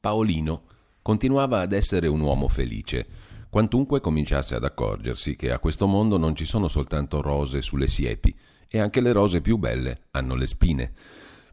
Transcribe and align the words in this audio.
Paolino 0.00 0.62
continuava 1.02 1.60
ad 1.60 1.72
essere 1.72 2.06
un 2.06 2.20
uomo 2.20 2.48
felice, 2.48 3.06
quantunque 3.50 4.00
cominciasse 4.00 4.54
ad 4.54 4.64
accorgersi 4.64 5.36
che 5.36 5.52
a 5.52 5.58
questo 5.58 5.86
mondo 5.86 6.16
non 6.16 6.34
ci 6.34 6.46
sono 6.46 6.68
soltanto 6.68 7.20
rose 7.20 7.60
sulle 7.60 7.86
siepi, 7.86 8.34
e 8.66 8.78
anche 8.78 9.00
le 9.00 9.12
rose 9.12 9.40
più 9.42 9.58
belle 9.58 10.04
hanno 10.12 10.34
le 10.34 10.46
spine. 10.46 10.92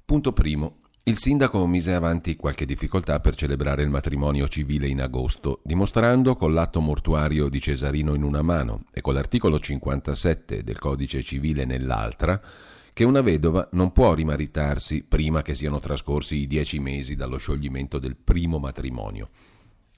Punto 0.06 0.32
primo. 0.32 0.78
Il 1.04 1.18
sindaco 1.18 1.66
mise 1.68 1.94
avanti 1.94 2.36
qualche 2.36 2.66
difficoltà 2.66 3.20
per 3.20 3.36
celebrare 3.36 3.82
il 3.82 3.90
matrimonio 3.90 4.48
civile 4.48 4.88
in 4.88 5.02
agosto, 5.02 5.62
dimostrando 5.64 6.36
con 6.36 6.54
l'atto 6.54 6.80
mortuario 6.80 7.50
di 7.50 7.60
Cesarino 7.60 8.14
in 8.14 8.24
una 8.24 8.42
mano 8.42 8.84
e 8.92 9.02
con 9.02 9.14
l'articolo 9.14 9.60
57 9.60 10.64
del 10.64 10.80
codice 10.80 11.24
civile 11.24 11.66
nell'altra 11.66 12.42
che 12.98 13.04
una 13.04 13.22
vedova 13.22 13.70
non 13.74 13.92
può 13.92 14.16
rimaritarsi 14.16 15.04
prima 15.04 15.44
che 15.44 15.54
siano 15.54 15.78
trascorsi 15.78 16.38
i 16.38 16.48
dieci 16.48 16.80
mesi 16.80 17.14
dallo 17.14 17.38
scioglimento 17.38 18.00
del 18.00 18.16
primo 18.16 18.58
matrimonio. 18.58 19.30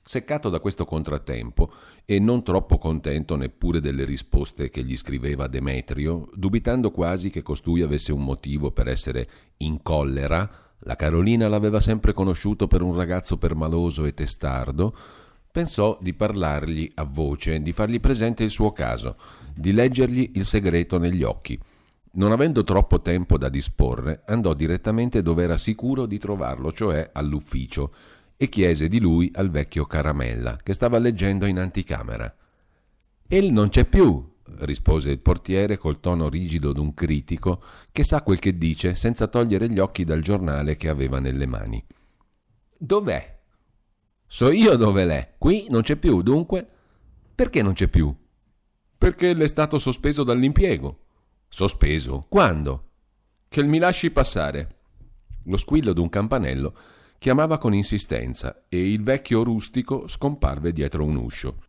Seccato 0.03 0.49
da 0.49 0.59
questo 0.59 0.83
contrattempo 0.83 1.71
e 2.03 2.19
non 2.19 2.43
troppo 2.43 2.77
contento 2.77 3.37
neppure 3.37 3.79
delle 3.79 4.03
risposte 4.03 4.67
che 4.67 4.83
gli 4.83 4.97
scriveva 4.97 5.47
Demetrio, 5.47 6.27
dubitando 6.33 6.91
quasi 6.91 7.29
che 7.29 7.41
costui 7.41 7.83
avesse 7.83 8.11
un 8.11 8.21
motivo 8.21 8.71
per 8.71 8.89
essere 8.89 9.29
in 9.59 9.81
collera, 9.81 10.73
la 10.79 10.97
Carolina 10.97 11.47
l'aveva 11.47 11.79
sempre 11.79 12.11
conosciuto 12.11 12.67
per 12.67 12.81
un 12.81 12.93
ragazzo 12.97 13.37
permaloso 13.37 14.03
e 14.03 14.13
testardo, 14.13 14.93
pensò 15.49 15.97
di 16.01 16.13
parlargli 16.13 16.91
a 16.95 17.05
voce, 17.05 17.61
di 17.61 17.71
fargli 17.71 18.01
presente 18.01 18.43
il 18.43 18.51
suo 18.51 18.73
caso, 18.73 19.15
di 19.55 19.71
leggergli 19.71 20.31
il 20.33 20.43
segreto 20.43 20.97
negli 20.97 21.23
occhi. 21.23 21.57
Non 22.11 22.31
avendo 22.31 22.63
troppo 22.63 23.01
tempo 23.01 23.37
da 23.37 23.49
disporre, 23.49 24.23
andò 24.25 24.53
direttamente 24.53 25.21
dove 25.21 25.43
era 25.43 25.57
sicuro 25.57 26.05
di 26.05 26.17
trovarlo, 26.17 26.71
cioè 26.71 27.11
all'ufficio, 27.13 27.93
e 28.35 28.49
chiese 28.49 28.87
di 28.87 28.99
lui 28.99 29.31
al 29.35 29.49
vecchio 29.49 29.85
Caramella, 29.85 30.57
che 30.63 30.73
stava 30.73 30.97
leggendo 30.97 31.45
in 31.45 31.59
anticamera. 31.59 32.33
El 33.27 33.51
non 33.51 33.69
c'è 33.69 33.85
più, 33.85 34.37
rispose 34.61 35.11
il 35.11 35.19
portiere 35.19 35.77
col 35.77 35.99
tono 35.99 36.29
rigido 36.29 36.73
d'un 36.73 36.93
critico 36.93 37.61
che 37.91 38.03
sa 38.03 38.23
quel 38.23 38.39
che 38.39 38.57
dice 38.57 38.95
senza 38.95 39.27
togliere 39.27 39.69
gli 39.69 39.79
occhi 39.79 40.03
dal 40.03 40.21
giornale 40.21 40.75
che 40.75 40.89
aveva 40.89 41.19
nelle 41.19 41.45
mani. 41.45 41.85
Dov'è? 42.77 43.37
So 44.25 44.51
io 44.51 44.75
dove 44.75 45.05
l'è. 45.05 45.35
Qui 45.37 45.67
non 45.69 45.81
c'è 45.81 45.95
più, 45.95 46.21
dunque. 46.21 46.67
Perché 47.35 47.61
non 47.61 47.73
c'è 47.73 47.87
più? 47.87 48.15
Perché 48.97 49.33
l'è 49.33 49.47
stato 49.47 49.77
sospeso 49.77 50.23
dall'impiego. 50.23 51.07
Sospeso? 51.49 52.25
Quando? 52.29 52.83
Che 53.49 53.63
mi 53.63 53.79
lasci 53.79 54.11
passare. 54.11 54.77
Lo 55.43 55.57
squillo 55.57 55.91
d'un 55.91 56.07
campanello 56.09 56.73
chiamava 57.17 57.57
con 57.57 57.73
insistenza 57.73 58.63
e 58.69 58.91
il 58.91 59.03
vecchio 59.03 59.43
rustico 59.43 60.07
scomparve 60.07 60.71
dietro 60.71 61.03
un 61.03 61.17
uscio. 61.17 61.63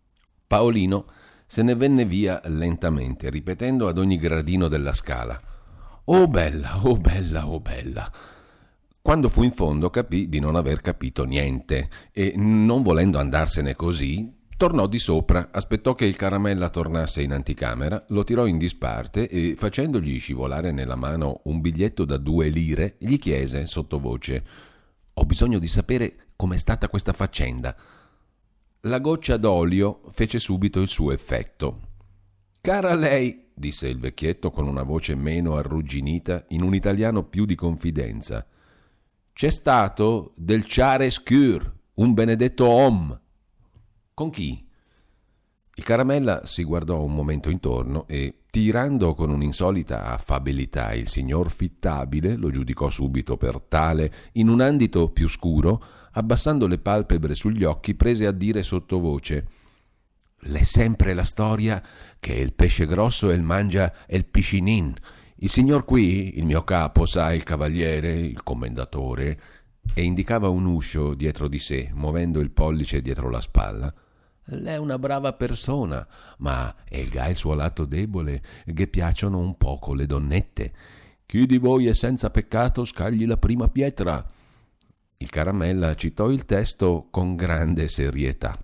Paolino 0.46 1.06
se 1.46 1.62
ne 1.62 1.74
venne 1.74 2.04
via 2.04 2.40
lentamente, 2.44 3.28
ripetendo 3.30 3.88
ad 3.88 3.98
ogni 3.98 4.18
gradino 4.18 4.68
della 4.68 4.92
scala: 4.92 5.40
Oh 6.04 6.28
bella, 6.28 6.86
oh 6.86 6.96
bella, 6.96 7.48
oh 7.48 7.58
bella. 7.58 8.12
Quando 9.02 9.28
fu 9.28 9.42
in 9.42 9.52
fondo 9.52 9.90
capì 9.90 10.28
di 10.28 10.38
non 10.38 10.54
aver 10.54 10.80
capito 10.80 11.24
niente 11.24 11.88
e, 12.12 12.34
non 12.36 12.82
volendo 12.82 13.18
andarsene 13.18 13.74
così, 13.74 14.32
Tornò 14.60 14.86
di 14.86 14.98
sopra, 14.98 15.48
aspettò 15.52 15.94
che 15.94 16.04
il 16.04 16.16
caramella 16.16 16.68
tornasse 16.68 17.22
in 17.22 17.32
anticamera, 17.32 18.04
lo 18.08 18.24
tirò 18.24 18.44
in 18.44 18.58
disparte 18.58 19.26
e, 19.26 19.54
facendogli 19.56 20.18
scivolare 20.18 20.70
nella 20.70 20.96
mano 20.96 21.40
un 21.44 21.62
biglietto 21.62 22.04
da 22.04 22.18
due 22.18 22.50
lire, 22.50 22.96
gli 22.98 23.18
chiese 23.18 23.64
sottovoce: 23.64 24.44
Ho 25.14 25.24
bisogno 25.24 25.58
di 25.58 25.66
sapere 25.66 26.32
com'è 26.36 26.58
stata 26.58 26.90
questa 26.90 27.14
faccenda. 27.14 27.74
La 28.80 28.98
goccia 28.98 29.38
d'olio 29.38 30.02
fece 30.10 30.38
subito 30.38 30.82
il 30.82 30.88
suo 30.88 31.12
effetto. 31.12 31.80
Cara 32.60 32.94
lei, 32.94 33.52
disse 33.54 33.88
il 33.88 33.98
vecchietto 33.98 34.50
con 34.50 34.66
una 34.66 34.82
voce 34.82 35.14
meno 35.14 35.56
arrugginita, 35.56 36.44
in 36.48 36.62
un 36.62 36.74
italiano 36.74 37.22
più 37.22 37.46
di 37.46 37.54
confidenza. 37.54 38.46
C'è 39.32 39.48
stato 39.48 40.34
del 40.36 40.64
Chare 40.66 41.08
Scur, 41.08 41.78
un 41.94 42.12
benedetto 42.12 42.66
om, 42.66 43.20
con 44.20 44.28
chi? 44.28 44.62
Il 45.76 45.82
caramella 45.82 46.44
si 46.44 46.62
guardò 46.62 47.02
un 47.02 47.14
momento 47.14 47.48
intorno 47.48 48.06
e, 48.06 48.40
tirando 48.50 49.14
con 49.14 49.30
un'insolita 49.30 50.12
affabilità 50.12 50.92
il 50.92 51.08
signor 51.08 51.50
Fittabile, 51.50 52.36
lo 52.36 52.50
giudicò 52.50 52.90
subito 52.90 53.38
per 53.38 53.62
tale, 53.62 54.12
in 54.32 54.50
un 54.50 54.60
andito 54.60 55.08
più 55.08 55.26
scuro, 55.26 55.82
abbassando 56.12 56.66
le 56.66 56.76
palpebre 56.76 57.34
sugli 57.34 57.64
occhi, 57.64 57.94
prese 57.94 58.26
a 58.26 58.30
dire 58.30 58.62
sottovoce 58.62 59.46
L'è 60.40 60.64
sempre 60.64 61.14
la 61.14 61.24
storia 61.24 61.82
che 62.18 62.34
il 62.34 62.52
pesce 62.52 62.84
grosso 62.84 63.30
il 63.30 63.40
mangia 63.40 63.90
il 64.08 64.26
piscinin. 64.26 64.92
Il 65.36 65.48
signor 65.48 65.86
qui, 65.86 66.36
il 66.36 66.44
mio 66.44 66.62
capo, 66.62 67.06
sa 67.06 67.32
il 67.32 67.42
cavaliere, 67.42 68.12
il 68.18 68.42
commendatore, 68.42 69.40
e 69.94 70.02
indicava 70.02 70.50
un 70.50 70.66
uscio 70.66 71.14
dietro 71.14 71.48
di 71.48 71.58
sé, 71.58 71.90
muovendo 71.94 72.40
il 72.40 72.50
pollice 72.50 73.00
dietro 73.00 73.30
la 73.30 73.40
spalla. 73.40 73.94
Lei 74.52 74.74
è 74.74 74.78
una 74.78 74.98
brava 74.98 75.32
persona, 75.32 76.06
ma 76.38 76.74
elga 76.88 77.28
il 77.28 77.36
suo 77.36 77.54
lato 77.54 77.84
debole, 77.84 78.42
che 78.74 78.88
piacciono 78.88 79.38
un 79.38 79.56
poco 79.56 79.94
le 79.94 80.06
donnette. 80.06 80.72
Chi 81.24 81.46
di 81.46 81.58
voi 81.58 81.86
è 81.86 81.94
senza 81.94 82.30
peccato 82.30 82.84
scagli 82.84 83.26
la 83.26 83.36
prima 83.36 83.68
pietra. 83.68 84.28
Il 85.18 85.30
caramella 85.30 85.94
citò 85.94 86.30
il 86.30 86.44
testo 86.46 87.06
con 87.10 87.36
grande 87.36 87.86
serietà. 87.88 88.58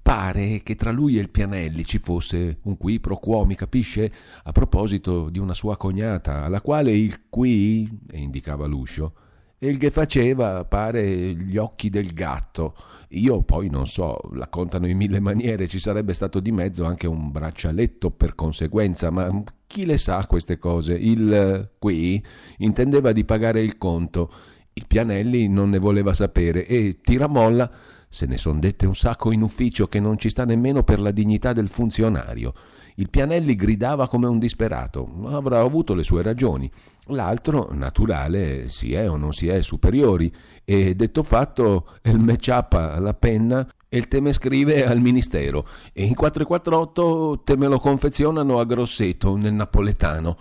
Pare 0.00 0.62
che 0.62 0.76
tra 0.76 0.92
lui 0.92 1.18
e 1.18 1.20
il 1.20 1.30
Pianelli 1.30 1.84
ci 1.84 1.98
fosse 1.98 2.60
un 2.62 2.76
qui 2.78 3.00
pro 3.00 3.18
quo, 3.18 3.44
mi 3.44 3.56
capisce? 3.56 4.10
A 4.44 4.52
proposito 4.52 5.28
di 5.28 5.38
una 5.38 5.52
sua 5.52 5.76
cognata, 5.76 6.44
alla 6.44 6.60
quale 6.60 6.96
il 6.96 7.28
qui, 7.28 7.86
e 8.08 8.18
indicava 8.18 8.66
l'uscio, 8.66 9.12
e 9.58 9.68
il 9.68 9.78
che 9.78 9.90
faceva, 9.90 10.64
pare, 10.64 11.34
gli 11.34 11.56
occhi 11.56 11.88
del 11.88 12.12
gatto 12.12 12.74
io 13.10 13.42
poi 13.42 13.68
non 13.70 13.86
so, 13.86 14.18
la 14.32 14.48
contano 14.48 14.88
in 14.88 14.96
mille 14.96 15.20
maniere, 15.20 15.68
ci 15.68 15.78
sarebbe 15.78 16.12
stato 16.12 16.40
di 16.40 16.50
mezzo 16.50 16.84
anche 16.84 17.06
un 17.06 17.30
braccialetto 17.30 18.10
per 18.10 18.34
conseguenza, 18.34 19.10
ma 19.10 19.42
chi 19.66 19.86
le 19.86 19.96
sa 19.96 20.26
queste 20.26 20.58
cose? 20.58 20.94
Il 20.94 21.70
qui 21.78 22.22
intendeva 22.58 23.12
di 23.12 23.24
pagare 23.24 23.62
il 23.62 23.78
conto, 23.78 24.32
il 24.72 24.86
Pianelli 24.88 25.48
non 25.48 25.70
ne 25.70 25.78
voleva 25.78 26.12
sapere 26.14 26.66
e 26.66 26.98
Tiramolla 27.00 27.70
se 28.08 28.26
ne 28.26 28.36
son 28.36 28.58
dette 28.58 28.86
un 28.86 28.94
sacco 28.94 29.30
in 29.30 29.42
ufficio 29.42 29.86
che 29.88 30.00
non 30.00 30.18
ci 30.18 30.28
sta 30.28 30.44
nemmeno 30.44 30.82
per 30.82 31.00
la 31.00 31.10
dignità 31.10 31.52
del 31.52 31.68
funzionario. 31.68 32.54
Il 32.98 33.10
Pianelli 33.10 33.54
gridava 33.54 34.08
come 34.08 34.26
un 34.26 34.38
disperato, 34.38 35.06
avrà 35.26 35.60
avuto 35.60 35.94
le 35.94 36.02
sue 36.02 36.22
ragioni. 36.22 36.70
L'altro, 37.08 37.68
naturale, 37.70 38.68
si 38.68 38.94
è 38.94 39.08
o 39.08 39.16
non 39.16 39.32
si 39.32 39.48
è 39.48 39.60
superiori, 39.60 40.32
e 40.64 40.94
detto 40.94 41.22
fatto, 41.22 41.86
il 42.02 42.18
match-up 42.18 42.72
alla 42.72 43.14
penna 43.14 43.68
e 43.88 43.98
il 43.98 44.08
te 44.08 44.20
me 44.20 44.32
scrive 44.32 44.84
al 44.84 45.00
ministero 45.00 45.66
e 45.92 46.04
in 46.04 46.14
448 46.14 47.42
te 47.44 47.56
me 47.56 47.68
lo 47.68 47.78
confezionano 47.78 48.58
a 48.58 48.64
Grosseto 48.64 49.36
nel 49.36 49.52
napoletano. 49.52 50.36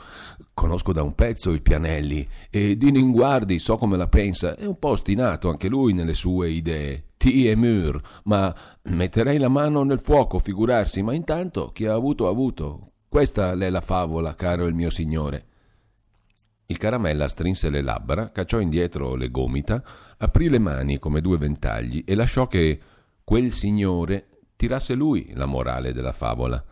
Conosco 0.56 0.94
da 0.94 1.04
un 1.04 1.16
pezzo 1.16 1.52
il 1.52 1.62
Pianelli 1.62 2.26
e 2.50 2.78
di 2.78 2.90
Ninguardi 2.90 3.60
so 3.60 3.76
come 3.76 3.98
la 3.98 4.08
pensa, 4.08 4.56
è 4.56 4.66
un 4.66 4.80
po' 4.80 4.92
ostinato 4.92 5.50
anche 5.50 5.68
lui 5.68 5.92
nelle 5.92 6.14
sue 6.14 6.50
idee. 6.50 7.10
T 7.18 7.26
e 7.26 7.56
mur, 7.58 8.02
ma 8.24 8.56
metterei 8.84 9.38
la 9.38 9.50
mano 9.50 9.84
nel 9.84 10.00
fuoco, 10.02 10.40
figurarsi, 10.40 11.04
ma 11.04 11.14
intanto 11.14 11.72
chi 11.74 11.86
ha 11.86 11.94
avuto 11.94 12.28
ha 12.28 12.30
avuto. 12.30 12.92
Questa 13.10 13.52
è 13.52 13.70
la 13.70 13.82
favola, 13.82 14.34
caro 14.36 14.66
il 14.66 14.74
mio 14.74 14.90
signore. 14.90 15.46
Il 16.68 16.78
caramella 16.78 17.28
strinse 17.28 17.70
le 17.70 17.82
labbra, 17.82 18.32
cacciò 18.32 18.60
indietro 18.60 19.16
le 19.16 19.30
gomita, 19.30 19.84
aprì 20.18 20.48
le 20.48 20.60
mani 20.60 21.00
come 21.00 21.20
due 21.20 21.38
ventagli 21.38 22.02
e 22.08 22.16
lasciò 22.16 22.48
che 22.48 22.80
quel 23.26 23.52
signore 23.52 24.30
tirasse 24.56 24.94
lui 24.94 25.34
la 25.34 25.46
morale 25.46 25.92
della 25.92 26.14
favola. 26.14 26.64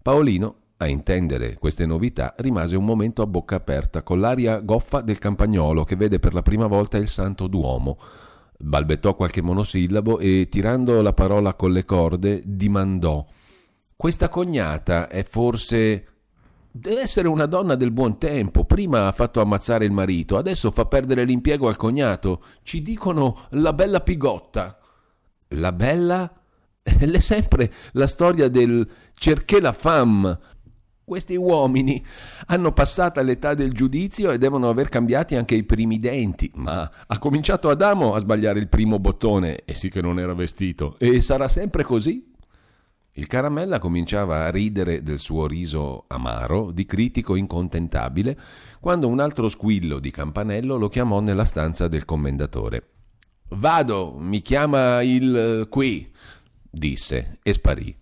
Paolino, 0.00 0.60
a 0.78 0.86
intendere 0.86 1.56
queste 1.58 1.86
novità, 1.86 2.34
rimase 2.38 2.76
un 2.76 2.84
momento 2.84 3.22
a 3.22 3.26
bocca 3.26 3.56
aperta, 3.56 4.02
con 4.02 4.20
l'aria 4.20 4.60
goffa 4.60 5.00
del 5.00 5.18
campagnolo 5.18 5.84
che 5.84 5.96
vede 5.96 6.18
per 6.18 6.34
la 6.34 6.42
prima 6.42 6.66
volta 6.66 6.98
il 6.98 7.08
santo 7.08 7.46
Duomo. 7.46 7.98
Balbettò 8.58 9.14
qualche 9.14 9.42
monosillabo 9.42 10.18
e, 10.18 10.48
tirando 10.50 11.00
la 11.02 11.12
parola 11.12 11.54
con 11.54 11.72
le 11.72 11.84
corde, 11.84 12.42
dimandò: 12.44 13.24
Questa 13.96 14.28
cognata 14.28 15.08
è 15.08 15.24
forse 15.24 16.16
Deve 16.78 17.00
essere 17.00 17.26
una 17.26 17.46
donna 17.46 17.74
del 17.74 17.90
buon 17.90 18.18
tempo. 18.18 18.66
Prima 18.66 19.06
ha 19.06 19.12
fatto 19.12 19.40
ammazzare 19.40 19.86
il 19.86 19.92
marito, 19.92 20.36
adesso 20.36 20.70
fa 20.70 20.84
perdere 20.84 21.24
l'impiego 21.24 21.68
al 21.68 21.76
cognato. 21.76 22.42
Ci 22.62 22.82
dicono 22.82 23.46
la 23.52 23.72
bella 23.72 24.00
pigotta. 24.00 24.78
La 25.48 25.72
bella? 25.72 26.30
È 26.82 27.18
sempre 27.18 27.72
la 27.92 28.06
storia 28.06 28.48
del 28.48 28.86
cerché 29.14 29.58
la 29.58 29.72
femme. 29.72 30.38
Questi 31.08 31.36
uomini 31.36 32.04
hanno 32.46 32.72
passata 32.72 33.22
l'età 33.22 33.54
del 33.54 33.72
giudizio 33.72 34.32
e 34.32 34.38
devono 34.38 34.68
aver 34.68 34.88
cambiati 34.88 35.36
anche 35.36 35.54
i 35.54 35.62
primi 35.62 36.00
denti, 36.00 36.50
ma 36.56 36.90
ha 37.06 37.18
cominciato 37.20 37.68
Adamo 37.68 38.14
a 38.14 38.18
sbagliare 38.18 38.58
il 38.58 38.66
primo 38.66 38.98
bottone, 38.98 39.62
e 39.64 39.74
sì 39.74 39.88
che 39.88 40.02
non 40.02 40.18
era 40.18 40.34
vestito, 40.34 40.96
e 40.98 41.20
sarà 41.20 41.46
sempre 41.46 41.84
così? 41.84 42.32
Il 43.12 43.28
caramella 43.28 43.78
cominciava 43.78 44.46
a 44.46 44.50
ridere 44.50 45.04
del 45.04 45.20
suo 45.20 45.46
riso 45.46 46.06
amaro, 46.08 46.72
di 46.72 46.84
critico 46.86 47.36
incontentabile, 47.36 48.36
quando 48.80 49.06
un 49.06 49.20
altro 49.20 49.48
squillo 49.48 50.00
di 50.00 50.10
campanello 50.10 50.74
lo 50.74 50.88
chiamò 50.88 51.20
nella 51.20 51.44
stanza 51.44 51.86
del 51.86 52.04
commendatore. 52.04 52.88
Vado, 53.50 54.16
mi 54.18 54.42
chiama 54.42 55.02
il 55.02 55.36
eh, 55.36 55.68
qui, 55.68 56.12
disse 56.68 57.38
e 57.44 57.52
sparì. 57.52 57.96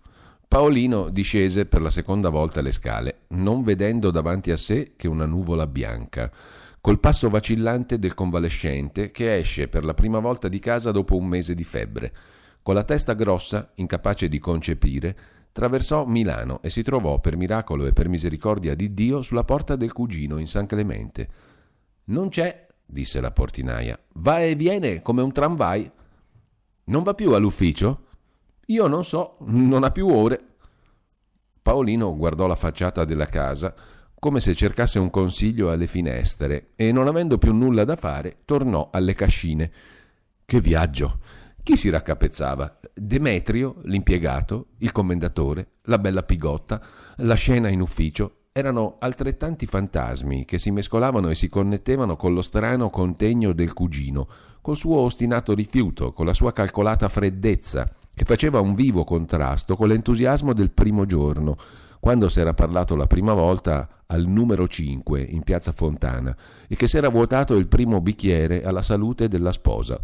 Paolino 0.55 1.09
discese 1.09 1.65
per 1.65 1.81
la 1.81 1.89
seconda 1.89 2.29
volta 2.29 2.61
le 2.61 2.71
scale, 2.71 3.23
non 3.31 3.61
vedendo 3.61 4.09
davanti 4.09 4.51
a 4.51 4.55
sé 4.55 4.93
che 4.95 5.09
una 5.09 5.25
nuvola 5.25 5.67
bianca, 5.67 6.31
col 6.79 7.01
passo 7.01 7.29
vacillante 7.29 7.99
del 7.99 8.13
convalescente 8.13 9.11
che 9.11 9.35
esce 9.35 9.67
per 9.67 9.83
la 9.83 9.93
prima 9.93 10.19
volta 10.19 10.47
di 10.47 10.59
casa 10.59 10.91
dopo 10.91 11.17
un 11.17 11.27
mese 11.27 11.55
di 11.55 11.65
febbre. 11.65 12.13
Con 12.63 12.73
la 12.73 12.85
testa 12.85 13.15
grossa, 13.15 13.73
incapace 13.75 14.29
di 14.29 14.39
concepire, 14.39 15.17
traversò 15.51 16.05
Milano 16.05 16.61
e 16.61 16.69
si 16.69 16.83
trovò 16.83 17.19
per 17.19 17.35
miracolo 17.35 17.85
e 17.85 17.91
per 17.91 18.07
misericordia 18.07 18.75
di 18.75 18.93
Dio 18.93 19.21
sulla 19.23 19.43
porta 19.43 19.75
del 19.75 19.91
cugino 19.91 20.37
in 20.37 20.47
San 20.47 20.67
Clemente. 20.67 21.27
Non 22.05 22.29
c'è, 22.29 22.65
disse 22.85 23.19
la 23.19 23.31
portinaia. 23.31 23.99
Va 24.13 24.39
e 24.39 24.55
viene 24.55 25.01
come 25.01 25.21
un 25.21 25.33
tramvai. 25.33 25.91
Non 26.85 27.03
va 27.03 27.13
più 27.13 27.33
all'ufficio? 27.33 28.04
Io 28.65 28.87
non 28.87 29.03
so, 29.03 29.37
non 29.41 29.83
ha 29.83 29.91
più 29.91 30.07
ore. 30.07 30.43
Paolino 31.61 32.15
guardò 32.15 32.47
la 32.47 32.55
facciata 32.55 33.05
della 33.05 33.27
casa 33.27 33.73
come 34.25 34.39
se 34.39 34.55
cercasse 34.55 34.97
un 34.97 35.11
consiglio 35.11 35.69
alle 35.69 35.85
finestre 35.85 36.71
e, 36.75 36.91
non 36.91 37.05
avendo 37.05 37.37
più 37.37 37.53
nulla 37.53 37.83
da 37.83 37.95
fare, 37.95 38.37
tornò 38.43 38.89
alle 38.91 39.13
cascine. 39.13 39.71
Che 40.43 40.59
viaggio! 40.61 41.19
Chi 41.61 41.75
si 41.75 41.91
raccapezzava? 41.91 42.79
Demetrio, 42.91 43.81
l'impiegato, 43.83 44.69
il 44.79 44.91
commendatore, 44.91 45.73
la 45.83 45.99
bella 45.99 46.23
pigotta, 46.23 46.81
la 47.17 47.35
scena 47.35 47.69
in 47.69 47.81
ufficio. 47.81 48.45
Erano 48.51 48.95
altrettanti 48.97 49.67
fantasmi 49.67 50.43
che 50.43 50.57
si 50.57 50.71
mescolavano 50.71 51.29
e 51.29 51.35
si 51.35 51.47
connettevano 51.47 52.15
con 52.15 52.33
lo 52.33 52.41
strano 52.41 52.89
contegno 52.89 53.53
del 53.53 53.73
cugino, 53.73 54.27
col 54.59 54.75
suo 54.75 55.01
ostinato 55.01 55.53
rifiuto, 55.53 56.13
con 56.13 56.25
la 56.25 56.33
sua 56.33 56.51
calcolata 56.51 57.09
freddezza, 57.09 57.87
che 58.15 58.25
faceva 58.25 58.59
un 58.59 58.73
vivo 58.73 59.03
contrasto 59.03 59.75
con 59.75 59.89
l'entusiasmo 59.89 60.53
del 60.53 60.71
primo 60.71 61.05
giorno, 61.05 61.57
quando 61.99 62.29
si 62.29 62.39
era 62.39 62.53
parlato 62.53 62.95
la 62.95 63.07
prima 63.07 63.33
volta 63.33 64.03
al 64.07 64.25
numero 64.25 64.67
5 64.67 65.21
in 65.21 65.43
piazza 65.43 65.71
Fontana 65.71 66.35
e 66.67 66.75
che 66.75 66.87
si 66.87 66.97
era 66.97 67.09
vuotato 67.09 67.55
il 67.55 67.67
primo 67.67 68.01
bicchiere 68.01 68.63
alla 68.63 68.81
salute 68.81 69.27
della 69.27 69.51
sposa. 69.51 70.01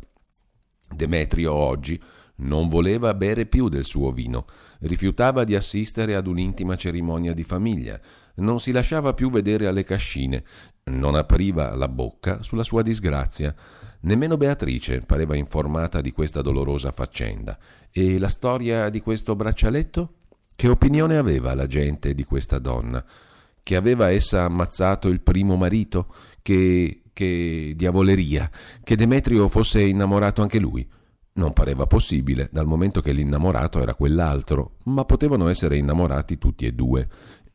Demetrio 0.94 1.54
oggi 1.54 2.02
non 2.38 2.68
voleva 2.68 3.14
bere 3.14 3.46
più 3.46 3.70
del 3.70 3.86
suo 3.86 4.12
vino, 4.12 4.46
rifiutava 4.80 5.44
di 5.44 5.56
assistere 5.56 6.16
ad 6.16 6.28
un'intima 6.28 6.76
cerimonia 6.76 7.34
di 7.34 7.44
famiglia, 7.44 8.00
non 8.36 8.60
si 8.60 8.72
lasciava 8.72 9.14
più 9.14 9.30
vedere 9.30 9.68
alle 9.68 9.84
cascine, 9.84 10.44
non 10.86 11.16
apriva 11.16 11.76
la 11.76 11.88
bocca 11.88 12.42
sulla 12.42 12.64
sua 12.64 12.82
disgrazia. 12.82 13.56
Nemmeno 14.04 14.36
Beatrice 14.36 15.02
pareva 15.06 15.36
informata 15.36 16.02
di 16.02 16.12
questa 16.12 16.42
dolorosa 16.42 16.92
faccenda 16.92 17.58
e 17.92 18.18
la 18.18 18.30
storia 18.30 18.90
di 18.90 19.00
questo 19.00 19.36
braccialetto? 19.36 20.14
Che 20.56 20.68
opinione 20.68 21.18
aveva 21.18 21.54
la 21.54 21.68
gente 21.68 22.16
di 22.16 22.24
questa 22.24 22.58
donna? 22.58 23.04
Che 23.62 23.76
aveva 23.76 24.10
essa 24.10 24.44
ammazzato 24.44 25.08
il 25.08 25.22
primo 25.22 25.56
marito? 25.56 26.14
Che, 26.42 27.04
che 27.14 27.74
diavoleria? 27.76 28.50
Che 28.84 28.96
Demetrio 28.96 29.48
fosse 29.50 29.82
innamorato 29.82 30.42
anche 30.42 30.58
lui? 30.58 30.88
Non 31.34 31.54
pareva 31.54 31.86
possibile, 31.86 32.50
dal 32.52 32.66
momento 32.66 33.02
che 33.02 33.12
l'innamorato 33.12 33.82
era 33.82 33.94
quell'altro, 33.94 34.78
ma 34.86 35.06
potevano 35.06 35.48
essere 35.48 35.78
innamorati 35.78 36.40
tutti 36.40 36.66
e 36.66 36.74
due. 36.74 37.08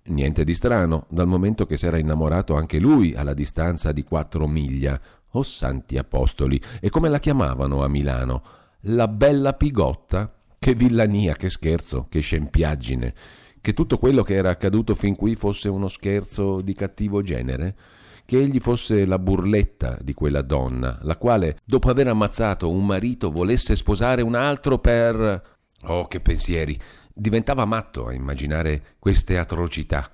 Niente 0.04 0.44
di 0.44 0.54
strano, 0.54 1.06
dal 1.10 1.26
momento 1.26 1.66
che 1.66 1.76
s'era 1.76 1.98
innamorato 1.98 2.54
anche 2.54 2.78
lui 2.78 3.14
alla 3.14 3.34
distanza 3.34 3.90
di 3.90 4.04
quattro 4.04 4.46
miglia. 4.46 5.00
Oh 5.36 5.42
santi 5.42 5.98
apostoli! 5.98 6.60
E 6.80 6.88
come 6.88 7.08
la 7.10 7.18
chiamavano 7.18 7.82
a 7.82 7.88
Milano? 7.88 8.42
la 8.88 9.08
bella 9.08 9.54
pigotta? 9.54 10.32
Che 10.58 10.74
villania, 10.74 11.34
che 11.34 11.48
scherzo, 11.48 12.06
che 12.08 12.20
scempiaggine, 12.20 13.14
che 13.60 13.74
tutto 13.74 13.98
quello 13.98 14.22
che 14.22 14.34
era 14.34 14.50
accaduto 14.50 14.94
fin 14.94 15.14
qui 15.14 15.34
fosse 15.34 15.68
uno 15.68 15.88
scherzo 15.88 16.60
di 16.60 16.74
cattivo 16.74 17.22
genere? 17.22 17.76
Che 18.24 18.38
egli 18.38 18.58
fosse 18.58 19.04
la 19.04 19.18
burletta 19.18 19.98
di 20.00 20.14
quella 20.14 20.42
donna, 20.42 20.98
la 21.02 21.16
quale, 21.16 21.58
dopo 21.64 21.90
aver 21.90 22.08
ammazzato 22.08 22.70
un 22.70 22.84
marito, 22.84 23.30
volesse 23.30 23.76
sposare 23.76 24.22
un 24.22 24.34
altro 24.34 24.78
per... 24.78 25.56
Oh, 25.82 26.06
che 26.06 26.20
pensieri! 26.20 26.80
Diventava 27.12 27.64
matto 27.64 28.06
a 28.06 28.12
immaginare 28.12 28.96
queste 28.98 29.38
atrocità. 29.38 30.10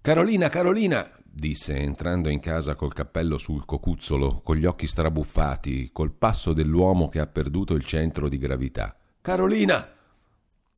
Carolina, 0.00 0.48
Carolina, 0.48 1.10
disse 1.38 1.76
entrando 1.76 2.28
in 2.28 2.40
casa 2.40 2.74
col 2.74 2.92
cappello 2.92 3.38
sul 3.38 3.64
cocuzzolo, 3.64 4.40
con 4.42 4.56
gli 4.56 4.64
occhi 4.64 4.88
strabuffati, 4.88 5.90
col 5.92 6.10
passo 6.10 6.52
dell'uomo 6.52 7.08
che 7.08 7.20
ha 7.20 7.28
perduto 7.28 7.74
il 7.74 7.84
centro 7.84 8.28
di 8.28 8.38
gravità. 8.38 8.96
Carolina! 9.20 9.88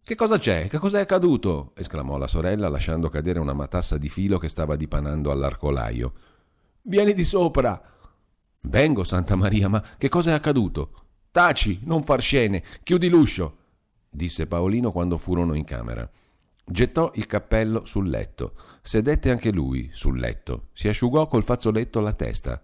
Che 0.02 0.14
cosa 0.14 0.38
c'è? 0.38 0.68
Che 0.68 0.76
cosa 0.76 0.98
è 0.98 1.00
accaduto? 1.00 1.72
esclamò 1.76 2.18
la 2.18 2.26
sorella, 2.26 2.68
lasciando 2.68 3.08
cadere 3.08 3.38
una 3.38 3.54
matassa 3.54 3.96
di 3.96 4.10
filo 4.10 4.36
che 4.36 4.48
stava 4.48 4.76
dipanando 4.76 5.30
all'arcolaio. 5.30 6.12
Vieni 6.82 7.14
di 7.14 7.24
sopra! 7.24 7.80
Vengo, 8.62 9.04
Santa 9.04 9.36
Maria, 9.36 9.68
ma 9.68 9.82
che 9.96 10.10
cosa 10.10 10.32
è 10.32 10.34
accaduto? 10.34 10.92
Taci, 11.30 11.80
non 11.84 12.02
far 12.02 12.20
scene, 12.20 12.62
chiudi 12.82 13.08
l'uscio, 13.08 13.56
disse 14.10 14.46
Paolino 14.46 14.90
quando 14.90 15.16
furono 15.16 15.54
in 15.54 15.64
camera. 15.64 16.10
Gettò 16.72 17.10
il 17.16 17.26
cappello 17.26 17.84
sul 17.84 18.08
letto. 18.08 18.54
Sedette 18.80 19.32
anche 19.32 19.50
lui 19.50 19.90
sul 19.92 20.20
letto. 20.20 20.68
Si 20.72 20.86
asciugò 20.86 21.26
col 21.26 21.42
fazzoletto 21.42 21.98
la 21.98 22.12
testa. 22.12 22.62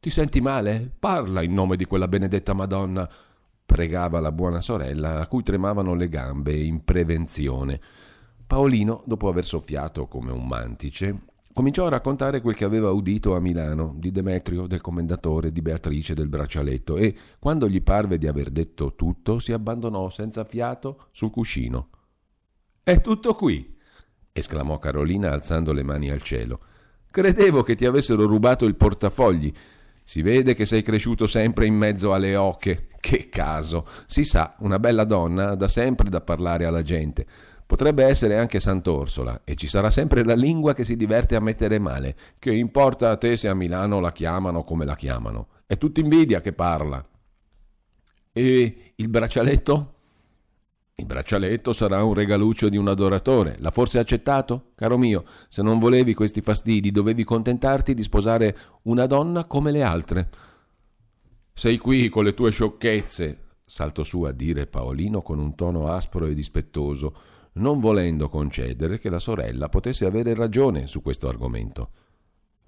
Ti 0.00 0.08
senti 0.08 0.40
male? 0.40 0.90
Parla 0.98 1.42
in 1.42 1.52
nome 1.52 1.76
di 1.76 1.84
quella 1.84 2.08
benedetta 2.08 2.54
Madonna. 2.54 3.06
pregava 3.66 4.18
la 4.20 4.32
buona 4.32 4.62
sorella, 4.62 5.20
a 5.20 5.26
cui 5.26 5.42
tremavano 5.42 5.92
le 5.92 6.08
gambe 6.08 6.56
in 6.56 6.84
prevenzione. 6.84 7.78
Paolino, 8.46 9.02
dopo 9.04 9.28
aver 9.28 9.44
soffiato 9.44 10.06
come 10.06 10.32
un 10.32 10.46
mantice, 10.46 11.24
cominciò 11.52 11.84
a 11.84 11.90
raccontare 11.90 12.40
quel 12.40 12.54
che 12.54 12.64
aveva 12.64 12.92
udito 12.92 13.36
a 13.36 13.40
Milano 13.40 13.92
di 13.98 14.10
Demetrio, 14.10 14.66
del 14.66 14.80
commendatore, 14.80 15.52
di 15.52 15.60
Beatrice, 15.60 16.14
del 16.14 16.28
braccialetto 16.28 16.96
e, 16.96 17.14
quando 17.38 17.68
gli 17.68 17.82
parve 17.82 18.16
di 18.16 18.26
aver 18.26 18.48
detto 18.48 18.94
tutto, 18.94 19.38
si 19.38 19.52
abbandonò 19.52 20.08
senza 20.08 20.44
fiato 20.44 21.08
sul 21.10 21.30
cuscino. 21.30 21.90
È 22.88 23.02
tutto 23.02 23.34
qui, 23.34 23.76
esclamò 24.32 24.78
Carolina 24.78 25.30
alzando 25.30 25.74
le 25.74 25.82
mani 25.82 26.08
al 26.10 26.22
cielo. 26.22 26.60
Credevo 27.10 27.62
che 27.62 27.74
ti 27.74 27.84
avessero 27.84 28.24
rubato 28.24 28.64
il 28.64 28.76
portafogli. 28.76 29.52
Si 30.02 30.22
vede 30.22 30.54
che 30.54 30.64
sei 30.64 30.80
cresciuto 30.80 31.26
sempre 31.26 31.66
in 31.66 31.74
mezzo 31.74 32.14
alle 32.14 32.34
oche. 32.34 32.86
Che 32.98 33.28
caso! 33.28 33.86
Si 34.06 34.24
sa, 34.24 34.54
una 34.60 34.78
bella 34.78 35.04
donna 35.04 35.50
ha 35.50 35.54
da 35.54 35.68
sempre 35.68 36.08
da 36.08 36.22
parlare 36.22 36.64
alla 36.64 36.80
gente. 36.80 37.26
Potrebbe 37.66 38.04
essere 38.04 38.38
anche 38.38 38.58
Sant'Orsola 38.58 39.42
e 39.44 39.54
ci 39.54 39.66
sarà 39.66 39.90
sempre 39.90 40.24
la 40.24 40.34
lingua 40.34 40.72
che 40.72 40.84
si 40.84 40.96
diverte 40.96 41.36
a 41.36 41.40
mettere 41.40 41.78
male. 41.78 42.16
Che 42.38 42.54
importa 42.54 43.10
a 43.10 43.18
te 43.18 43.36
se 43.36 43.48
a 43.48 43.54
Milano 43.54 44.00
la 44.00 44.12
chiamano 44.12 44.62
come 44.62 44.86
la 44.86 44.96
chiamano? 44.96 45.48
È 45.66 45.76
tutta 45.76 46.00
invidia 46.00 46.40
che 46.40 46.54
parla. 46.54 47.06
E 48.32 48.92
il 48.96 49.08
braccialetto? 49.10 49.96
Il 51.00 51.06
braccialetto 51.06 51.72
sarà 51.72 52.02
un 52.02 52.12
regaluccio 52.12 52.68
di 52.68 52.76
un 52.76 52.88
adoratore. 52.88 53.54
L'ha 53.60 53.70
forse 53.70 54.00
accettato? 54.00 54.72
Caro 54.74 54.98
mio, 54.98 55.24
se 55.46 55.62
non 55.62 55.78
volevi 55.78 56.12
questi 56.12 56.40
fastidi, 56.40 56.90
dovevi 56.90 57.22
contentarti 57.22 57.94
di 57.94 58.02
sposare 58.02 58.56
una 58.82 59.06
donna 59.06 59.44
come 59.44 59.70
le 59.70 59.82
altre. 59.84 60.28
Sei 61.54 61.78
qui 61.78 62.08
con 62.08 62.24
le 62.24 62.34
tue 62.34 62.50
sciocchezze, 62.50 63.38
saltò 63.64 64.02
su 64.02 64.22
a 64.22 64.32
dire 64.32 64.66
Paolino 64.66 65.22
con 65.22 65.38
un 65.38 65.54
tono 65.54 65.86
aspro 65.86 66.26
e 66.26 66.34
dispettoso, 66.34 67.14
non 67.52 67.78
volendo 67.78 68.28
concedere 68.28 68.98
che 68.98 69.08
la 69.08 69.20
sorella 69.20 69.68
potesse 69.68 70.04
avere 70.04 70.34
ragione 70.34 70.88
su 70.88 71.00
questo 71.00 71.28
argomento. 71.28 71.90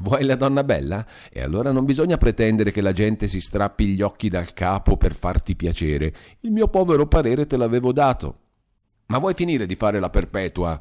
Vuoi 0.01 0.25
la 0.25 0.35
donna 0.35 0.65
bella? 0.65 1.07
E 1.31 1.43
allora 1.43 1.73
non 1.73 1.85
bisogna 1.85 2.17
pretendere 2.17 2.73
che 2.73 2.81
la 2.81 2.93
gente 2.93 3.29
si 3.29 3.41
strappi 3.41 3.89
gli 3.89 4.01
occhi 4.01 4.31
dal 4.31 4.55
capo 4.55 4.97
per 4.97 5.15
farti 5.15 5.55
piacere. 5.55 6.15
Il 6.41 6.53
mio 6.53 6.69
povero 6.69 7.07
parere 7.07 7.47
te 7.47 7.59
l'avevo 7.59 7.93
dato. 7.93 8.39
Ma 9.07 9.19
vuoi 9.19 9.35
finire 9.35 9.67
di 9.67 9.75
fare 9.75 10.01
la 10.01 10.09
perpetua? 10.09 10.81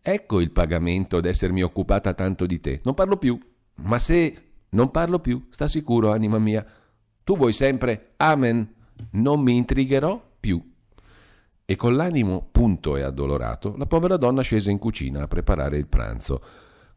Ecco 0.00 0.40
il 0.40 0.50
pagamento 0.50 1.20
d'essermi 1.20 1.62
occupata 1.62 2.14
tanto 2.14 2.46
di 2.46 2.58
te. 2.58 2.80
Non 2.84 2.94
parlo 2.94 3.18
più. 3.18 3.38
Ma 3.82 3.98
se 3.98 4.52
non 4.70 4.90
parlo 4.90 5.18
più, 5.18 5.48
sta 5.50 5.68
sicuro, 5.68 6.10
anima 6.10 6.38
mia. 6.38 6.64
Tu 7.22 7.36
vuoi 7.36 7.52
sempre 7.52 8.14
Amen. 8.16 8.66
Non 9.10 9.40
mi 9.40 9.56
intrigherò 9.56 10.20
più. 10.40 10.72
E 11.66 11.76
con 11.76 11.94
l'animo 11.96 12.48
punto 12.50 12.96
e 12.96 13.02
addolorato, 13.02 13.74
la 13.76 13.86
povera 13.86 14.16
donna 14.16 14.40
scese 14.40 14.70
in 14.70 14.78
cucina 14.78 15.22
a 15.22 15.28
preparare 15.28 15.76
il 15.76 15.86
pranzo. 15.86 16.42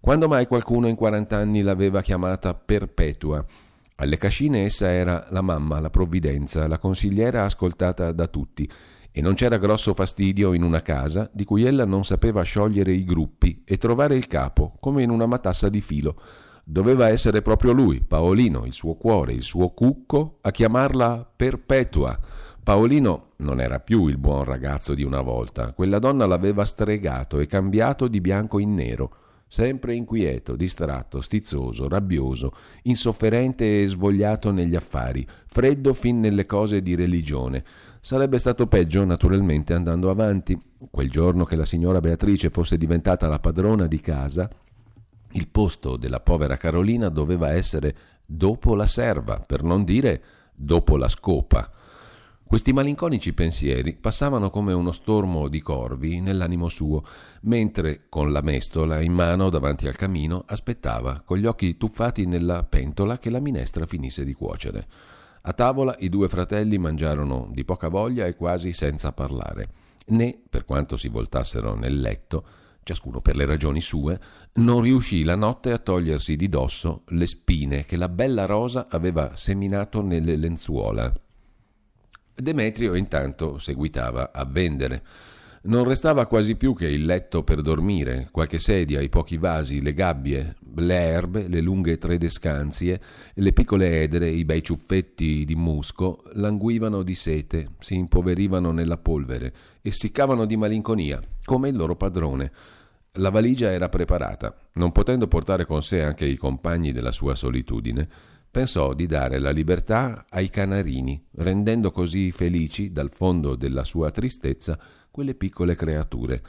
Quando 0.05 0.27
mai 0.27 0.45
qualcuno 0.45 0.87
in 0.87 0.95
quarant'anni 0.95 1.63
l'aveva 1.63 2.03
chiamata 2.03 2.53
Perpetua? 2.53 3.43
Alle 3.95 4.17
cascine 4.19 4.61
essa 4.61 4.91
era 4.91 5.25
la 5.31 5.41
mamma, 5.41 5.79
la 5.79 5.89
provvidenza, 5.89 6.67
la 6.67 6.77
consigliera 6.77 7.43
ascoltata 7.43 8.11
da 8.11 8.27
tutti, 8.27 8.69
e 9.11 9.21
non 9.21 9.33
c'era 9.33 9.57
grosso 9.57 9.95
fastidio 9.95 10.53
in 10.53 10.61
una 10.61 10.83
casa 10.83 11.27
di 11.33 11.43
cui 11.43 11.63
ella 11.65 11.85
non 11.85 12.05
sapeva 12.05 12.43
sciogliere 12.43 12.91
i 12.91 13.03
gruppi 13.03 13.63
e 13.65 13.79
trovare 13.79 14.15
il 14.15 14.27
capo 14.27 14.77
come 14.79 15.01
in 15.01 15.09
una 15.09 15.25
matassa 15.25 15.69
di 15.69 15.81
filo. 15.81 16.21
Doveva 16.63 17.09
essere 17.09 17.41
proprio 17.41 17.71
lui, 17.71 18.03
Paolino, 18.03 18.63
il 18.65 18.73
suo 18.73 18.93
cuore, 18.93 19.33
il 19.33 19.41
suo 19.41 19.69
cucco, 19.69 20.37
a 20.41 20.51
chiamarla 20.51 21.27
Perpetua. 21.35 22.15
Paolino 22.61 23.29
non 23.37 23.59
era 23.59 23.79
più 23.79 24.05
il 24.05 24.19
buon 24.19 24.43
ragazzo 24.43 24.93
di 24.93 25.01
una 25.01 25.21
volta, 25.21 25.73
quella 25.73 25.97
donna 25.97 26.27
l'aveva 26.27 26.63
stregato 26.63 27.39
e 27.39 27.47
cambiato 27.47 28.07
di 28.07 28.21
bianco 28.21 28.59
in 28.59 28.75
nero 28.75 29.15
sempre 29.55 29.95
inquieto, 29.95 30.57
distratto, 30.57 31.21
stizzoso, 31.21 31.87
rabbioso, 31.87 32.51
insofferente 32.81 33.83
e 33.83 33.87
svogliato 33.87 34.51
negli 34.51 34.75
affari, 34.75 35.25
freddo 35.45 35.93
fin 35.93 36.19
nelle 36.19 36.45
cose 36.45 36.81
di 36.81 36.93
religione. 36.93 37.63
Sarebbe 38.01 38.37
stato 38.37 38.67
peggio, 38.67 39.05
naturalmente, 39.05 39.73
andando 39.73 40.09
avanti. 40.09 40.61
Quel 40.91 41.09
giorno 41.09 41.45
che 41.45 41.55
la 41.55 41.63
signora 41.63 42.01
Beatrice 42.01 42.49
fosse 42.49 42.75
diventata 42.75 43.29
la 43.29 43.39
padrona 43.39 43.87
di 43.87 44.01
casa, 44.01 44.49
il 45.31 45.47
posto 45.47 45.95
della 45.95 46.19
povera 46.19 46.57
Carolina 46.57 47.07
doveva 47.07 47.53
essere 47.53 47.95
dopo 48.25 48.75
la 48.75 48.87
serva, 48.87 49.39
per 49.39 49.63
non 49.63 49.85
dire 49.85 50.21
dopo 50.53 50.97
la 50.97 51.07
scopa. 51.07 51.71
Questi 52.47 52.73
malinconici 52.73 53.33
pensieri 53.33 53.95
passavano 53.95 54.51
come 54.51 54.71
uno 54.71 54.91
stormo 54.91 55.47
di 55.47 55.61
corvi 55.61 56.21
nell'animo 56.21 56.69
suo, 56.69 57.03
mentre 57.41 58.05
con 58.07 58.31
la 58.31 58.41
mestola 58.41 59.01
in 59.01 59.13
mano 59.13 59.49
davanti 59.49 59.87
al 59.87 59.95
camino 59.95 60.43
aspettava, 60.45 61.23
con 61.25 61.39
gli 61.39 61.47
occhi 61.47 61.75
tuffati 61.75 62.27
nella 62.27 62.63
pentola, 62.63 63.17
che 63.17 63.31
la 63.31 63.39
minestra 63.39 63.87
finisse 63.87 64.23
di 64.23 64.33
cuocere. 64.33 64.87
A 65.41 65.53
tavola 65.53 65.95
i 65.99 66.07
due 66.07 66.29
fratelli 66.29 66.77
mangiarono 66.77 67.49
di 67.51 67.65
poca 67.65 67.87
voglia 67.87 68.27
e 68.27 68.35
quasi 68.35 68.73
senza 68.73 69.11
parlare, 69.11 69.69
né, 70.09 70.39
per 70.47 70.65
quanto 70.65 70.97
si 70.97 71.07
voltassero 71.09 71.73
nel 71.73 71.99
letto, 71.99 72.45
ciascuno 72.83 73.21
per 73.21 73.37
le 73.37 73.45
ragioni 73.45 73.81
sue, 73.81 74.19
non 74.53 74.81
riuscì 74.81 75.23
la 75.23 75.35
notte 75.35 75.71
a 75.71 75.79
togliersi 75.79 76.35
di 76.35 76.47
dosso 76.47 77.01
le 77.07 77.25
spine 77.25 77.85
che 77.85 77.97
la 77.97 78.07
bella 78.07 78.45
rosa 78.45 78.85
aveva 78.87 79.35
seminato 79.35 80.03
nelle 80.03 80.35
lenzuola 80.35 81.11
Demetrio 82.37 82.95
intanto 82.95 83.57
seguitava 83.57 84.31
a 84.33 84.43
vendere. 84.43 85.03
Non 85.63 85.85
restava 85.85 86.25
quasi 86.25 86.57
più 86.57 86.75
che 86.75 86.85
il 86.85 87.05
letto 87.05 87.43
per 87.43 87.61
dormire, 87.61 88.27
qualche 88.29 88.59
sedia, 88.59 88.99
i 88.99 89.07
pochi 89.07 89.37
vasi, 89.37 89.81
le 89.81 89.93
gabbie, 89.93 90.55
le 90.75 90.95
erbe, 90.95 91.47
le 91.47 91.61
lunghe 91.61 91.97
tredescanzie, 91.97 93.01
le 93.33 93.53
piccole 93.53 94.01
edere, 94.01 94.29
i 94.29 94.43
bei 94.43 94.61
ciuffetti 94.61 95.45
di 95.45 95.55
musco 95.55 96.23
languivano 96.33 97.03
di 97.03 97.15
sete, 97.15 97.69
si 97.79 97.95
impoverivano 97.95 98.71
nella 98.71 98.97
polvere, 98.97 99.53
essiccavano 99.81 100.45
di 100.45 100.57
malinconia, 100.57 101.21
come 101.45 101.69
il 101.69 101.75
loro 101.77 101.95
padrone. 101.95 102.51
La 103.13 103.29
valigia 103.29 103.71
era 103.71 103.87
preparata, 103.87 104.53
non 104.73 104.91
potendo 104.91 105.29
portare 105.29 105.65
con 105.65 105.81
sé 105.81 106.03
anche 106.03 106.25
i 106.25 106.35
compagni 106.35 106.91
della 106.91 107.13
sua 107.13 107.33
solitudine 107.33 108.07
pensò 108.55 108.93
di 108.93 109.05
dare 109.05 109.37
la 109.37 109.49
libertà 109.49 110.27
ai 110.29 110.49
canarini, 110.49 111.21
rendendo 111.39 111.91
così 111.91 112.31
felici 112.31 112.93
dal 112.93 113.11
fondo 113.11 113.57
della 113.57 113.83
sua 113.83 114.11
tristezza 114.11 114.79
quelle 115.11 115.35
piccole 115.35 115.75
creature. 115.75 116.41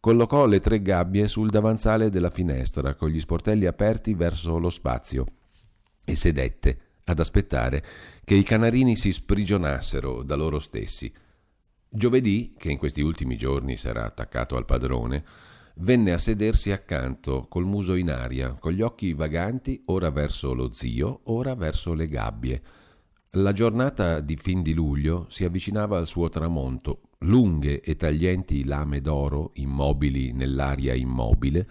Collocò 0.00 0.46
le 0.46 0.60
tre 0.60 0.80
gabbie 0.80 1.28
sul 1.28 1.50
davanzale 1.50 2.08
della 2.08 2.30
finestra, 2.30 2.94
con 2.94 3.10
gli 3.10 3.20
sportelli 3.20 3.66
aperti 3.66 4.14
verso 4.14 4.56
lo 4.56 4.70
spazio, 4.70 5.26
e 6.02 6.16
sedette 6.16 6.78
ad 7.04 7.18
aspettare 7.18 7.84
che 8.24 8.34
i 8.34 8.44
canarini 8.44 8.96
si 8.96 9.12
sprigionassero 9.12 10.22
da 10.22 10.36
loro 10.36 10.58
stessi. 10.58 11.12
Giovedì, 11.86 12.54
che 12.56 12.70
in 12.70 12.78
questi 12.78 13.02
ultimi 13.02 13.36
giorni 13.36 13.76
s'era 13.76 14.06
attaccato 14.06 14.56
al 14.56 14.64
padrone, 14.64 15.22
venne 15.76 16.12
a 16.12 16.18
sedersi 16.18 16.70
accanto, 16.70 17.46
col 17.48 17.64
muso 17.64 17.94
in 17.94 18.10
aria, 18.10 18.52
con 18.58 18.72
gli 18.72 18.82
occhi 18.82 19.12
vaganti 19.14 19.82
ora 19.86 20.10
verso 20.10 20.54
lo 20.54 20.72
zio, 20.72 21.20
ora 21.24 21.54
verso 21.54 21.94
le 21.94 22.06
gabbie. 22.06 22.62
La 23.36 23.52
giornata 23.52 24.20
di 24.20 24.36
fin 24.36 24.62
di 24.62 24.74
luglio 24.74 25.26
si 25.28 25.44
avvicinava 25.44 25.98
al 25.98 26.06
suo 26.06 26.28
tramonto. 26.28 27.00
Lunghe 27.20 27.80
e 27.80 27.96
taglienti 27.96 28.64
lame 28.64 29.00
d'oro, 29.00 29.52
immobili 29.54 30.32
nell'aria 30.32 30.92
immobile, 30.92 31.66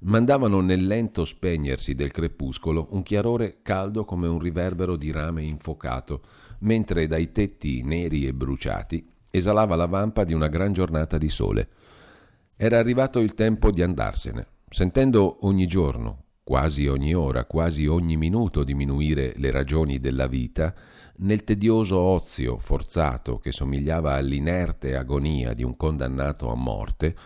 mandavano 0.00 0.60
nel 0.60 0.86
lento 0.86 1.24
spegnersi 1.24 1.94
del 1.94 2.10
crepuscolo 2.10 2.88
un 2.92 3.02
chiarore 3.02 3.58
caldo 3.62 4.04
come 4.04 4.26
un 4.26 4.38
riverbero 4.38 4.96
di 4.96 5.10
rame 5.10 5.42
infocato, 5.42 6.22
mentre 6.60 7.06
dai 7.06 7.30
tetti 7.32 7.82
neri 7.82 8.26
e 8.26 8.32
bruciati 8.32 9.10
esalava 9.34 9.76
la 9.76 9.86
vampa 9.86 10.24
di 10.24 10.34
una 10.34 10.48
gran 10.48 10.74
giornata 10.74 11.16
di 11.16 11.30
sole. 11.30 11.68
Era 12.64 12.78
arrivato 12.78 13.18
il 13.18 13.34
tempo 13.34 13.72
di 13.72 13.82
andarsene, 13.82 14.46
sentendo 14.68 15.38
ogni 15.48 15.66
giorno, 15.66 16.26
quasi 16.44 16.86
ogni 16.86 17.12
ora, 17.12 17.44
quasi 17.44 17.88
ogni 17.88 18.16
minuto 18.16 18.62
diminuire 18.62 19.32
le 19.34 19.50
ragioni 19.50 19.98
della 19.98 20.28
vita, 20.28 20.72
nel 21.16 21.42
tedioso 21.42 21.98
ozio 21.98 22.58
forzato 22.58 23.40
che 23.40 23.50
somigliava 23.50 24.14
all'inerte 24.14 24.94
agonia 24.94 25.54
di 25.54 25.64
un 25.64 25.76
condannato 25.76 26.52
a 26.52 26.54
morte, 26.54 27.16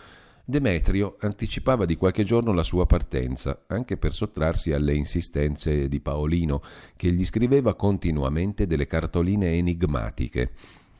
Demetrio 0.42 1.16
anticipava 1.20 1.84
di 1.84 1.96
qualche 1.96 2.24
giorno 2.24 2.54
la 2.54 2.62
sua 2.62 2.86
partenza, 2.86 3.64
anche 3.66 3.98
per 3.98 4.14
sottrarsi 4.14 4.72
alle 4.72 4.94
insistenze 4.94 5.86
di 5.86 6.00
Paolino, 6.00 6.62
che 6.96 7.12
gli 7.12 7.26
scriveva 7.26 7.74
continuamente 7.74 8.66
delle 8.66 8.86
cartoline 8.86 9.50
enigmatiche 9.50 10.52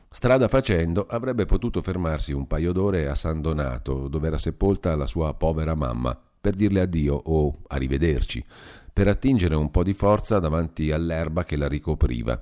Strada 0.09 0.47
facendo 0.47 1.05
avrebbe 1.07 1.45
potuto 1.45 1.81
fermarsi 1.81 2.31
un 2.31 2.47
paio 2.47 2.71
d'ore 2.71 3.07
a 3.07 3.15
San 3.15 3.41
Donato, 3.41 4.07
dove 4.07 4.27
era 4.27 4.37
sepolta 4.37 4.95
la 4.95 5.05
sua 5.05 5.33
povera 5.33 5.75
mamma, 5.75 6.17
per 6.39 6.53
dirle 6.53 6.81
addio 6.81 7.13
o 7.13 7.59
arrivederci, 7.67 8.43
per 8.91 9.09
attingere 9.09 9.55
un 9.55 9.69
po' 9.69 9.83
di 9.83 9.93
forza 9.93 10.39
davanti 10.39 10.91
all'erba 10.91 11.43
che 11.43 11.57
la 11.57 11.67
ricopriva. 11.67 12.41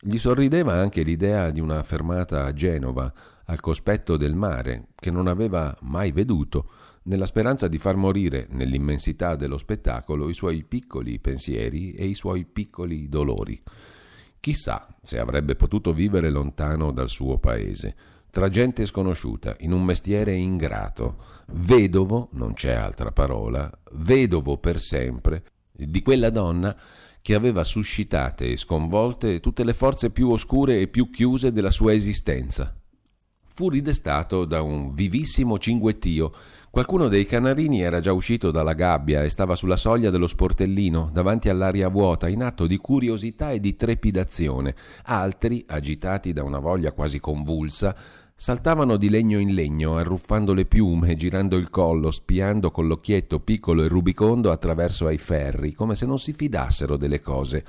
Gli 0.00 0.18
sorrideva 0.18 0.74
anche 0.74 1.02
l'idea 1.02 1.50
di 1.50 1.60
una 1.60 1.82
fermata 1.82 2.44
a 2.44 2.52
Genova, 2.52 3.12
al 3.46 3.60
cospetto 3.60 4.16
del 4.16 4.34
mare, 4.34 4.88
che 4.94 5.10
non 5.10 5.26
aveva 5.26 5.76
mai 5.80 6.12
veduto, 6.12 6.70
nella 7.04 7.26
speranza 7.26 7.68
di 7.68 7.78
far 7.78 7.96
morire 7.96 8.46
nell'immensità 8.50 9.34
dello 9.34 9.56
spettacolo 9.56 10.28
i 10.28 10.34
suoi 10.34 10.62
piccoli 10.62 11.18
pensieri 11.18 11.92
e 11.94 12.04
i 12.04 12.14
suoi 12.14 12.44
piccoli 12.44 13.08
dolori. 13.08 13.60
Chissà 14.40 14.86
se 15.02 15.18
avrebbe 15.18 15.56
potuto 15.56 15.92
vivere 15.92 16.30
lontano 16.30 16.92
dal 16.92 17.08
suo 17.08 17.38
paese, 17.38 17.94
tra 18.30 18.48
gente 18.48 18.84
sconosciuta, 18.84 19.56
in 19.60 19.72
un 19.72 19.84
mestiere 19.84 20.34
ingrato, 20.36 21.24
vedovo, 21.52 22.28
non 22.32 22.52
c'è 22.52 22.72
altra 22.72 23.10
parola, 23.10 23.70
vedovo 23.92 24.58
per 24.58 24.78
sempre, 24.78 25.44
di 25.72 26.02
quella 26.02 26.30
donna 26.30 26.76
che 27.20 27.34
aveva 27.34 27.64
suscitate 27.64 28.52
e 28.52 28.56
sconvolte 28.56 29.40
tutte 29.40 29.64
le 29.64 29.74
forze 29.74 30.10
più 30.10 30.30
oscure 30.30 30.80
e 30.80 30.88
più 30.88 31.10
chiuse 31.10 31.52
della 31.52 31.70
sua 31.70 31.92
esistenza. 31.92 32.74
Fu 33.54 33.68
ridestato 33.68 34.44
da 34.44 34.62
un 34.62 34.92
vivissimo 34.92 35.58
cinguettio 35.58 36.32
Qualcuno 36.70 37.08
dei 37.08 37.24
canarini 37.24 37.80
era 37.80 37.98
già 37.98 38.12
uscito 38.12 38.50
dalla 38.50 38.74
gabbia 38.74 39.22
e 39.22 39.30
stava 39.30 39.56
sulla 39.56 39.76
soglia 39.76 40.10
dello 40.10 40.26
sportellino, 40.26 41.08
davanti 41.10 41.48
all'aria 41.48 41.88
vuota, 41.88 42.28
in 42.28 42.42
atto 42.42 42.66
di 42.66 42.76
curiosità 42.76 43.50
e 43.50 43.58
di 43.58 43.74
trepidazione. 43.74 44.74
Altri, 45.04 45.64
agitati 45.66 46.34
da 46.34 46.44
una 46.44 46.58
voglia 46.58 46.92
quasi 46.92 47.20
convulsa, 47.20 47.96
saltavano 48.34 48.96
di 48.96 49.08
legno 49.08 49.38
in 49.38 49.54
legno, 49.54 49.96
arruffando 49.96 50.52
le 50.52 50.66
piume, 50.66 51.16
girando 51.16 51.56
il 51.56 51.70
collo, 51.70 52.10
spiando 52.10 52.70
con 52.70 52.86
l'occhietto 52.86 53.40
piccolo 53.40 53.82
e 53.82 53.88
rubicondo 53.88 54.50
attraverso 54.50 55.06
ai 55.06 55.18
ferri, 55.18 55.72
come 55.72 55.94
se 55.94 56.04
non 56.04 56.18
si 56.18 56.34
fidassero 56.34 56.98
delle 56.98 57.20
cose. 57.20 57.64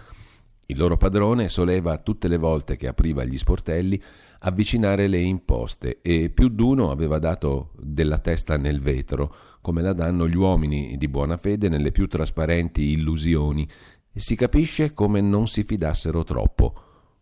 Il 0.65 0.77
loro 0.77 0.97
padrone 0.97 1.49
soleva 1.49 1.97
tutte 1.97 2.27
le 2.27 2.37
volte 2.37 2.75
che 2.75 2.87
apriva 2.87 3.23
gli 3.23 3.37
sportelli 3.37 3.99
avvicinare 4.39 5.07
le 5.07 5.19
imposte 5.19 5.99
e 6.01 6.29
più 6.29 6.49
d'uno 6.49 6.91
aveva 6.91 7.19
dato 7.19 7.71
della 7.77 8.19
testa 8.19 8.57
nel 8.57 8.79
vetro, 8.79 9.35
come 9.61 9.81
la 9.81 9.93
danno 9.93 10.27
gli 10.27 10.35
uomini 10.35 10.95
di 10.97 11.07
buona 11.07 11.37
fede 11.37 11.67
nelle 11.69 11.91
più 11.91 12.07
trasparenti 12.07 12.91
illusioni, 12.91 13.67
e 14.11 14.19
si 14.19 14.35
capisce 14.35 14.93
come 14.93 15.21
non 15.21 15.47
si 15.47 15.63
fidassero 15.63 16.23
troppo. 16.23 16.73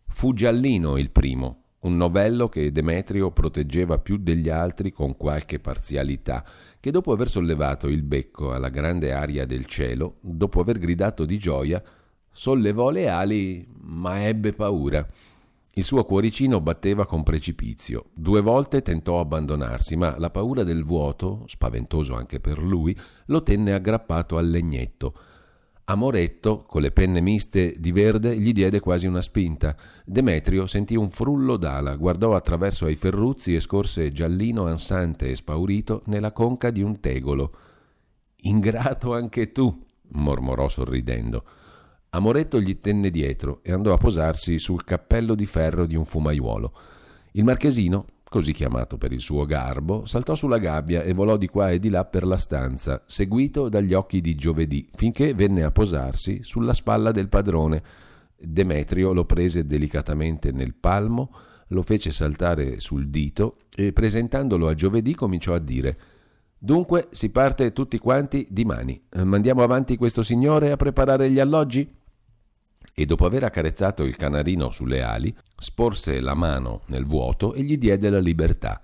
Fu 0.06 0.32
Giallino 0.32 0.96
il 0.96 1.10
primo, 1.10 1.62
un 1.80 1.96
novello 1.96 2.48
che 2.48 2.72
Demetrio 2.72 3.30
proteggeva 3.30 3.98
più 3.98 4.16
degli 4.16 4.48
altri 4.48 4.90
con 4.90 5.16
qualche 5.16 5.58
parzialità, 5.58 6.44
che 6.80 6.90
dopo 6.90 7.12
aver 7.12 7.28
sollevato 7.28 7.88
il 7.88 8.02
becco 8.02 8.52
alla 8.52 8.68
grande 8.68 9.12
aria 9.12 9.44
del 9.44 9.66
cielo, 9.66 10.16
dopo 10.20 10.60
aver 10.60 10.78
gridato 10.78 11.24
di 11.24 11.38
gioia, 11.38 11.82
sollevò 12.30 12.90
le 12.90 13.08
ali, 13.08 13.66
ma 13.80 14.24
ebbe 14.26 14.52
paura. 14.52 15.06
Il 15.78 15.84
suo 15.84 16.04
cuoricino 16.04 16.60
batteva 16.60 17.06
con 17.06 17.22
precipizio. 17.22 18.06
Due 18.12 18.40
volte 18.40 18.82
tentò 18.82 19.20
abbandonarsi, 19.20 19.94
ma 19.94 20.18
la 20.18 20.28
paura 20.28 20.64
del 20.64 20.82
vuoto, 20.82 21.44
spaventoso 21.46 22.16
anche 22.16 22.40
per 22.40 22.58
lui, 22.58 22.98
lo 23.26 23.44
tenne 23.44 23.72
aggrappato 23.72 24.38
al 24.38 24.50
legnetto. 24.50 25.14
Amoretto, 25.84 26.64
con 26.64 26.82
le 26.82 26.90
penne 26.90 27.20
miste 27.20 27.76
di 27.78 27.92
verde, 27.92 28.36
gli 28.36 28.50
diede 28.50 28.80
quasi 28.80 29.06
una 29.06 29.20
spinta. 29.20 29.76
Demetrio 30.04 30.66
sentì 30.66 30.96
un 30.96 31.10
frullo 31.10 31.56
d'ala, 31.56 31.94
guardò 31.94 32.34
attraverso 32.34 32.86
ai 32.86 32.96
ferruzzi 32.96 33.54
e 33.54 33.60
scorse 33.60 34.10
giallino 34.10 34.66
ansante 34.66 35.30
e 35.30 35.36
spaurito 35.36 36.02
nella 36.06 36.32
conca 36.32 36.70
di 36.70 36.82
un 36.82 36.98
tegolo. 36.98 37.52
Ingrato 38.40 39.14
anche 39.14 39.52
tu, 39.52 39.86
mormorò 40.08 40.68
sorridendo. 40.68 41.44
Amoretto 42.10 42.58
gli 42.58 42.78
tenne 42.78 43.10
dietro 43.10 43.60
e 43.62 43.72
andò 43.72 43.92
a 43.92 43.98
posarsi 43.98 44.58
sul 44.58 44.82
cappello 44.82 45.34
di 45.34 45.44
ferro 45.44 45.84
di 45.84 45.94
un 45.94 46.06
fumaiuolo. 46.06 46.72
Il 47.32 47.44
marchesino, 47.44 48.06
così 48.24 48.52
chiamato 48.52 48.96
per 48.96 49.12
il 49.12 49.20
suo 49.20 49.44
garbo, 49.44 50.06
saltò 50.06 50.34
sulla 50.34 50.56
gabbia 50.56 51.02
e 51.02 51.12
volò 51.12 51.36
di 51.36 51.48
qua 51.48 51.70
e 51.70 51.78
di 51.78 51.90
là 51.90 52.06
per 52.06 52.24
la 52.24 52.38
stanza, 52.38 53.02
seguito 53.06 53.68
dagli 53.68 53.92
occhi 53.92 54.22
di 54.22 54.34
giovedì, 54.34 54.88
finché 54.94 55.34
venne 55.34 55.64
a 55.64 55.70
posarsi 55.70 56.42
sulla 56.42 56.72
spalla 56.72 57.10
del 57.10 57.28
padrone. 57.28 57.82
Demetrio 58.40 59.12
lo 59.12 59.26
prese 59.26 59.66
delicatamente 59.66 60.50
nel 60.50 60.74
palmo, 60.74 61.30
lo 61.68 61.82
fece 61.82 62.10
saltare 62.10 62.80
sul 62.80 63.08
dito 63.08 63.58
e 63.76 63.92
presentandolo 63.92 64.68
a 64.68 64.74
giovedì 64.74 65.14
cominciò 65.14 65.52
a 65.52 65.58
dire 65.58 65.98
Dunque 66.60 67.06
si 67.12 67.30
parte 67.30 67.72
tutti 67.72 67.98
quanti 67.98 68.44
dimani. 68.50 69.00
Mandiamo 69.22 69.62
avanti 69.62 69.96
questo 69.96 70.22
signore 70.22 70.72
a 70.72 70.76
preparare 70.76 71.30
gli 71.30 71.38
alloggi? 71.38 71.88
E 72.98 73.06
dopo 73.06 73.26
aver 73.26 73.44
accarezzato 73.44 74.02
il 74.02 74.16
canarino 74.16 74.72
sulle 74.72 75.02
ali, 75.02 75.32
sporse 75.56 76.18
la 76.18 76.34
mano 76.34 76.80
nel 76.86 77.04
vuoto 77.06 77.54
e 77.54 77.62
gli 77.62 77.78
diede 77.78 78.10
la 78.10 78.18
libertà. 78.18 78.80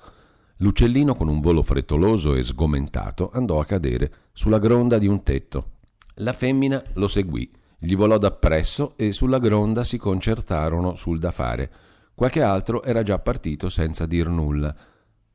L'uccellino, 0.59 1.16
con 1.16 1.26
un 1.26 1.40
volo 1.40 1.64
frettoloso 1.64 2.37
e 2.37 2.44
sgomentato, 2.44 3.33
andò 3.33 3.59
a 3.59 3.64
cadere 3.64 4.12
sulla 4.33 4.61
gronda 4.61 4.99
di 4.99 5.09
un 5.09 5.25
tetto. 5.25 5.71
La 6.18 6.33
femmina 6.33 6.80
lo 6.92 7.09
seguì, 7.09 7.50
gli 7.76 7.97
volò 7.97 8.16
dappresso 8.16 8.92
e 8.94 9.11
sulla 9.11 9.40
gronda 9.40 9.83
si 9.83 9.99
concertarono 9.99 10.94
sul 10.94 11.18
da 11.18 11.33
fare. 11.33 11.73
Qualche 12.14 12.40
altro 12.40 12.85
era 12.85 13.02
già 13.02 13.18
partito 13.18 13.68
senza 13.68 14.06
dir 14.06 14.28
nulla. 14.28 14.73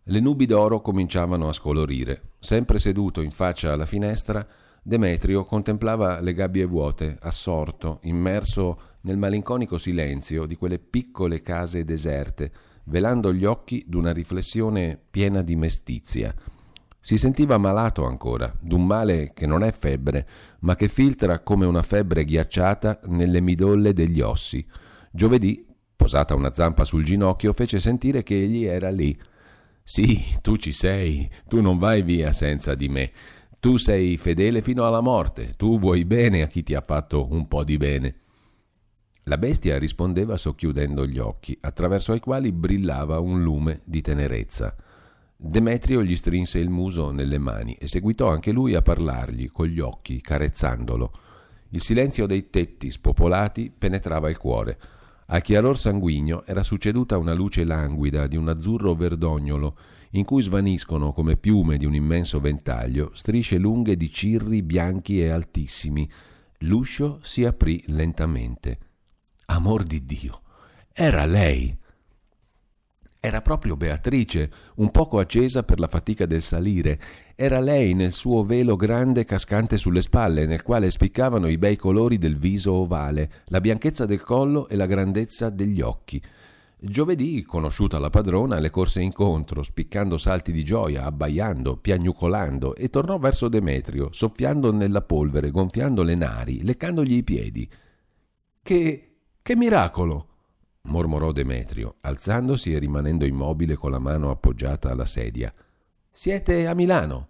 Le 0.04 0.20
nubi 0.22 0.46
d'oro 0.46 0.80
cominciavano 0.80 1.50
a 1.50 1.54
scolorire. 1.54 2.30
Sempre 2.40 2.80
seduto 2.80 3.20
in 3.20 3.32
faccia 3.32 3.74
alla 3.74 3.86
finestra, 3.86 4.48
Demetrio 4.90 5.44
contemplava 5.44 6.20
le 6.20 6.34
gabbie 6.34 6.66
vuote, 6.66 7.16
assorto, 7.22 8.00
immerso 8.06 8.98
nel 9.02 9.18
malinconico 9.18 9.78
silenzio 9.78 10.48
di 10.48 10.56
quelle 10.56 10.80
piccole 10.80 11.44
case 11.44 11.86
deserte, 11.86 12.52
velando 12.86 13.32
gli 13.32 13.46
occhi 13.46 13.86
d'una 13.86 14.12
riflessione 14.12 15.00
piena 15.12 15.44
di 15.44 15.56
mestizia. 15.56 16.34
Si 17.00 17.20
sentiva 17.20 17.60
malato 17.60 18.04
ancora, 18.04 18.52
d'un 18.60 18.88
male 18.88 19.32
che 19.36 19.46
non 19.46 19.62
è 19.62 19.72
febbre, 19.72 20.28
ma 20.62 20.76
che 20.76 20.88
filtra 20.88 21.42
come 21.42 21.68
una 21.68 21.84
febbre 21.84 22.26
ghiacciata 22.26 23.02
nelle 23.10 23.42
midolle 23.42 23.94
degli 23.94 24.22
ossi. 24.22 24.66
Giovedì, 25.12 25.68
posata 25.96 26.34
una 26.34 26.52
zampa 26.52 26.84
sul 26.84 27.04
ginocchio, 27.04 27.54
fece 27.54 27.80
sentire 27.80 28.24
che 28.24 28.42
egli 28.42 28.64
era 28.66 28.90
lì. 28.90 29.16
Sì, 29.84 30.20
tu 30.42 30.58
ci 30.58 30.72
sei, 30.72 31.30
tu 31.48 31.62
non 31.62 31.78
vai 31.78 32.02
via 32.02 32.32
senza 32.32 32.74
di 32.74 32.90
me. 32.90 33.12
Tu 33.62 33.76
sei 33.76 34.16
fedele 34.16 34.62
fino 34.62 34.86
alla 34.86 35.02
morte, 35.02 35.54
tu 35.58 35.80
vuoi 35.80 36.06
bene 36.06 36.44
a 36.44 36.48
chi 36.48 36.64
ti 36.64 36.76
ha 36.76 36.82
fatto 36.82 37.28
un 37.30 37.46
po' 37.50 37.66
di 37.66 37.76
bene. 37.76 38.16
La 39.24 39.38
bestia 39.38 39.78
rispondeva 39.78 40.38
socchiudendo 40.38 41.06
gli 41.06 41.18
occhi, 41.18 41.58
attraverso 41.60 42.14
i 42.14 42.22
quali 42.22 42.54
brillava 42.54 43.20
un 43.20 43.44
lume 43.44 43.82
di 43.84 44.00
tenerezza. 44.00 44.74
Demetrio 45.36 46.02
gli 46.04 46.16
strinse 46.16 46.60
il 46.60 46.70
muso 46.70 47.12
nelle 47.12 47.38
mani 47.38 47.74
e 47.74 47.90
seguitò 47.90 48.30
anche 48.30 48.54
lui 48.54 48.76
a 48.76 48.82
parlargli 48.82 49.52
con 49.52 49.68
gli 49.68 49.82
occhi, 49.82 50.22
carezzandolo. 50.22 51.12
Il 51.72 51.82
silenzio 51.82 52.26
dei 52.28 52.50
tetti 52.50 52.90
spopolati 52.90 53.74
penetrava 53.78 54.30
il 54.30 54.38
cuore. 54.38 54.80
Al 55.26 55.42
chiaror 55.42 55.78
sanguigno 55.78 56.46
era 56.46 56.64
succeduta 56.64 57.18
una 57.18 57.34
luce 57.34 57.66
languida 57.66 58.26
di 58.26 58.38
un 58.38 58.48
azzurro 58.48 58.96
verdognolo 58.96 59.76
in 60.12 60.26
cui 60.26 60.42
svaniscono 60.42 61.12
come 61.12 61.38
piume 61.38 61.78
di 61.78 61.86
un 61.86 61.94
immenso 61.94 62.40
ventaglio 62.40 63.12
strisce 63.14 63.58
lunghe 63.58 63.96
di 63.96 64.12
cirri 64.12 64.64
bianchi 64.64 65.22
e 65.22 65.30
altissimi. 65.30 66.10
L'uscio 66.60 67.20
si 67.22 67.46
aprì 67.46 67.84
lentamente. 67.88 68.78
Amor 69.46 69.84
di 69.84 70.06
Dio! 70.06 70.42
Era 70.94 71.26
lei! 71.26 71.78
Era 73.22 73.42
proprio 73.42 73.76
Beatrice, 73.76 74.50
un 74.76 74.92
poco 74.92 75.20
accesa 75.20 75.64
per 75.64 75.78
la 75.78 75.90
fatica 75.90 76.26
del 76.26 76.42
salire. 76.42 76.98
Era 77.36 77.60
lei 77.60 77.94
nel 77.94 78.14
suo 78.14 78.46
velo 78.46 78.78
grande 78.78 79.26
cascante 79.26 79.78
sulle 79.78 80.02
spalle, 80.02 80.46
nel 80.46 80.64
quale 80.64 80.90
spiccavano 80.90 81.50
i 81.50 81.58
bei 81.58 81.76
colori 81.76 82.18
del 82.18 82.38
viso 82.38 82.72
ovale, 82.72 83.44
la 83.48 83.60
bianchezza 83.60 84.06
del 84.06 84.22
collo 84.22 84.70
e 84.70 84.78
la 84.78 84.86
grandezza 84.86 85.50
degli 85.50 85.82
occhi. 85.82 86.22
Giovedì, 86.82 87.44
conosciuta 87.44 88.00
la 88.00 88.10
padrona, 88.10 88.58
le 88.60 88.70
corse 88.70 89.02
incontro, 89.02 89.64
spiccando 89.64 90.18
salti 90.18 90.54
di 90.54 90.64
gioia, 90.64 91.04
abbaiando, 91.04 91.76
piagnucolando, 91.76 92.74
e 92.74 92.90
tornò 92.90 93.18
verso 93.18 93.50
Demetrio, 93.50 94.14
soffiando 94.14 94.72
nella 94.72 95.02
polvere, 95.02 95.52
gonfiando 95.52 96.04
le 96.04 96.16
nari, 96.16 96.64
leccandogli 96.64 97.16
i 97.16 97.24
piedi. 97.24 97.70
Che. 98.62 99.16
che 99.42 99.56
miracolo! 99.58 100.28
mormorò 100.84 101.34
Demetrio, 101.34 101.96
alzandosi 102.00 102.74
e 102.74 102.80
rimanendo 102.80 103.26
immobile 103.26 103.76
con 103.76 103.92
la 103.92 104.00
mano 104.00 104.30
appoggiata 104.30 104.90
alla 104.90 105.06
sedia. 105.06 105.54
Siete 106.10 106.66
a 106.66 106.74
Milano? 106.74 107.28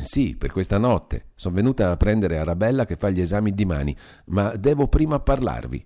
Sì, 0.00 0.36
per 0.36 0.52
questa 0.52 0.76
notte. 0.76 1.28
Sono 1.34 1.54
venuta 1.54 1.90
a 1.90 1.96
prendere 1.96 2.36
Arabella 2.36 2.84
che 2.84 2.96
fa 2.96 3.08
gli 3.08 3.22
esami 3.22 3.54
di 3.54 3.64
mani, 3.64 3.96
ma 4.26 4.54
devo 4.54 4.86
prima 4.86 5.18
parlarvi. 5.18 5.82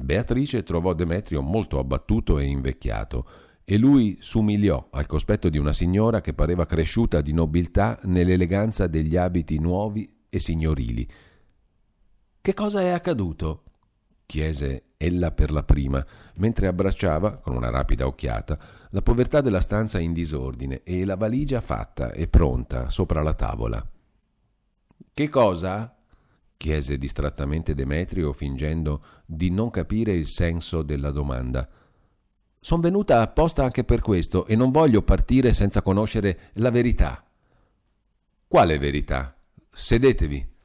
Beatrice 0.00 0.62
trovò 0.62 0.94
Demetrio 0.94 1.42
molto 1.42 1.80
abbattuto 1.80 2.38
e 2.38 2.44
invecchiato 2.44 3.28
e 3.64 3.76
lui 3.76 4.16
s'umiliò 4.20 4.88
al 4.92 5.06
cospetto 5.06 5.48
di 5.48 5.58
una 5.58 5.72
signora 5.72 6.20
che 6.20 6.34
pareva 6.34 6.66
cresciuta 6.66 7.20
di 7.20 7.32
nobiltà 7.32 7.98
nell'eleganza 8.04 8.86
degli 8.86 9.16
abiti 9.16 9.58
nuovi 9.58 10.08
e 10.28 10.38
signorili. 10.38 11.06
Che 12.40 12.54
cosa 12.54 12.80
è 12.80 12.90
accaduto? 12.90 13.64
chiese 14.24 14.84
ella 14.98 15.32
per 15.32 15.50
la 15.50 15.64
prima, 15.64 16.04
mentre 16.36 16.68
abbracciava, 16.68 17.38
con 17.38 17.56
una 17.56 17.70
rapida 17.70 18.06
occhiata, 18.06 18.58
la 18.90 19.02
povertà 19.02 19.40
della 19.40 19.60
stanza 19.60 19.98
in 19.98 20.12
disordine 20.12 20.82
e 20.84 21.04
la 21.04 21.16
valigia 21.16 21.60
fatta 21.60 22.12
e 22.12 22.28
pronta 22.28 22.88
sopra 22.88 23.20
la 23.22 23.34
tavola. 23.34 23.84
Che 25.12 25.28
cosa? 25.28 25.97
Chiese 26.58 26.98
distrattamente 26.98 27.74
Demetrio, 27.74 28.34
fingendo 28.34 29.02
di 29.24 29.48
non 29.50 29.70
capire 29.70 30.12
il 30.12 30.26
senso 30.26 30.82
della 30.82 31.10
domanda. 31.10 31.66
Sono 32.60 32.82
venuta 32.82 33.22
apposta 33.22 33.62
anche 33.62 33.84
per 33.84 34.00
questo 34.00 34.44
e 34.46 34.56
non 34.56 34.70
voglio 34.70 35.00
partire 35.00 35.54
senza 35.54 35.80
conoscere 35.80 36.50
la 36.54 36.70
verità. 36.70 37.24
Quale 38.46 38.78
verità? 38.78 39.34
Sedetevi. 39.70 40.56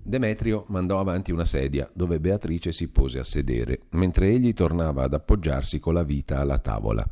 Demetrio 0.00 0.64
mandò 0.68 1.00
avanti 1.00 1.32
una 1.32 1.44
sedia 1.44 1.90
dove 1.92 2.20
Beatrice 2.20 2.72
si 2.72 2.88
pose 2.88 3.18
a 3.18 3.24
sedere, 3.24 3.82
mentre 3.90 4.28
egli 4.28 4.54
tornava 4.54 5.02
ad 5.02 5.12
appoggiarsi 5.12 5.80
con 5.80 5.94
la 5.94 6.04
vita 6.04 6.38
alla 6.38 6.58
tavola. 6.58 7.06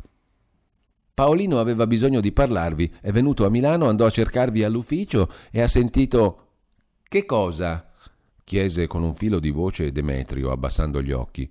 Paolino 1.13 1.59
aveva 1.59 1.87
bisogno 1.87 2.21
di 2.21 2.31
parlarvi, 2.31 2.95
è 3.01 3.11
venuto 3.11 3.45
a 3.45 3.51
Milano, 3.51 3.89
andò 3.89 4.07
a 4.07 4.11
cercarvi 4.11 4.63
all'ufficio 4.63 5.31
e 5.51 5.61
ha 5.61 5.69
sentito. 5.69 6.43
Che 7.03 7.25
cosa? 7.25 7.93
Chiese 8.47 8.87
con 8.87 9.03
un 9.03 9.17
filo 9.17 9.41
di 9.41 9.51
voce 9.51 9.91
Demetrio, 9.91 10.53
abbassando 10.53 11.03
gli 11.03 11.11
occhi. 11.11 11.51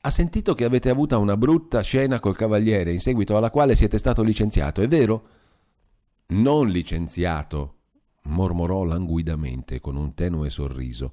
Ha 0.00 0.10
sentito 0.10 0.52
che 0.52 0.64
avete 0.64 0.90
avuta 0.90 1.16
una 1.16 1.36
brutta 1.36 1.80
scena 1.80 2.18
col 2.18 2.34
cavaliere, 2.34 2.92
in 2.92 2.98
seguito 2.98 3.36
alla 3.36 3.50
quale 3.50 3.76
siete 3.76 3.98
stato 3.98 4.24
licenziato, 4.24 4.80
è 4.80 4.88
vero? 4.88 5.28
Non 6.30 6.70
licenziato, 6.70 7.74
mormorò 8.24 8.82
languidamente 8.82 9.78
con 9.78 9.94
un 9.94 10.12
tenue 10.14 10.50
sorriso. 10.50 11.12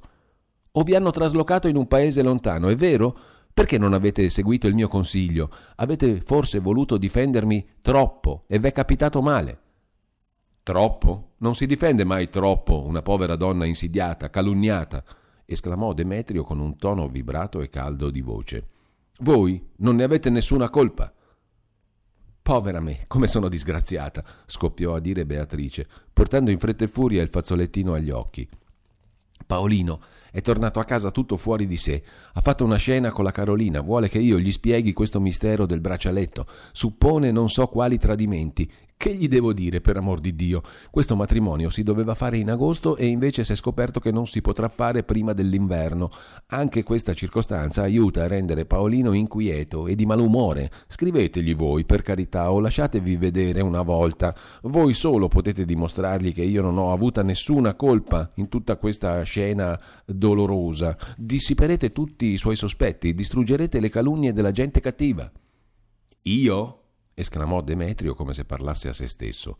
O 0.72 0.82
vi 0.82 0.96
hanno 0.96 1.12
traslocato 1.12 1.68
in 1.68 1.76
un 1.76 1.88
paese 1.88 2.24
lontano, 2.24 2.70
è 2.70 2.76
vero? 2.76 3.16
Perché 3.54 3.78
non 3.78 3.94
avete 3.94 4.28
seguito 4.32 4.66
il 4.66 4.74
mio 4.74 4.88
consiglio? 4.88 5.52
Avete 5.76 6.24
forse 6.26 6.58
voluto 6.58 6.98
difendermi 6.98 7.64
troppo 7.80 8.46
e 8.48 8.58
v'è 8.58 8.72
capitato 8.72 9.22
male. 9.22 9.60
Troppo? 10.66 11.34
Non 11.38 11.54
si 11.54 11.68
difende 11.68 12.04
mai 12.06 12.28
troppo 12.28 12.88
una 12.88 13.04
povera 13.04 13.36
donna 13.36 13.66
insidiata, 13.66 14.32
calunniata, 14.32 15.04
esclamò 15.46 15.94
Demetrio 15.94 16.44
con 16.44 16.60
un 16.60 16.76
tono 16.76 17.08
vibrato 17.08 17.62
e 17.62 17.70
caldo 17.70 18.10
di 18.10 18.22
voce. 18.22 18.68
Voi 19.20 19.64
non 19.76 19.96
ne 19.96 20.04
avete 20.04 20.32
nessuna 20.32 20.72
colpa. 20.72 21.14
Povera 22.42 22.80
me, 22.80 23.04
come 23.06 23.28
sono 23.28 23.48
disgraziata, 23.48 24.24
scoppiò 24.48 24.96
a 24.96 25.00
dire 25.00 25.28
Beatrice, 25.28 25.88
portando 26.12 26.50
in 26.50 26.58
fretta 26.58 26.86
e 26.86 26.88
furia 26.88 27.22
il 27.22 27.30
fazzolettino 27.30 27.94
agli 27.94 28.10
occhi. 28.10 28.50
Paolino 29.46 30.02
è 30.32 30.42
tornato 30.42 30.80
a 30.80 30.84
casa 30.84 31.12
tutto 31.12 31.38
fuori 31.38 31.68
di 31.68 31.78
sé, 31.78 32.04
ha 32.34 32.42
fatto 32.42 32.64
una 32.64 32.78
scena 32.78 33.12
con 33.12 33.24
la 33.24 33.32
Carolina, 33.32 33.82
vuole 33.82 34.10
che 34.10 34.18
io 34.18 34.40
gli 34.40 34.52
spieghi 34.52 34.94
questo 34.94 35.20
mistero 35.20 35.68
del 35.68 35.80
braccialetto, 35.80 36.48
suppone 36.72 37.30
non 37.30 37.50
so 37.50 37.68
quali 37.68 38.00
tradimenti 38.00 38.70
che 38.98 39.14
gli 39.14 39.28
devo 39.28 39.54
dire, 39.54 39.82
per 39.82 39.98
amor 39.98 40.20
di 40.20 40.36
Dio? 40.36 40.64
Questo 40.90 41.16
matrimonio 41.16 41.70
si 41.70 41.84
doveva 41.84 42.16
fare 42.16 42.38
in 42.38 42.50
agosto 42.50 42.96
e 42.96 43.06
invece 43.06 43.44
si 43.44 43.52
è 43.52 43.56
scoperto 43.56 44.00
che 44.00 44.12
non 44.12 44.26
si 44.26 44.42
potrà 44.42 44.68
fare 44.68 45.04
prima 45.04 45.34
dell'inverno. 45.34 46.10
Anche 46.48 46.84
questa 46.84 47.14
circostanza 47.14 47.84
aiuta 47.84 48.24
a 48.24 48.28
rendere 48.28 48.66
Paolino 48.66 49.14
inquieto 49.14 49.86
e 49.86 49.96
di 49.96 50.06
malumore. 50.06 50.72
Scrivetegli 50.88 51.56
voi, 51.56 51.86
per 51.86 52.02
carità, 52.02 52.52
o 52.52 52.60
lasciatevi 52.60 53.18
vedere 53.18 53.62
una 53.62 53.82
volta. 53.82 54.34
Voi 54.64 54.94
solo 54.94 55.28
potete 55.28 55.66
dimostrargli 55.66 56.34
che 56.34 56.44
io 56.44 56.62
non 56.62 56.78
ho 56.78 56.92
avuta 56.92 57.22
nessuna 57.22 57.76
colpa 57.76 58.28
in 58.36 58.50
tutta 58.50 58.78
questa 58.78 59.22
scena 59.24 59.80
dolorosa. 60.06 60.98
Dissiperete 61.18 61.92
tutti 61.92 62.28
i 62.28 62.38
suoi 62.38 62.56
sospetti, 62.56 63.14
distruggerete 63.14 63.80
le 63.80 63.90
calunnie 63.90 64.34
della 64.34 64.52
gente 64.52 64.80
cattiva. 64.80 65.30
Io? 66.24 66.80
Esclamò 67.16 67.62
Demetrio 67.62 68.14
come 68.14 68.34
se 68.34 68.46
parlasse 68.46 68.90
a 68.90 68.94
se 68.94 69.08
stesso. 69.08 69.58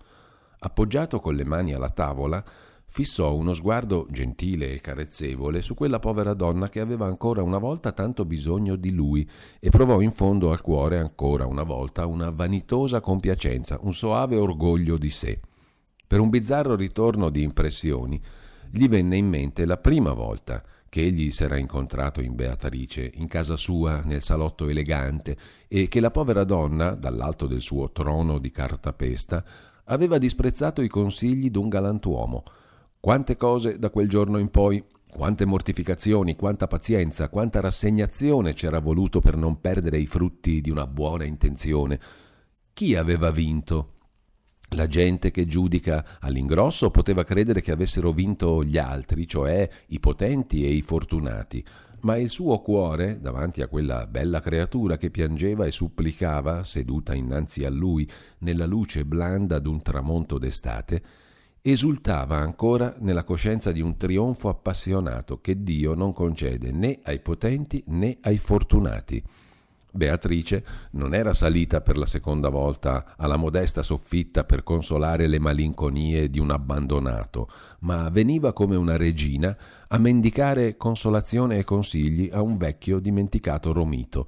Appoggiato 0.60 1.20
con 1.20 1.34
le 1.34 1.46
mani 1.46 1.74
alla 1.74 1.90
tavola, 1.90 2.44
fissò 2.88 3.36
uno 3.36 3.54
sguardo 3.54 4.06
gentile 4.10 4.72
e 4.72 4.82
carezzevole 4.82 5.62
su 5.62 5.74
quella 5.74 6.00
povera 6.00 6.34
donna 6.34 6.70
che 6.70 6.80
aveva 6.80 7.08
ancora 7.08 7.42
una 7.42 7.58
volta 7.58 7.92
tanto 7.92 8.26
bisogno 8.26 8.76
di 8.76 8.92
lui 8.92 9.28
e 9.60 9.70
provò 9.70 10.02
in 10.02 10.12
fondo 10.12 10.52
al 10.52 10.62
cuore 10.62 11.00
ancora 11.00 11.46
una 11.48 11.64
volta 11.64 12.06
una 12.06 12.30
vanitosa 12.30 13.02
compiacenza, 13.02 13.80
un 13.82 13.94
soave 13.94 14.38
orgoglio 14.38 14.98
di 14.98 15.10
sé. 15.10 15.40
Per 16.08 16.20
un 16.20 16.30
bizzarro 16.30 16.76
ritorno 16.76 17.30
di 17.30 17.42
impressioni, 17.42 18.22
gli 18.70 18.88
venne 18.88 19.18
in 19.18 19.28
mente 19.28 19.66
la 19.66 19.78
prima 19.78 20.14
volta 20.14 20.64
che 20.96 21.02
egli 21.02 21.30
s'era 21.30 21.58
incontrato 21.58 22.22
in 22.22 22.36
Beatrice, 22.36 23.12
in 23.16 23.28
casa 23.28 23.58
sua, 23.58 24.00
nel 24.06 24.22
salotto 24.22 24.70
elegante, 24.70 25.36
e 25.68 25.90
che 25.90 26.00
la 26.00 26.10
povera 26.10 26.46
donna, 26.46 26.92
dall'alto 26.92 27.48
del 27.48 27.60
suo 27.60 27.92
trono 27.92 28.38
di 28.38 28.50
cartapesta, 28.50 29.44
aveva 29.88 30.18
disprezzato 30.18 30.82
i 30.82 30.88
consigli 30.88 31.52
d'un 31.52 31.68
galantuomo. 31.68 32.44
Quante 32.98 33.36
cose 33.36 33.78
da 33.78 33.90
quel 33.90 34.08
giorno 34.08 34.38
in 34.38 34.50
poi, 34.50 34.82
quante 35.12 35.44
mortificazioni, 35.44 36.38
quanta 36.38 36.68
pazienza, 36.68 37.28
quanta 37.28 37.60
rassegnazione 37.60 38.54
c'era 38.54 38.80
voluto 38.80 39.20
per 39.20 39.36
non 39.36 39.60
perdere 39.60 39.98
i 39.98 40.06
frutti 40.06 40.62
di 40.62 40.70
una 40.70 40.88
buona 40.88 41.26
intenzione. 41.26 42.00
Chi 42.72 42.96
aveva 42.96 43.32
vinto? 43.32 43.95
La 44.70 44.88
gente 44.88 45.32
che 45.32 45.46
giudica 45.46 46.18
all'ingrosso 46.20 46.90
poteva 46.90 47.24
credere 47.24 47.62
che 47.62 47.72
avessero 47.72 48.12
vinto 48.12 48.64
gli 48.64 48.78
altri, 48.78 49.28
cioè 49.28 49.70
i 49.88 50.00
potenti 50.00 50.66
e 50.66 50.70
i 50.70 50.82
fortunati, 50.82 51.64
ma 52.02 52.18
il 52.18 52.30
suo 52.30 52.60
cuore, 52.60 53.20
davanti 53.20 53.62
a 53.62 53.68
quella 53.68 54.06
bella 54.08 54.40
creatura 54.40 54.98
che 54.98 55.10
piangeva 55.12 55.66
e 55.66 55.72
supplicava, 55.72 56.64
seduta 56.64 57.14
innanzi 57.14 57.64
a 57.66 57.70
lui, 57.70 58.10
nella 58.40 58.66
luce 58.66 59.06
blanda 59.06 59.60
d'un 59.60 59.82
tramonto 59.82 60.38
d'estate, 60.38 61.02
esultava 61.62 62.38
ancora 62.38 62.96
nella 63.00 63.24
coscienza 63.24 63.72
di 63.72 63.82
un 63.82 63.98
trionfo 63.98 64.50
appassionato 64.50 65.42
che 65.42 65.64
Dio 65.64 65.96
non 65.96 66.14
concede 66.14 66.72
né 66.72 67.00
ai 67.04 67.20
potenti 67.20 67.84
né 67.88 68.18
ai 68.22 68.38
fortunati. 68.38 69.24
Beatrice 69.96 70.64
non 70.92 71.14
era 71.14 71.34
salita 71.34 71.80
per 71.80 71.98
la 71.98 72.06
seconda 72.06 72.50
volta 72.50 73.16
alla 73.18 73.38
modesta 73.38 73.82
soffitta 73.82 74.44
per 74.44 74.64
consolare 74.64 75.28
le 75.28 75.40
malinconie 75.40 76.30
di 76.30 76.40
un 76.40 76.52
abbandonato, 76.52 77.50
ma 77.80 78.10
veniva 78.10 78.52
come 78.52 78.76
una 78.76 78.98
regina 78.98 79.56
a 79.88 79.98
mendicare 79.98 80.76
consolazione 80.76 81.60
e 81.60 81.64
consigli 81.64 82.30
a 82.32 82.42
un 82.42 82.58
vecchio 82.58 83.00
dimenticato 83.00 83.72
Romito. 83.72 84.28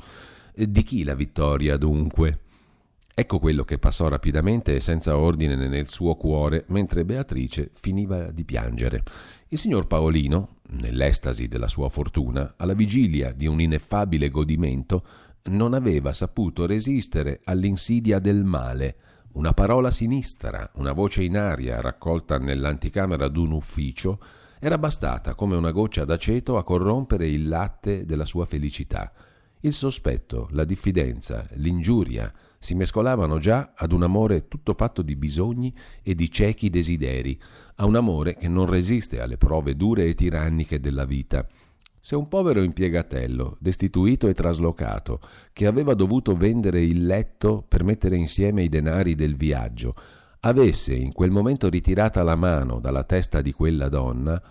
Di 0.56 0.84
chi 0.84 1.03
la 1.03 1.15
vittoria 1.15 1.75
dunque? 1.77 2.39
Ecco 3.19 3.39
quello 3.39 3.63
che 3.63 3.80
passò 3.80 4.08
rapidamente 4.08 4.75
e 4.75 4.80
senza 4.80 5.17
ordine 5.17 5.56
nel 5.56 5.88
suo 5.88 6.15
cuore 6.15 6.65
mentre 6.67 7.03
Beatrice 7.03 7.71
finiva 7.73 8.30
di 8.32 8.45
piangere. 8.45 9.03
Il 9.47 9.58
signor 9.58 9.88
Paolino, 9.88 10.58
nell'estasi 10.69 11.47
della 11.47 11.67
sua 11.67 11.89
fortuna, 11.89 12.53
alla 12.58 12.73
vigilia 12.73 13.32
di 13.32 13.47
un 13.47 13.60
ineffabile 13.60 14.30
godimento, 14.30 15.03
non 15.47 15.73
aveva 15.73 16.13
saputo 16.13 16.65
resistere 16.65 17.41
all'insidia 17.43 18.19
del 18.19 18.43
male. 18.43 18.95
Una 19.33 19.53
parola 19.53 19.91
sinistra, 19.91 20.71
una 20.75 20.93
voce 20.93 21.23
in 21.23 21.38
aria 21.38 21.81
raccolta 21.81 22.38
nell'anticamera 22.38 23.27
d'un 23.27 23.51
ufficio, 23.51 24.19
era 24.60 24.77
bastata 24.77 25.36
come 25.36 25.55
una 25.55 25.71
goccia 25.71 26.05
d'aceto 26.05 26.57
a 26.57 26.63
corrompere 26.63 27.27
il 27.27 27.47
latte 27.47 28.05
della 28.05 28.25
sua 28.25 28.45
felicità. 28.45 29.12
Il 29.62 29.73
sospetto, 29.73 30.47
la 30.51 30.63
diffidenza, 30.63 31.47
l'ingiuria 31.53 32.31
si 32.60 32.73
mescolavano 32.73 33.38
già 33.38 33.73
ad 33.75 33.91
un 33.91 34.03
amore 34.03 34.47
tutto 34.47 34.73
fatto 34.73 35.01
di 35.01 35.15
bisogni 35.15 35.73
e 36.01 36.15
di 36.15 36.31
ciechi 36.31 36.69
desideri, 36.69 37.39
a 37.75 37.86
un 37.86 37.95
amore 37.95 38.36
che 38.36 38.47
non 38.47 38.65
resiste 38.65 39.21
alle 39.21 39.38
prove 39.38 39.75
dure 39.75 40.05
e 40.05 40.15
tiranniche 40.15 40.79
della 40.79 41.05
vita 41.05 41.47
se 42.08 42.15
un 42.15 42.30
povero 42.30 42.63
impiegatello, 42.63 43.58
destituito 43.60 44.30
e 44.30 44.34
traslocato, 44.34 45.20
che 45.52 45.67
aveva 45.67 45.93
dovuto 45.93 46.38
vendere 46.38 46.82
il 46.82 47.06
letto 47.06 47.65
per 47.67 47.84
mettere 47.84 48.15
insieme 48.15 48.63
i 48.63 48.70
denari 48.70 49.13
del 49.13 49.36
viaggio, 49.36 49.93
avesse 50.39 50.96
in 50.96 51.12
quel 51.12 51.32
momento 51.32 51.67
ritirata 51.67 52.24
la 52.24 52.38
mano 52.38 52.80
dalla 52.80 53.04
testa 53.04 53.41
di 53.41 53.52
quella 53.52 53.89
donna, 53.89 54.41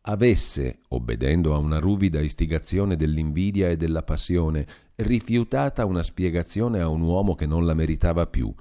avesse, 0.00 0.80
obbedendo 0.88 1.54
a 1.54 1.58
una 1.58 1.78
ruvida 1.78 2.20
istigazione 2.20 2.96
dell'invidia 2.96 3.68
e 3.68 3.76
della 3.76 4.02
passione, 4.02 4.66
rifiutata 4.96 5.84
una 5.84 6.02
spiegazione 6.02 6.80
a 6.80 6.88
un 6.88 7.02
uomo 7.02 7.36
che 7.36 7.46
non 7.46 7.64
la 7.64 7.74
meritava 7.74 8.26
più, 8.26 8.52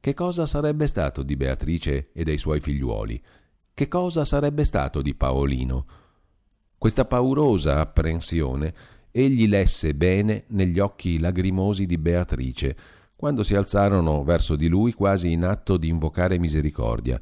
che 0.00 0.14
cosa 0.14 0.46
sarebbe 0.46 0.86
stato 0.86 1.22
di 1.22 1.36
Beatrice 1.36 2.08
e 2.14 2.24
dei 2.24 2.38
suoi 2.38 2.60
figliuoli? 2.60 3.22
Che 3.74 3.88
cosa 3.88 4.24
sarebbe 4.24 4.64
stato 4.64 5.02
di 5.02 5.14
Paolino? 5.14 6.00
Questa 6.82 7.04
paurosa 7.04 7.78
apprensione 7.78 8.74
egli 9.12 9.46
lesse 9.46 9.94
bene 9.94 10.46
negli 10.48 10.80
occhi 10.80 11.20
lagrimosi 11.20 11.86
di 11.86 11.96
Beatrice, 11.96 12.76
quando 13.14 13.44
si 13.44 13.54
alzarono 13.54 14.24
verso 14.24 14.56
di 14.56 14.66
lui 14.66 14.92
quasi 14.92 15.30
in 15.30 15.44
atto 15.44 15.76
di 15.76 15.86
invocare 15.86 16.40
misericordia. 16.40 17.20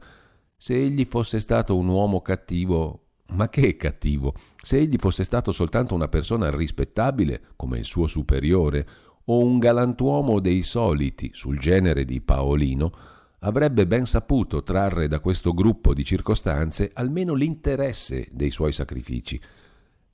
Se 0.57 0.75
egli 0.75 1.05
fosse 1.05 1.41
stato 1.41 1.77
un 1.77 1.89
uomo 1.89 2.23
cattivo, 2.23 3.09
ma 3.33 3.51
che 3.51 3.77
cattivo? 3.77 4.33
Se 4.57 4.79
egli 4.79 4.97
fosse 4.97 5.25
stato 5.25 5.53
soltanto 5.53 5.95
una 5.95 6.09
persona 6.09 6.51
rispettabile, 6.51 7.43
come 7.55 7.77
il 7.77 7.85
suo 7.85 8.07
superiore, 8.07 8.89
o 9.27 9.45
un 9.45 9.59
galantuomo 9.59 10.41
dei 10.41 10.63
soliti, 10.63 11.33
sul 11.35 11.59
genere 11.59 12.07
di 12.07 12.23
Paolino, 12.23 12.93
avrebbe 13.41 13.87
ben 13.87 14.07
saputo 14.07 14.63
trarre 14.63 15.09
da 15.09 15.21
questo 15.21 15.53
gruppo 15.55 15.95
di 15.95 16.05
circostanze 16.05 16.91
almeno 16.93 17.35
l'interesse 17.35 18.29
dei 18.31 18.51
suoi 18.51 18.73
sacrifici. 18.73 19.41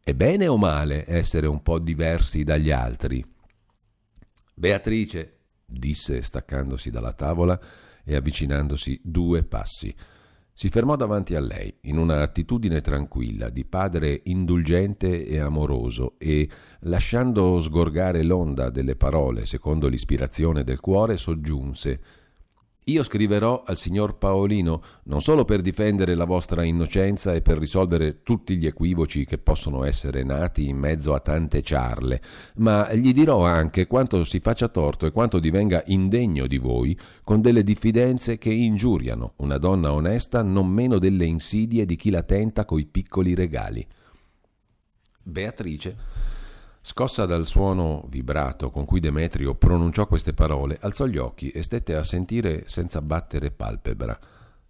È 0.01 0.15
bene 0.15 0.47
o 0.47 0.57
male 0.57 1.05
essere 1.09 1.47
un 1.47 1.63
po' 1.63 1.79
diversi 1.79 2.45
dagli 2.45 2.71
altri? 2.71 3.25
Beatrice, 4.55 5.39
disse 5.65 6.23
staccandosi 6.23 6.91
dalla 6.91 7.13
tavola 7.13 7.59
e 8.05 8.15
avvicinandosi 8.15 9.01
due 9.03 9.43
passi. 9.43 9.95
Si 10.53 10.71
fermò 10.71 10.97
davanti 10.97 11.35
a 11.35 11.41
lei, 11.41 11.77
in 11.83 11.99
una 11.99 12.23
attitudine 12.23 12.81
tranquilla, 12.81 13.51
di 13.51 13.67
padre 13.67 14.23
indulgente 14.25 15.27
e 15.27 15.39
amoroso, 15.39 16.15
e, 16.17 16.49
lasciando 16.83 17.61
sgorgare 17.61 18.23
l'onda 18.23 18.71
delle 18.71 18.97
parole 18.97 19.45
secondo 19.45 19.89
l'ispirazione 19.89 20.65
del 20.65 20.81
cuore, 20.81 21.19
soggiunse 21.19 22.01
io 22.89 23.03
scriverò 23.03 23.65
al 23.67 23.77
signor 23.77 24.17
Paolino 24.17 24.81
non 25.05 25.21
solo 25.21 25.45
per 25.45 25.61
difendere 25.61 26.15
la 26.15 26.25
vostra 26.25 26.63
innocenza 26.63 27.35
e 27.35 27.43
per 27.43 27.59
risolvere 27.59 28.23
tutti 28.23 28.57
gli 28.57 28.67
equivoci 28.67 29.25
che 29.25 29.39
possono 29.39 29.83
essere 29.83 30.23
nati 30.23 30.69
in 30.69 30.79
mezzo 30.79 31.13
a 31.13 31.19
tante 31.19 31.63
ciarle, 31.63 32.23
ma 32.57 32.93
gli 32.95 33.13
dirò 33.13 33.45
anche 33.45 33.89
quanto 33.89 34.23
si 34.23 34.39
faccia 34.39 34.69
torto 34.69 35.05
e 35.05 35.11
quanto 35.11 35.41
divenga 35.41 35.83
indegno 35.87 36.47
di 36.47 36.59
voi 36.59 36.97
con 37.25 37.41
delle 37.41 37.65
diffidenze 37.65 38.39
che 38.39 38.53
ingiuriano 38.53 39.33
una 39.39 39.59
donna 39.59 39.93
onesta 39.93 40.45
non 40.45 40.69
meno 40.69 41.01
delle 41.01 41.25
insidie 41.25 41.87
di 41.87 41.97
chi 41.97 42.11
la 42.11 42.23
tenta 42.23 42.65
coi 42.65 42.87
piccoli 42.87 43.35
regali. 43.35 43.85
Beatrice 45.25 46.16
Scossa 46.89 47.27
dal 47.27 47.47
suono 47.47 48.05
vibrato 48.09 48.71
con 48.71 48.85
cui 48.85 49.01
Demetrio 49.01 49.57
pronunciò 49.57 50.07
queste 50.07 50.35
parole, 50.35 50.79
alzò 50.81 51.07
gli 51.07 51.17
occhi 51.17 51.51
e 51.51 51.65
stette 51.65 51.97
a 51.97 52.05
sentire 52.05 52.63
senza 52.67 53.03
battere 53.03 53.51
palpebra. 53.51 54.17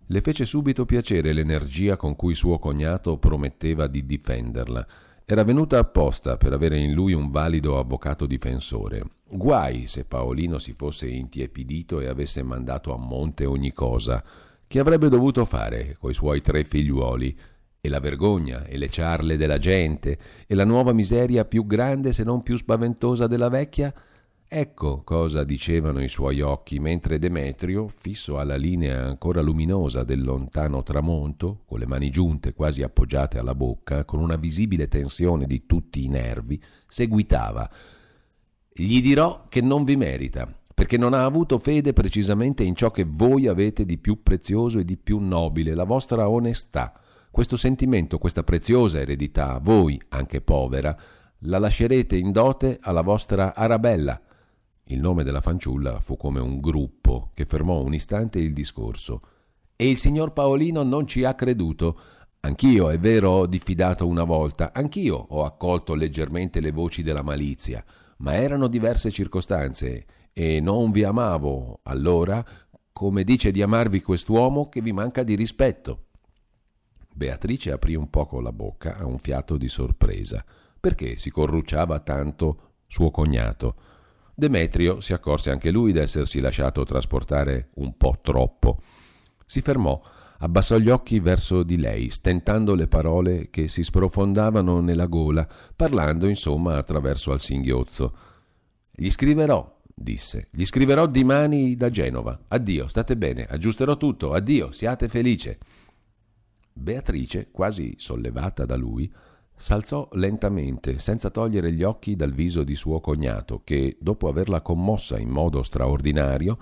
Le 0.06 0.20
fece 0.22 0.46
subito 0.46 0.86
piacere 0.86 1.34
l'energia 1.34 1.98
con 1.98 2.16
cui 2.16 2.34
suo 2.34 2.58
cognato 2.58 3.18
prometteva 3.18 3.86
di 3.86 4.06
difenderla. 4.06 4.86
Era 5.26 5.44
venuta 5.44 5.78
apposta 5.78 6.38
per 6.38 6.54
avere 6.54 6.78
in 6.78 6.94
lui 6.94 7.12
un 7.12 7.30
valido 7.30 7.78
avvocato 7.78 8.24
difensore. 8.24 9.02
Guai 9.28 9.86
se 9.86 10.06
Paolino 10.06 10.58
si 10.58 10.72
fosse 10.72 11.08
intiepidito 11.08 12.00
e 12.00 12.06
avesse 12.06 12.42
mandato 12.42 12.94
a 12.94 12.96
monte 12.96 13.44
ogni 13.44 13.74
cosa. 13.74 14.24
Che 14.66 14.78
avrebbe 14.78 15.10
dovuto 15.10 15.44
fare 15.44 15.98
coi 16.00 16.14
suoi 16.14 16.40
tre 16.40 16.64
figliuoli? 16.64 17.38
E 17.86 17.88
la 17.88 18.00
vergogna 18.00 18.64
e 18.66 18.76
le 18.76 18.88
ciarle 18.88 19.36
della 19.36 19.58
gente 19.58 20.18
e 20.46 20.54
la 20.54 20.64
nuova 20.64 20.92
miseria 20.92 21.44
più 21.44 21.64
grande 21.66 22.12
se 22.12 22.24
non 22.24 22.42
più 22.42 22.56
spaventosa 22.56 23.26
della 23.26 23.48
vecchia? 23.48 23.94
Ecco 24.48 25.02
cosa 25.02 25.42
dicevano 25.42 26.02
i 26.02 26.08
suoi 26.08 26.40
occhi 26.40 26.78
mentre 26.78 27.18
Demetrio, 27.18 27.88
fisso 27.88 28.38
alla 28.38 28.56
linea 28.56 29.04
ancora 29.04 29.40
luminosa 29.40 30.04
del 30.04 30.22
lontano 30.22 30.82
tramonto, 30.82 31.62
con 31.66 31.78
le 31.78 31.86
mani 31.86 32.10
giunte 32.10 32.54
quasi 32.54 32.82
appoggiate 32.82 33.38
alla 33.38 33.54
bocca, 33.54 34.04
con 34.04 34.20
una 34.20 34.36
visibile 34.36 34.86
tensione 34.86 35.46
di 35.46 35.66
tutti 35.66 36.04
i 36.04 36.08
nervi, 36.08 36.62
seguitava. 36.86 37.68
Gli 38.72 39.00
dirò 39.00 39.46
che 39.48 39.60
non 39.60 39.84
vi 39.84 39.96
merita, 39.96 40.48
perché 40.74 40.96
non 40.96 41.12
ha 41.12 41.24
avuto 41.24 41.58
fede 41.58 41.92
precisamente 41.92 42.62
in 42.62 42.76
ciò 42.76 42.90
che 42.90 43.04
voi 43.04 43.48
avete 43.48 43.84
di 43.84 43.98
più 43.98 44.22
prezioso 44.22 44.78
e 44.78 44.84
di 44.84 44.96
più 44.96 45.18
nobile, 45.18 45.74
la 45.74 45.84
vostra 45.84 46.28
onestà. 46.28 47.00
Questo 47.36 47.58
sentimento, 47.58 48.16
questa 48.16 48.42
preziosa 48.44 48.98
eredità, 48.98 49.60
voi, 49.62 50.00
anche 50.08 50.40
povera, 50.40 50.96
la 51.40 51.58
lascerete 51.58 52.16
in 52.16 52.32
dote 52.32 52.78
alla 52.80 53.02
vostra 53.02 53.54
Arabella, 53.54 54.18
il 54.84 54.98
nome 54.98 55.22
della 55.22 55.42
fanciulla 55.42 56.00
fu 56.00 56.16
come 56.16 56.40
un 56.40 56.60
gruppo 56.60 57.32
che 57.34 57.44
fermò 57.44 57.82
un 57.82 57.92
istante 57.92 58.38
il 58.38 58.54
discorso. 58.54 59.20
E 59.76 59.86
il 59.86 59.98
signor 59.98 60.32
Paolino 60.32 60.82
non 60.82 61.06
ci 61.06 61.24
ha 61.24 61.34
creduto. 61.34 62.00
Anch'io, 62.40 62.88
è 62.88 62.98
vero, 62.98 63.32
ho 63.32 63.46
diffidato 63.46 64.06
una 64.06 64.24
volta, 64.24 64.72
anch'io 64.72 65.16
ho 65.16 65.44
accolto 65.44 65.92
leggermente 65.92 66.60
le 66.60 66.72
voci 66.72 67.02
della 67.02 67.22
malizia, 67.22 67.84
ma 68.20 68.32
erano 68.32 68.66
diverse 68.66 69.10
circostanze 69.10 70.06
e 70.32 70.60
non 70.62 70.90
vi 70.90 71.04
amavo 71.04 71.80
allora 71.82 72.42
come 72.90 73.24
dice 73.24 73.50
di 73.50 73.60
amarvi 73.60 74.00
quest'uomo 74.00 74.70
che 74.70 74.80
vi 74.80 74.92
manca 74.94 75.22
di 75.22 75.34
rispetto. 75.34 76.05
Beatrice 77.16 77.72
aprì 77.72 77.94
un 77.94 78.10
poco 78.10 78.42
la 78.42 78.52
bocca 78.52 78.98
a 78.98 79.06
un 79.06 79.16
fiato 79.16 79.56
di 79.56 79.68
sorpresa. 79.68 80.44
Perché 80.78 81.16
si 81.16 81.30
corrucciava 81.30 82.00
tanto 82.00 82.72
suo 82.86 83.10
cognato? 83.10 83.74
Demetrio 84.34 85.00
si 85.00 85.14
accorse 85.14 85.50
anche 85.50 85.70
lui 85.70 85.92
d'essersi 85.92 86.40
lasciato 86.40 86.84
trasportare 86.84 87.70
un 87.76 87.96
po' 87.96 88.18
troppo. 88.20 88.82
Si 89.46 89.62
fermò, 89.62 89.98
abbassò 90.40 90.76
gli 90.76 90.90
occhi 90.90 91.18
verso 91.18 91.62
di 91.62 91.78
lei, 91.78 92.10
stentando 92.10 92.74
le 92.74 92.86
parole 92.86 93.48
che 93.48 93.66
si 93.66 93.82
sprofondavano 93.82 94.80
nella 94.80 95.06
gola, 95.06 95.48
parlando 95.74 96.28
insomma 96.28 96.76
attraverso 96.76 97.32
al 97.32 97.40
singhiozzo. 97.40 98.14
Gli 98.90 99.08
scriverò, 99.08 99.80
disse, 99.94 100.48
gli 100.50 100.66
scriverò 100.66 101.06
dimani 101.06 101.76
da 101.76 101.88
Genova. 101.88 102.38
Addio, 102.48 102.88
state 102.88 103.16
bene, 103.16 103.46
aggiusterò 103.46 103.96
tutto, 103.96 104.34
addio, 104.34 104.70
siate 104.70 105.08
felice. 105.08 105.58
Beatrice, 106.78 107.48
quasi 107.50 107.94
sollevata 107.96 108.64
da 108.64 108.76
lui, 108.76 109.10
S'alzò 109.58 110.06
lentamente, 110.12 110.98
senza 110.98 111.30
togliere 111.30 111.72
gli 111.72 111.82
occhi 111.82 112.14
dal 112.14 112.32
viso 112.32 112.62
di 112.62 112.74
suo 112.74 113.00
cognato, 113.00 113.62
che, 113.64 113.96
dopo 113.98 114.28
averla 114.28 114.60
commossa 114.60 115.18
in 115.18 115.30
modo 115.30 115.62
straordinario, 115.62 116.58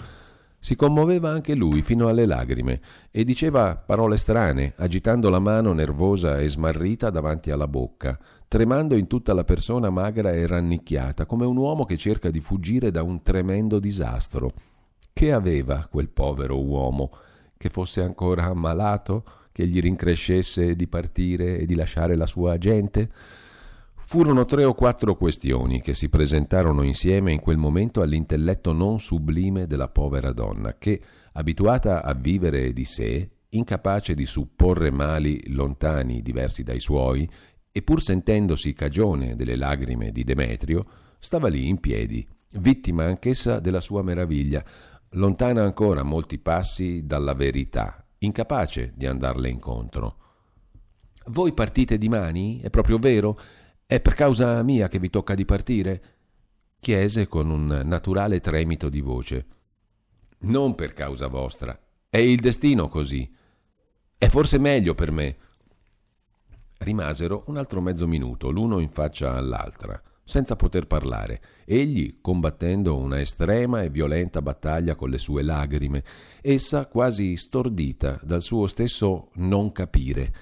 si 0.61 0.77
commoveva 0.77 1.29
anche 1.29 1.57
lui 1.57 1.83
fino 1.83 2.07
alle 2.07 2.25
lagrime 2.25 2.81
e 3.11 3.25
diceva 3.25 3.77
parole 3.77 4.17
strane, 4.17 4.75
agitando 4.77 5.29
la 5.29 5.41
mano 5.41 5.73
nervosa 5.73 6.39
e 6.39 6.49
smarrita 6.49 7.11
davanti 7.11 7.51
alla 7.51 7.67
bocca, 7.67 8.17
tremando 8.47 8.95
in 8.95 9.09
tutta 9.09 9.35
la 9.35 9.45
persona 9.45 9.91
magra 9.91 10.31
e 10.31 10.47
rannicchiata, 10.47 11.27
come 11.27 11.45
un 11.45 11.57
uomo 11.57 11.85
che 11.85 11.97
cerca 11.97 12.31
di 12.31 12.41
fuggire 12.41 12.93
da 12.93 13.03
un 13.03 13.23
tremendo 13.23 13.81
disastro. 13.81 14.53
Che 15.13 15.33
aveva 15.33 15.89
quel 15.91 16.09
povero 16.09 16.63
uomo? 16.63 17.11
Che 17.57 17.69
fosse 17.69 18.03
ancora 18.03 18.45
ammalato? 18.45 19.25
Che 19.55 19.69
gli 19.69 19.81
rincrescesse 19.81 20.75
di 20.75 20.89
partire 20.89 21.59
e 21.59 21.65
di 21.65 21.77
lasciare 21.77 22.17
la 22.17 22.27
sua 22.27 22.59
gente? 22.59 23.09
Furono 24.05 24.45
tre 24.47 24.65
o 24.65 24.75
quattro 24.75 25.15
questioni 25.15 25.81
che 25.81 25.95
si 25.95 26.09
presentarono 26.09 26.83
insieme 26.83 27.31
in 27.31 27.39
quel 27.39 27.57
momento 27.57 28.03
all'intelletto 28.03 28.73
non 28.73 28.99
sublime 28.99 29.69
della 29.69 29.87
povera 29.87 30.33
donna, 30.33 30.77
che, 30.77 31.01
abituata 31.35 32.03
a 32.03 32.15
vivere 32.15 32.73
di 32.73 32.85
sé, 32.85 33.31
incapace 33.51 34.15
di 34.15 34.27
supporre 34.27 34.91
mali 34.91 35.41
lontani 35.53 36.21
diversi 36.21 36.65
dai 36.65 36.81
suoi, 36.81 37.31
e 37.71 37.83
pur 37.83 38.03
sentendosi 38.03 38.73
cagione 38.73 39.37
delle 39.37 39.55
lagrime 39.55 40.11
di 40.11 40.25
Demetrio, 40.25 40.85
stava 41.21 41.47
lì 41.47 41.69
in 41.69 41.79
piedi, 41.79 42.27
vittima 42.59 43.05
anch'essa 43.05 43.61
della 43.61 43.81
sua 43.81 44.03
meraviglia, 44.03 44.65
lontana 45.11 45.63
ancora 45.63 46.03
molti 46.03 46.41
passi 46.41 47.07
dalla 47.07 47.35
verità 47.35 48.04
incapace 48.25 48.93
di 48.95 49.07
andarle 49.07 49.49
incontro. 49.49 50.17
Voi 51.27 51.53
partite 51.55 51.99
dimani? 51.99 52.61
È 52.61 52.71
proprio 52.71 52.99
vero? 52.99 53.39
È 53.87 54.01
per 54.01 54.15
causa 54.15 54.63
mia 54.63 54.89
che 54.89 54.99
vi 54.99 55.11
tocca 55.11 55.35
di 55.35 55.45
partire? 55.45 56.03
chiese 56.81 57.29
con 57.29 57.49
un 57.49 57.81
naturale 57.85 58.41
tremito 58.41 58.91
di 58.91 59.01
voce. 59.01 59.47
Non 60.41 60.75
per 60.75 60.93
causa 60.93 61.29
vostra. 61.29 61.79
È 62.11 62.19
il 62.19 62.41
destino 62.41 62.89
così. 62.89 63.35
È 64.19 64.29
forse 64.29 64.59
meglio 64.59 64.95
per 64.95 65.11
me. 65.11 65.37
Rimasero 66.77 67.45
un 67.47 67.57
altro 67.57 67.81
mezzo 67.81 68.07
minuto, 68.07 68.51
l'uno 68.51 68.81
in 68.81 68.91
faccia 68.91 69.33
all'altra 69.35 69.99
senza 70.25 70.57
poter 70.57 70.87
parlare, 70.87 71.41
egli 71.65 72.19
combattendo 72.21 72.97
una 72.97 73.21
estrema 73.21 73.83
e 73.83 73.91
violenta 73.91 74.41
battaglia 74.41 74.95
con 74.95 75.11
le 75.11 75.19
sue 75.19 75.43
lagrime, 75.43 76.03
essa 76.41 76.87
quasi 76.87 77.37
stordita 77.37 78.19
dal 78.23 78.43
suo 78.43 78.67
stesso 78.67 79.29
non 79.35 79.71
capire. 79.73 80.33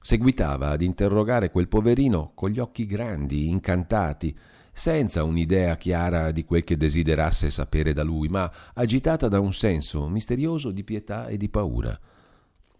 Seguitava 0.00 0.70
ad 0.70 0.82
interrogare 0.82 1.50
quel 1.50 1.68
poverino 1.68 2.32
con 2.34 2.50
gli 2.50 2.58
occhi 2.58 2.86
grandi, 2.86 3.48
incantati, 3.48 4.36
senza 4.72 5.24
un'idea 5.24 5.76
chiara 5.76 6.30
di 6.30 6.44
quel 6.44 6.64
che 6.64 6.76
desiderasse 6.76 7.50
sapere 7.50 7.92
da 7.92 8.02
lui, 8.02 8.28
ma 8.28 8.50
agitata 8.74 9.28
da 9.28 9.38
un 9.38 9.52
senso 9.52 10.08
misterioso 10.08 10.70
di 10.70 10.84
pietà 10.84 11.26
e 11.26 11.36
di 11.36 11.48
paura. 11.48 11.98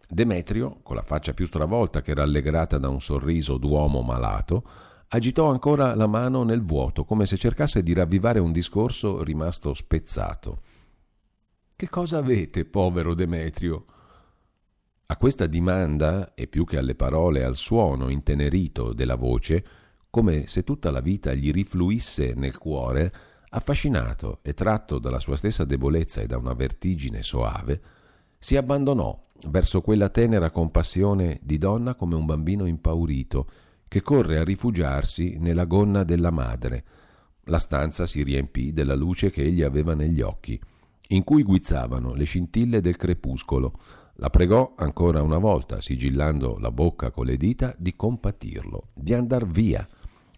Demetrio, 0.08 0.80
con 0.82 0.96
la 0.96 1.02
faccia 1.02 1.34
più 1.34 1.46
stravolta 1.46 2.00
che 2.00 2.14
rallegrata 2.14 2.78
da 2.78 2.88
un 2.88 3.00
sorriso 3.00 3.58
d'uomo 3.58 4.02
malato, 4.02 4.64
agitò 5.12 5.50
ancora 5.50 5.94
la 5.94 6.06
mano 6.06 6.44
nel 6.44 6.62
vuoto, 6.62 7.04
come 7.04 7.26
se 7.26 7.36
cercasse 7.36 7.82
di 7.82 7.92
ravvivare 7.92 8.38
un 8.38 8.52
discorso 8.52 9.24
rimasto 9.24 9.74
spezzato. 9.74 10.62
Che 11.74 11.88
cosa 11.88 12.18
avete, 12.18 12.64
povero 12.64 13.14
Demetrio? 13.14 13.86
A 15.06 15.16
questa 15.16 15.46
dimanda, 15.46 16.34
e 16.34 16.46
più 16.46 16.64
che 16.64 16.78
alle 16.78 16.94
parole, 16.94 17.42
al 17.42 17.56
suono 17.56 18.08
intenerito 18.08 18.92
della 18.92 19.16
voce, 19.16 19.64
come 20.10 20.46
se 20.46 20.62
tutta 20.62 20.92
la 20.92 21.00
vita 21.00 21.34
gli 21.34 21.50
rifluisse 21.50 22.34
nel 22.34 22.58
cuore, 22.58 23.12
affascinato 23.50 24.38
e 24.42 24.54
tratto 24.54 25.00
dalla 25.00 25.18
sua 25.18 25.34
stessa 25.34 25.64
debolezza 25.64 26.20
e 26.20 26.26
da 26.26 26.36
una 26.36 26.54
vertigine 26.54 27.24
soave, 27.24 27.80
si 28.38 28.56
abbandonò 28.56 29.26
verso 29.48 29.80
quella 29.80 30.08
tenera 30.08 30.50
compassione 30.50 31.40
di 31.42 31.58
donna 31.58 31.96
come 31.96 32.14
un 32.14 32.26
bambino 32.26 32.66
impaurito, 32.66 33.48
che 33.90 34.02
corre 34.02 34.38
a 34.38 34.44
rifugiarsi 34.44 35.38
nella 35.40 35.64
gonna 35.64 36.04
della 36.04 36.30
madre. 36.30 36.84
La 37.46 37.58
stanza 37.58 38.06
si 38.06 38.22
riempì 38.22 38.72
della 38.72 38.94
luce 38.94 39.32
che 39.32 39.42
egli 39.42 39.62
aveva 39.62 39.94
negli 39.94 40.20
occhi, 40.20 40.60
in 41.08 41.24
cui 41.24 41.42
guizzavano 41.42 42.14
le 42.14 42.22
scintille 42.22 42.80
del 42.80 42.94
crepuscolo. 42.94 43.72
La 44.14 44.30
pregò 44.30 44.74
ancora 44.76 45.22
una 45.22 45.38
volta, 45.38 45.80
sigillando 45.80 46.56
la 46.60 46.70
bocca 46.70 47.10
con 47.10 47.26
le 47.26 47.36
dita, 47.36 47.74
di 47.76 47.96
compatirlo, 47.96 48.90
di 48.94 49.12
andar 49.12 49.44
via. 49.44 49.84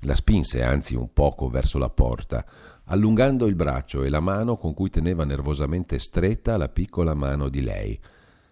La 0.04 0.14
spinse 0.14 0.62
anzi 0.62 0.94
un 0.94 1.12
poco 1.12 1.50
verso 1.50 1.76
la 1.76 1.90
porta, 1.90 2.46
allungando 2.84 3.46
il 3.46 3.54
braccio 3.54 4.02
e 4.02 4.08
la 4.08 4.20
mano 4.20 4.56
con 4.56 4.72
cui 4.72 4.88
teneva 4.88 5.26
nervosamente 5.26 5.98
stretta 5.98 6.56
la 6.56 6.70
piccola 6.70 7.12
mano 7.12 7.50
di 7.50 7.60
lei. 7.60 8.00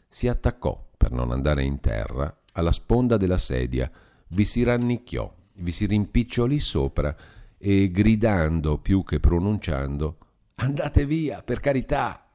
Si 0.06 0.28
attaccò, 0.28 0.88
per 0.94 1.10
non 1.10 1.30
andare 1.30 1.64
in 1.64 1.80
terra, 1.80 2.42
alla 2.52 2.72
sponda 2.72 3.16
della 3.16 3.38
sedia, 3.38 3.90
vi 4.30 4.44
si 4.44 4.62
rannicchiò, 4.62 5.32
vi 5.54 5.72
si 5.72 5.86
rimpicciolì 5.86 6.58
sopra 6.58 7.14
e 7.56 7.90
gridando 7.90 8.78
più 8.78 9.04
che 9.04 9.20
pronunciando 9.20 10.18
Andate 10.56 11.06
via, 11.06 11.42
per 11.42 11.58
carità! 11.60 12.26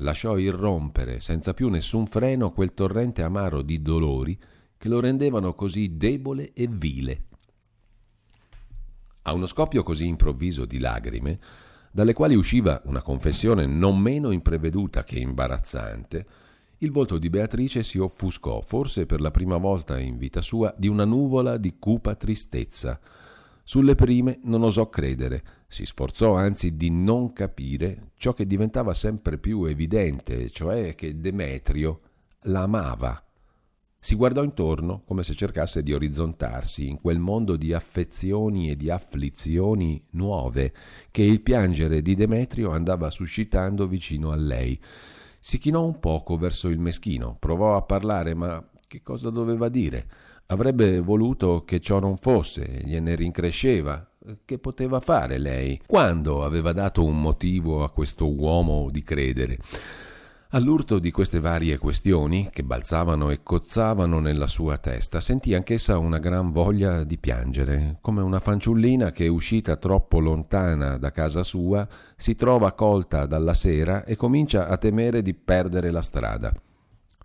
lasciò 0.00 0.36
irrompere 0.36 1.20
senza 1.20 1.54
più 1.54 1.70
nessun 1.70 2.06
freno 2.06 2.52
quel 2.52 2.74
torrente 2.74 3.22
amaro 3.22 3.62
di 3.62 3.80
dolori 3.80 4.38
che 4.76 4.88
lo 4.90 5.00
rendevano 5.00 5.54
così 5.54 5.96
debole 5.96 6.52
e 6.52 6.66
vile. 6.68 7.22
A 9.22 9.32
uno 9.32 9.46
scoppio 9.46 9.82
così 9.82 10.06
improvviso 10.06 10.66
di 10.66 10.78
lagrime, 10.78 11.38
dalle 11.90 12.12
quali 12.12 12.34
usciva 12.34 12.82
una 12.84 13.00
confessione 13.00 13.64
non 13.64 13.98
meno 13.98 14.32
impreveduta 14.32 15.02
che 15.02 15.18
imbarazzante, 15.18 16.26
il 16.78 16.90
volto 16.90 17.16
di 17.16 17.30
Beatrice 17.30 17.82
si 17.82 17.98
offuscò, 17.98 18.60
forse 18.60 19.06
per 19.06 19.20
la 19.20 19.30
prima 19.30 19.56
volta 19.56 19.98
in 19.98 20.18
vita 20.18 20.42
sua, 20.42 20.74
di 20.76 20.88
una 20.88 21.04
nuvola 21.04 21.56
di 21.56 21.76
cupa 21.78 22.14
tristezza. 22.14 23.00
Sulle 23.64 23.94
prime 23.94 24.40
non 24.42 24.62
osò 24.62 24.88
credere, 24.90 25.42
si 25.68 25.86
sforzò 25.86 26.34
anzi 26.34 26.76
di 26.76 26.90
non 26.90 27.32
capire 27.32 28.10
ciò 28.16 28.32
che 28.34 28.46
diventava 28.46 28.94
sempre 28.94 29.38
più 29.38 29.64
evidente, 29.64 30.50
cioè 30.50 30.94
che 30.94 31.18
Demetrio 31.18 32.00
l'amava. 32.42 33.20
Si 33.98 34.14
guardò 34.14 34.44
intorno 34.44 35.02
come 35.04 35.24
se 35.24 35.34
cercasse 35.34 35.82
di 35.82 35.92
orizzontarsi 35.92 36.88
in 36.88 37.00
quel 37.00 37.18
mondo 37.18 37.56
di 37.56 37.72
affezioni 37.72 38.70
e 38.70 38.76
di 38.76 38.88
afflizioni 38.88 40.00
nuove 40.10 40.72
che 41.10 41.22
il 41.22 41.40
piangere 41.40 42.02
di 42.02 42.14
Demetrio 42.14 42.70
andava 42.70 43.10
suscitando 43.10 43.88
vicino 43.88 44.30
a 44.30 44.36
lei. 44.36 44.80
Si 45.38 45.58
chinò 45.58 45.84
un 45.84 46.00
poco 46.00 46.36
verso 46.36 46.68
il 46.68 46.78
meschino, 46.78 47.36
provò 47.38 47.76
a 47.76 47.82
parlare, 47.82 48.34
ma 48.34 48.64
che 48.86 49.02
cosa 49.02 49.30
doveva 49.30 49.68
dire? 49.68 50.06
Avrebbe 50.46 51.00
voluto 51.00 51.64
che 51.64 51.80
ciò 51.80 51.98
non 51.98 52.16
fosse, 52.16 52.82
gliene 52.84 53.14
rincresceva. 53.14 54.08
Che 54.44 54.58
poteva 54.58 54.98
fare 54.98 55.38
lei? 55.38 55.80
Quando 55.86 56.42
aveva 56.44 56.72
dato 56.72 57.04
un 57.04 57.20
motivo 57.20 57.84
a 57.84 57.90
questo 57.90 58.32
uomo 58.32 58.90
di 58.90 59.02
credere? 59.02 59.58
All'urto 60.50 61.00
di 61.00 61.10
queste 61.10 61.40
varie 61.40 61.76
questioni, 61.76 62.50
che 62.52 62.62
balzavano 62.62 63.30
e 63.30 63.42
cozzavano 63.42 64.20
nella 64.20 64.46
sua 64.46 64.78
testa, 64.78 65.18
sentì 65.18 65.54
anch'essa 65.54 65.98
una 65.98 66.20
gran 66.20 66.52
voglia 66.52 67.02
di 67.02 67.18
piangere, 67.18 67.98
come 68.00 68.22
una 68.22 68.38
fanciullina 68.38 69.10
che, 69.10 69.26
uscita 69.26 69.74
troppo 69.74 70.20
lontana 70.20 70.98
da 70.98 71.10
casa 71.10 71.42
sua, 71.42 71.86
si 72.14 72.36
trova 72.36 72.74
colta 72.74 73.26
dalla 73.26 73.54
sera 73.54 74.04
e 74.04 74.14
comincia 74.14 74.68
a 74.68 74.76
temere 74.76 75.20
di 75.20 75.34
perdere 75.34 75.90
la 75.90 76.00
strada. 76.00 76.52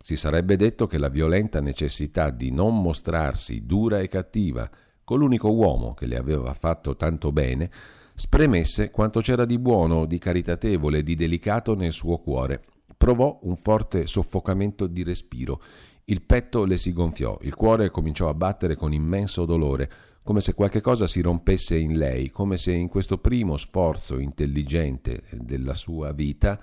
Si 0.01 0.15
sarebbe 0.15 0.57
detto 0.57 0.87
che 0.87 0.97
la 0.97 1.09
violenta 1.09 1.61
necessità 1.61 2.31
di 2.31 2.49
non 2.49 2.81
mostrarsi 2.81 3.67
dura 3.67 3.99
e 3.99 4.07
cattiva 4.07 4.67
con 5.03 5.19
l'unico 5.19 5.53
uomo 5.53 5.93
che 5.93 6.07
le 6.07 6.17
aveva 6.17 6.53
fatto 6.53 6.95
tanto 6.95 7.31
bene, 7.31 7.69
spremesse 8.15 8.89
quanto 8.89 9.19
c'era 9.19 9.45
di 9.45 9.59
buono, 9.59 10.05
di 10.05 10.17
caritatevole, 10.17 11.03
di 11.03 11.13
delicato 11.13 11.75
nel 11.75 11.93
suo 11.93 12.17
cuore 12.17 12.63
Provò 13.01 13.39
un 13.45 13.55
forte 13.55 14.05
soffocamento 14.05 14.85
di 14.85 15.01
respiro. 15.01 15.59
Il 16.05 16.21
petto 16.21 16.65
le 16.65 16.77
si 16.77 16.93
gonfiò, 16.93 17.35
il 17.41 17.55
cuore 17.55 17.89
cominciò 17.89 18.29
a 18.29 18.35
battere 18.35 18.75
con 18.75 18.93
immenso 18.93 19.43
dolore, 19.45 19.89
come 20.21 20.39
se 20.39 20.53
qualche 20.53 20.81
cosa 20.81 21.07
si 21.07 21.19
rompesse 21.19 21.79
in 21.79 21.97
lei, 21.97 22.29
come 22.29 22.57
se 22.57 22.73
in 22.73 22.89
questo 22.89 23.17
primo 23.17 23.57
sforzo 23.57 24.19
intelligente 24.19 25.23
della 25.31 25.73
sua 25.73 26.11
vita 26.11 26.61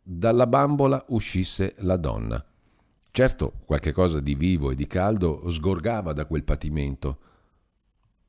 dalla 0.00 0.46
bambola 0.46 1.04
uscisse 1.08 1.74
la 1.78 1.96
donna. 1.96 2.46
Certo, 3.10 3.52
qualche 3.64 3.90
cosa 3.90 4.20
di 4.20 4.36
vivo 4.36 4.70
e 4.70 4.76
di 4.76 4.86
caldo 4.86 5.50
sgorgava 5.50 6.12
da 6.12 6.26
quel 6.26 6.44
patimento, 6.44 7.18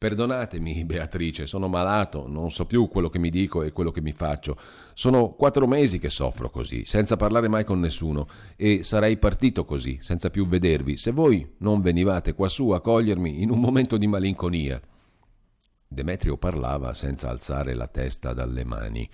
Perdonatemi, 0.03 0.83
Beatrice, 0.83 1.47
sono 1.47 1.69
malato, 1.69 2.27
non 2.27 2.51
so 2.51 2.65
più 2.65 2.89
quello 2.89 3.07
che 3.07 3.19
mi 3.19 3.29
dico 3.29 3.63
e 3.63 3.71
quello 3.71 3.89
che 3.89 4.01
mi 4.01 4.11
faccio. 4.11 4.57
Sono 4.93 5.29
quattro 5.29 5.65
mesi 5.65 5.97
che 5.97 6.09
soffro 6.09 6.49
così, 6.49 6.83
senza 6.83 7.15
parlare 7.15 7.47
mai 7.47 7.63
con 7.63 7.79
nessuno, 7.79 8.27
e 8.57 8.83
sarei 8.83 9.15
partito 9.15 9.63
così, 9.63 9.99
senza 10.01 10.29
più 10.29 10.45
vedervi, 10.45 10.97
se 10.97 11.11
voi 11.11 11.53
non 11.59 11.79
venivate 11.79 12.33
quassù 12.33 12.71
a 12.71 12.81
cogliermi 12.81 13.41
in 13.41 13.49
un 13.49 13.61
momento 13.61 13.95
di 13.95 14.07
malinconia. 14.07 14.81
Demetrio 15.87 16.35
parlava 16.35 16.93
senza 16.93 17.29
alzare 17.29 17.73
la 17.73 17.87
testa 17.87 18.33
dalle 18.33 18.65
mani. 18.65 19.09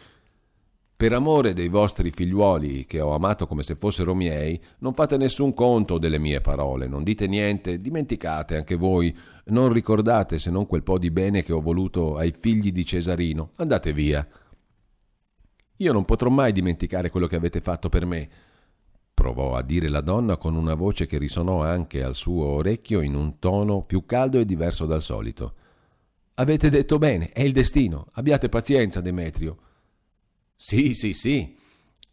Per 0.99 1.13
amore 1.13 1.53
dei 1.53 1.69
vostri 1.69 2.11
figliuoli, 2.11 2.85
che 2.85 2.99
ho 2.99 3.13
amato 3.13 3.47
come 3.47 3.63
se 3.63 3.75
fossero 3.75 4.13
miei, 4.13 4.61
non 4.79 4.93
fate 4.93 5.15
nessun 5.15 5.53
conto 5.53 5.97
delle 5.97 6.19
mie 6.19 6.41
parole, 6.41 6.87
non 6.87 7.03
dite 7.03 7.25
niente, 7.25 7.79
dimenticate 7.79 8.57
anche 8.57 8.75
voi, 8.75 9.17
non 9.45 9.71
ricordate 9.71 10.37
se 10.39 10.51
non 10.51 10.67
quel 10.67 10.83
po' 10.83 10.97
di 10.97 11.09
bene 11.09 11.41
che 11.41 11.53
ho 11.53 11.61
voluto 11.61 12.17
ai 12.17 12.33
figli 12.37 12.73
di 12.73 12.85
Cesarino. 12.85 13.51
Andate 13.55 13.93
via. 13.93 14.27
Io 15.77 15.93
non 15.93 16.03
potrò 16.03 16.29
mai 16.29 16.51
dimenticare 16.51 17.09
quello 17.09 17.27
che 17.27 17.37
avete 17.37 17.61
fatto 17.61 17.87
per 17.87 18.05
me, 18.05 18.29
provò 19.13 19.55
a 19.55 19.61
dire 19.61 19.87
la 19.87 20.01
donna 20.01 20.35
con 20.35 20.53
una 20.53 20.73
voce 20.73 21.05
che 21.05 21.17
risonò 21.17 21.63
anche 21.63 22.03
al 22.03 22.13
suo 22.13 22.43
orecchio 22.43 22.99
in 22.99 23.15
un 23.15 23.39
tono 23.39 23.83
più 23.83 24.05
caldo 24.05 24.37
e 24.37 24.43
diverso 24.43 24.85
dal 24.85 25.01
solito. 25.01 25.53
Avete 26.33 26.69
detto 26.69 26.97
bene, 26.97 27.31
è 27.31 27.41
il 27.41 27.53
destino. 27.53 28.07
Abbiate 28.15 28.49
pazienza, 28.49 28.99
Demetrio. 28.99 29.59
Sì, 30.61 30.93
sì, 30.93 31.13
sì, 31.13 31.55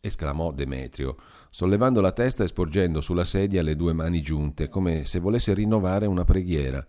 esclamò 0.01 0.53
Demetrio, 0.53 1.17
sollevando 1.51 2.01
la 2.01 2.13
testa 2.13 2.45
e 2.45 2.47
sporgendo 2.47 3.01
sulla 3.01 3.25
sedia 3.25 3.61
le 3.61 3.75
due 3.75 3.93
mani 3.93 4.23
giunte, 4.23 4.69
come 4.69 5.05
se 5.05 5.19
volesse 5.19 5.53
rinnovare 5.53 6.07
una 6.07 6.23
preghiera. 6.23 6.87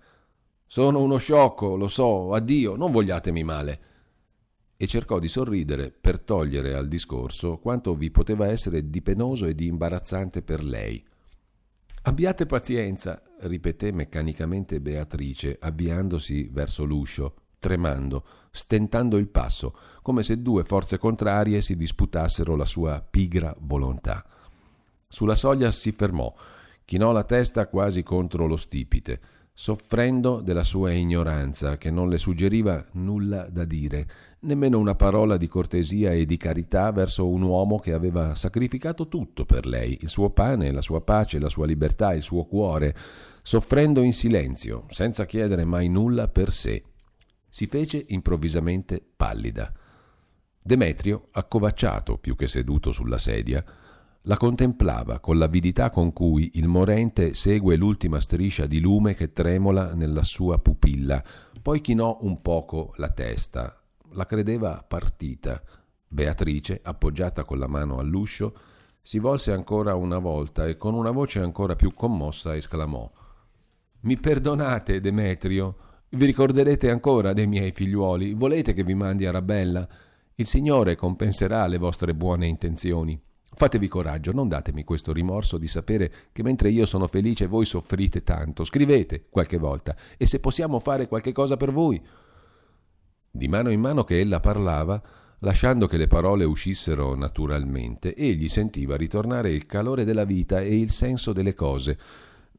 Sono 0.68 1.02
uno 1.02 1.18
sciocco, 1.18 1.76
lo 1.76 1.88
so, 1.88 2.32
addio, 2.34 2.76
non 2.76 2.92
vogliatemi 2.92 3.44
male. 3.44 3.80
E 4.78 4.86
cercò 4.86 5.18
di 5.18 5.28
sorridere 5.28 5.90
per 5.90 6.20
togliere 6.20 6.76
al 6.76 6.88
discorso 6.88 7.58
quanto 7.58 7.96
vi 7.96 8.12
poteva 8.12 8.46
essere 8.46 8.88
di 8.88 9.02
penoso 9.02 9.48
e 9.48 9.56
di 9.56 9.66
imbarazzante 9.66 10.44
per 10.44 10.64
lei. 10.64 11.04
Abbiate 12.04 12.46
pazienza, 12.46 13.20
ripeté 13.40 13.92
meccanicamente 13.92 14.80
Beatrice, 14.80 15.58
avviandosi 15.60 16.50
verso 16.52 16.84
l'uscio, 16.84 17.34
tremando, 17.60 18.24
stentando 18.52 19.18
il 19.18 19.28
passo, 19.28 19.74
come 20.02 20.24
se 20.24 20.42
due 20.42 20.64
forze 20.64 20.98
contrarie 20.98 21.62
si 21.62 21.76
disputassero 21.76 22.56
la 22.56 22.66
sua 22.66 23.06
pigra 23.08 23.56
volontà. 23.60 24.26
Sulla 25.08 25.36
soglia 25.36 25.72
si 25.72 25.92
fermò, 25.92 26.34
chinò 26.84 27.12
la 27.12 27.24
testa 27.24 27.68
quasi 27.68 28.04
contro 28.04 28.46
lo 28.46 28.58
stipite, 28.58 29.20
soffrendo 29.54 30.42
della 30.42 30.64
sua 30.64 30.92
ignoranza, 30.92 31.78
che 31.78 31.90
non 31.90 32.10
le 32.10 32.20
suggeriva 32.20 32.86
nulla 32.92 33.48
da 33.50 33.66
dire, 33.66 34.08
nemmeno 34.42 34.78
una 34.78 34.94
parola 34.94 35.36
di 35.36 35.48
cortesia 35.48 36.14
e 36.14 36.26
di 36.26 36.38
carità 36.38 36.92
verso 36.92 37.28
un 37.28 37.42
uomo 37.42 37.80
che 37.80 37.94
aveva 37.94 38.36
sacrificato 38.36 39.08
tutto 39.08 39.46
per 39.46 39.66
lei, 39.66 39.98
il 40.02 40.10
suo 40.10 40.30
pane, 40.30 40.72
la 40.72 40.82
sua 40.82 41.02
pace, 41.02 41.40
la 41.40 41.50
sua 41.50 41.66
libertà, 41.66 42.14
il 42.14 42.22
suo 42.22 42.46
cuore, 42.46 42.96
soffrendo 43.42 44.04
in 44.04 44.14
silenzio, 44.14 44.86
senza 44.90 45.26
chiedere 45.26 45.66
mai 45.66 45.90
nulla 45.90 46.28
per 46.28 46.52
sé. 46.52 46.84
Si 47.50 47.68
fece 47.68 48.04
improvvisamente 48.10 49.04
pallida. 49.16 49.72
Demetrio, 50.62 51.28
accovacciato 51.32 52.18
più 52.18 52.36
che 52.36 52.48
seduto 52.48 52.92
sulla 52.92 53.18
sedia, 53.18 53.64
la 54.24 54.36
contemplava 54.36 55.20
con 55.20 55.38
l'avidità 55.38 55.90
con 55.90 56.12
cui 56.12 56.52
il 56.56 56.68
morente 56.68 57.34
segue 57.34 57.78
l'ultima 57.78 58.20
striscia 58.20 58.66
di 58.66 58.82
lume 58.82 59.14
che 59.14 59.32
tremola 59.32 59.96
nella 59.96 60.24
sua 60.24 60.60
pupilla, 60.60 61.24
poi 61.62 61.80
chinò 61.80 62.18
un 62.22 62.42
poco 62.42 62.94
la 62.98 63.10
testa. 63.10 63.82
La 64.12 64.26
credeva 64.26 64.84
partita. 64.86 65.62
Beatrice, 66.06 66.82
appoggiata 66.84 67.46
con 67.46 67.60
la 67.60 67.68
mano 67.68 68.00
all'uscio, 68.00 68.54
si 69.02 69.20
volse 69.20 69.54
ancora 69.54 69.96
una 69.96 70.18
volta 70.18 70.68
e 70.68 70.76
con 70.76 70.94
una 70.94 71.12
voce 71.12 71.40
ancora 71.40 71.78
più 71.78 71.94
commossa 71.94 72.54
esclamò 72.58 73.10
Mi 74.02 74.18
perdonate, 74.18 75.00
Demetrio? 75.00 75.78
Vi 76.10 76.26
ricorderete 76.26 76.90
ancora 76.90 77.34
dei 77.34 77.48
miei 77.48 77.74
figliuoli? 77.74 78.34
Volete 78.34 78.74
che 78.74 78.86
vi 78.86 78.94
mandi 78.94 79.26
Arabella? 79.26 79.86
Il 80.36 80.46
Signore 80.46 80.96
compenserà 80.96 81.68
le 81.68 81.78
vostre 81.78 82.16
buone 82.16 82.48
intenzioni. 82.48 83.20
Fatevi 83.44 83.90
coraggio, 83.90 84.32
non 84.32 84.48
datemi 84.48 84.86
questo 84.86 85.12
rimorso 85.12 85.58
di 85.58 85.68
sapere 85.68 86.12
che 86.32 86.44
mentre 86.44 86.70
io 86.70 86.86
sono 86.86 87.08
felice 87.08 87.48
voi 87.48 87.66
soffrite 87.66 88.24
tanto. 88.24 88.64
Scrivete 88.64 89.26
qualche 89.30 89.58
volta 89.58 89.98
e 90.16 90.26
se 90.26 90.40
possiamo 90.40 90.80
fare 90.80 91.10
qualche 91.10 91.34
cosa 91.34 91.58
per 91.58 91.74
voi. 91.74 92.02
Di 93.30 93.48
mano 93.50 93.70
in 93.70 93.82
mano 93.82 94.06
che 94.06 94.22
ella 94.22 94.40
parlava, 94.40 95.02
lasciando 95.40 95.88
che 95.88 95.98
le 95.98 96.08
parole 96.08 96.46
uscissero 96.46 97.16
naturalmente, 97.16 98.16
egli 98.16 98.48
sentiva 98.48 98.96
ritornare 98.96 99.52
il 99.52 99.66
calore 99.66 100.06
della 100.06 100.24
vita 100.24 100.62
e 100.62 100.80
il 100.80 100.90
senso 100.90 101.34
delle 101.34 101.54
cose. 101.54 101.98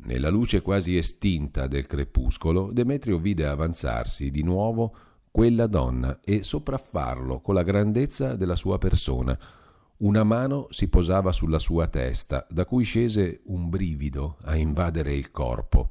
Nella 0.00 0.28
luce 0.28 0.62
quasi 0.62 0.96
estinta 0.96 1.66
del 1.66 1.86
crepuscolo, 1.86 2.70
Demetrio 2.72 3.18
vide 3.18 3.46
avanzarsi 3.46 4.30
di 4.30 4.42
nuovo 4.42 4.94
quella 5.30 5.66
donna 5.66 6.20
e 6.24 6.42
sopraffarlo 6.42 7.40
con 7.40 7.54
la 7.54 7.62
grandezza 7.62 8.36
della 8.36 8.54
sua 8.54 8.78
persona. 8.78 9.38
Una 9.98 10.22
mano 10.22 10.68
si 10.70 10.88
posava 10.88 11.32
sulla 11.32 11.58
sua 11.58 11.88
testa, 11.88 12.46
da 12.48 12.64
cui 12.64 12.84
scese 12.84 13.40
un 13.46 13.68
brivido 13.68 14.36
a 14.42 14.56
invadere 14.56 15.14
il 15.14 15.30
corpo. 15.32 15.90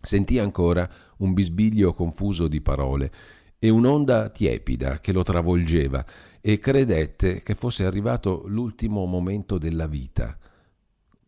Sentì 0.00 0.38
ancora 0.38 0.88
un 1.18 1.34
bisbiglio 1.34 1.92
confuso 1.92 2.48
di 2.48 2.62
parole 2.62 3.12
e 3.58 3.68
un'onda 3.68 4.30
tiepida 4.30 4.98
che 5.00 5.12
lo 5.12 5.22
travolgeva 5.22 6.02
e 6.40 6.58
credette 6.58 7.42
che 7.42 7.54
fosse 7.54 7.84
arrivato 7.84 8.44
l'ultimo 8.46 9.04
momento 9.04 9.58
della 9.58 9.86
vita. 9.86 10.38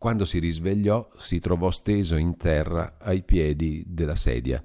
Quando 0.03 0.25
si 0.25 0.39
risvegliò 0.39 1.11
si 1.15 1.39
trovò 1.39 1.71
steso 1.71 2.17
in 2.17 2.35
terra 2.35 2.95
ai 2.99 3.23
piedi 3.23 3.85
della 3.87 4.15
sedia. 4.15 4.61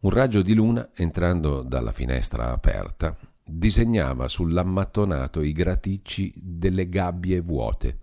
Un 0.00 0.08
raggio 0.08 0.40
di 0.40 0.54
luna, 0.54 0.88
entrando 0.94 1.60
dalla 1.60 1.92
finestra 1.92 2.50
aperta, 2.50 3.14
disegnava 3.44 4.26
sull'ammattonato 4.26 5.42
i 5.42 5.52
graticci 5.52 6.32
delle 6.34 6.88
gabbie 6.88 7.42
vuote. 7.42 7.98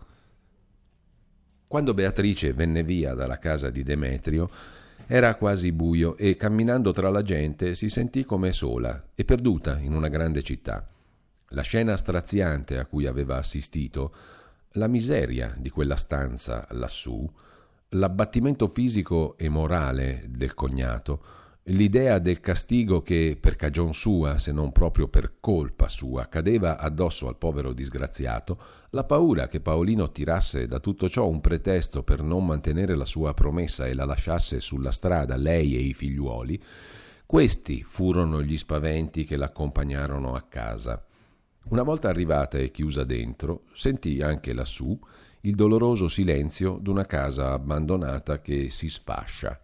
Quando 1.66 1.96
Beatrice 1.96 2.54
venne 2.54 2.84
via 2.84 3.16
dalla 3.16 3.40
casa 3.40 3.72
di 3.72 3.82
Demetrio, 3.82 4.48
era 5.08 5.34
quasi 5.34 5.72
buio 5.72 6.16
e 6.16 6.36
camminando 6.36 6.92
tra 6.92 7.10
la 7.10 7.24
gente 7.24 7.74
si 7.74 7.90
sentì 7.90 8.24
come 8.24 8.52
sola 8.52 9.04
e 9.16 9.26
perduta 9.26 9.80
in 9.80 9.94
una 9.94 10.10
grande 10.10 10.44
città. 10.44 10.88
La 11.52 11.64
scena 11.64 11.98
straziante 11.98 12.78
a 12.78 12.86
cui 12.86 13.08
aveva 13.08 13.38
assistito, 13.38 14.14
la 14.72 14.88
miseria 14.88 15.56
di 15.58 15.70
quella 15.70 15.96
stanza 15.96 16.68
lassù, 16.72 17.30
L'abbattimento 17.92 18.68
fisico 18.68 19.38
e 19.38 19.48
morale 19.48 20.26
del 20.28 20.54
cognato, 20.54 21.22
l'idea 21.68 22.20
del 22.20 22.42
castigo 22.42 23.02
che 23.02 23.38
per 23.40 23.56
cagion 23.56 23.94
sua, 23.94 24.40
se 24.40 24.52
non 24.52 24.74
proprio 24.74 25.08
per 25.08 25.36
colpa 25.40 25.88
sua, 25.88 26.28
cadeva 26.28 26.80
addosso 26.80 27.30
al 27.30 27.38
povero 27.38 27.72
disgraziato, 27.72 28.60
la 28.90 29.06
paura 29.06 29.48
che 29.48 29.62
Paolino 29.62 30.12
tirasse 30.12 30.68
da 30.68 30.80
tutto 30.80 31.08
ciò 31.08 31.30
un 31.30 31.40
pretesto 31.40 32.04
per 32.04 32.22
non 32.22 32.46
mantenere 32.46 32.94
la 32.94 33.06
sua 33.06 33.34
promessa 33.34 33.86
e 33.86 33.94
la 33.94 34.04
lasciasse 34.04 34.60
sulla 34.60 34.92
strada 34.92 35.38
lei 35.38 35.78
e 35.78 35.80
i 35.80 35.94
figliuoli, 35.94 36.62
questi 37.26 37.86
furono 37.88 38.44
gli 38.44 38.58
spaventi 38.58 39.24
che 39.24 39.38
l'accompagnarono 39.38 40.36
a 40.36 40.42
casa. 40.42 41.07
Una 41.70 41.84
volta 41.84 42.08
arrivata 42.08 42.58
e 42.58 42.72
chiusa 42.72 43.04
dentro, 43.04 43.64
sentì 43.74 44.22
anche 44.22 44.54
lassù 44.54 44.98
il 45.42 45.54
doloroso 45.54 46.08
silenzio 46.08 46.78
d'una 46.82 47.06
casa 47.06 47.52
abbandonata 47.52 48.40
che 48.40 48.70
si 48.70 48.90
sfascia. 48.90 49.60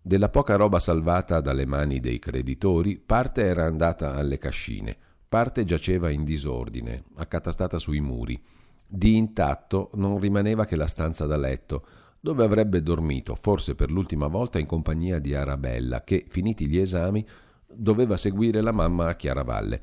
Della 0.00 0.28
poca 0.28 0.54
roba 0.54 0.78
salvata 0.78 1.40
dalle 1.40 1.66
mani 1.66 1.98
dei 1.98 2.20
creditori, 2.20 2.96
parte 2.96 3.42
era 3.42 3.64
andata 3.64 4.14
alle 4.14 4.38
cascine, 4.38 4.96
parte 5.28 5.64
giaceva 5.64 6.10
in 6.10 6.22
disordine, 6.22 7.04
accatastata 7.16 7.76
sui 7.78 8.00
muri. 8.00 8.40
Di 8.86 9.16
intatto 9.16 9.90
non 9.94 10.20
rimaneva 10.20 10.64
che 10.64 10.76
la 10.76 10.86
stanza 10.86 11.26
da 11.26 11.36
letto, 11.36 11.86
dove 12.20 12.44
avrebbe 12.44 12.82
dormito, 12.82 13.34
forse 13.34 13.74
per 13.74 13.90
l'ultima 13.90 14.28
volta 14.28 14.60
in 14.60 14.66
compagnia 14.66 15.18
di 15.18 15.34
Arabella, 15.34 16.04
che, 16.04 16.24
finiti 16.28 16.68
gli 16.68 16.78
esami, 16.78 17.26
doveva 17.66 18.16
seguire 18.16 18.60
la 18.60 18.72
mamma 18.72 19.08
a 19.08 19.16
Chiaravalle. 19.16 19.82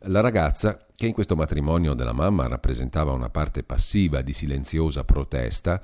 La 0.00 0.20
ragazza, 0.20 0.86
che 0.94 1.06
in 1.06 1.12
questo 1.12 1.34
matrimonio 1.36 1.94
della 1.94 2.12
mamma 2.12 2.46
rappresentava 2.46 3.12
una 3.12 3.30
parte 3.30 3.62
passiva 3.62 4.20
di 4.22 4.32
silenziosa 4.32 5.04
protesta, 5.04 5.80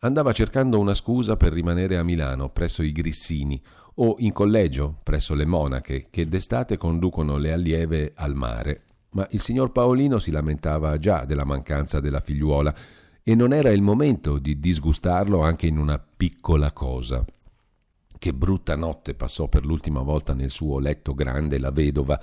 andava 0.00 0.32
cercando 0.32 0.78
una 0.78 0.94
scusa 0.94 1.36
per 1.36 1.52
rimanere 1.52 1.96
a 1.96 2.02
Milano 2.02 2.50
presso 2.50 2.82
i 2.82 2.92
Grissini 2.92 3.60
o 3.96 4.16
in 4.18 4.32
collegio 4.32 4.98
presso 5.02 5.34
le 5.34 5.46
monache 5.46 6.08
che 6.10 6.28
d'estate 6.28 6.76
conducono 6.76 7.36
le 7.36 7.52
allieve 7.52 8.12
al 8.14 8.34
mare. 8.34 8.82
Ma 9.10 9.26
il 9.30 9.40
signor 9.40 9.72
Paolino 9.72 10.18
si 10.18 10.30
lamentava 10.30 10.98
già 10.98 11.24
della 11.24 11.44
mancanza 11.44 12.00
della 12.00 12.20
figliuola 12.20 12.74
e 13.22 13.34
non 13.34 13.52
era 13.52 13.70
il 13.70 13.80
momento 13.80 14.38
di 14.38 14.60
disgustarlo 14.60 15.40
anche 15.40 15.66
in 15.66 15.78
una 15.78 15.98
piccola 15.98 16.72
cosa. 16.72 17.24
Che 18.18 18.34
brutta 18.34 18.76
notte 18.76 19.14
passò 19.14 19.48
per 19.48 19.64
l'ultima 19.64 20.02
volta 20.02 20.34
nel 20.34 20.50
suo 20.50 20.78
letto 20.78 21.14
grande 21.14 21.58
la 21.58 21.70
vedova, 21.70 22.20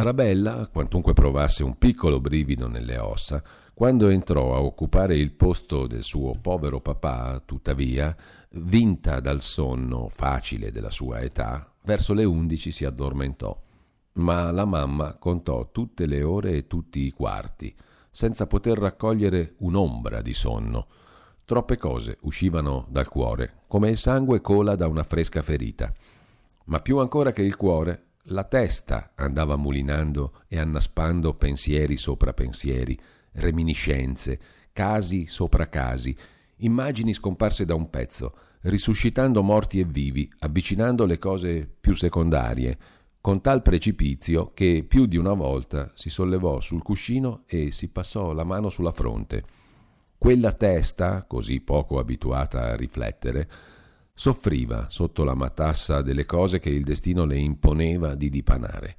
Arabella, 0.00 0.66
quantunque 0.72 1.12
provasse 1.12 1.62
un 1.62 1.76
piccolo 1.76 2.20
brivido 2.20 2.68
nelle 2.68 2.96
ossa, 2.96 3.42
quando 3.74 4.08
entrò 4.08 4.54
a 4.54 4.62
occupare 4.62 5.14
il 5.14 5.32
posto 5.32 5.86
del 5.86 6.02
suo 6.02 6.38
povero 6.40 6.80
papà, 6.80 7.42
tuttavia, 7.44 8.16
vinta 8.52 9.20
dal 9.20 9.42
sonno 9.42 10.08
facile 10.08 10.72
della 10.72 10.90
sua 10.90 11.20
età, 11.20 11.70
verso 11.82 12.14
le 12.14 12.24
undici 12.24 12.70
si 12.70 12.86
addormentò. 12.86 13.54
Ma 14.14 14.50
la 14.50 14.64
mamma 14.64 15.16
contò 15.18 15.70
tutte 15.70 16.06
le 16.06 16.22
ore 16.22 16.52
e 16.52 16.66
tutti 16.66 17.00
i 17.00 17.10
quarti, 17.10 17.74
senza 18.10 18.46
poter 18.46 18.78
raccogliere 18.78 19.56
un'ombra 19.58 20.22
di 20.22 20.32
sonno. 20.32 20.86
Troppe 21.44 21.76
cose 21.76 22.16
uscivano 22.22 22.86
dal 22.88 23.08
cuore, 23.08 23.64
come 23.66 23.90
il 23.90 23.98
sangue 23.98 24.40
cola 24.40 24.76
da 24.76 24.86
una 24.86 25.02
fresca 25.02 25.42
ferita. 25.42 25.92
Ma 26.64 26.80
più 26.80 26.96
ancora 26.96 27.32
che 27.32 27.42
il 27.42 27.56
cuore, 27.56 28.04
la 28.24 28.44
testa 28.44 29.12
andava 29.14 29.56
mulinando 29.56 30.42
e 30.46 30.58
annaspando 30.58 31.34
pensieri 31.34 31.96
sopra 31.96 32.32
pensieri, 32.32 32.98
reminiscenze, 33.32 34.38
casi 34.72 35.26
sopra 35.26 35.68
casi, 35.68 36.16
immagini 36.58 37.14
scomparse 37.14 37.64
da 37.64 37.74
un 37.74 37.88
pezzo, 37.88 38.34
risuscitando 38.62 39.42
morti 39.42 39.80
e 39.80 39.84
vivi, 39.84 40.30
avvicinando 40.40 41.06
le 41.06 41.18
cose 41.18 41.68
più 41.80 41.94
secondarie, 41.94 42.78
con 43.20 43.40
tal 43.40 43.62
precipizio 43.62 44.52
che 44.54 44.84
più 44.86 45.06
di 45.06 45.16
una 45.16 45.32
volta 45.32 45.90
si 45.94 46.10
sollevò 46.10 46.60
sul 46.60 46.82
cuscino 46.82 47.42
e 47.46 47.70
si 47.70 47.88
passò 47.88 48.32
la 48.32 48.44
mano 48.44 48.68
sulla 48.68 48.92
fronte. 48.92 49.44
Quella 50.16 50.52
testa, 50.52 51.24
così 51.24 51.60
poco 51.60 51.98
abituata 51.98 52.66
a 52.66 52.76
riflettere, 52.76 53.48
soffriva 54.20 54.90
sotto 54.90 55.24
la 55.24 55.32
matassa 55.32 56.02
delle 56.02 56.26
cose 56.26 56.58
che 56.58 56.68
il 56.68 56.84
destino 56.84 57.24
le 57.24 57.38
imponeva 57.38 58.14
di 58.14 58.28
dipanare. 58.28 58.94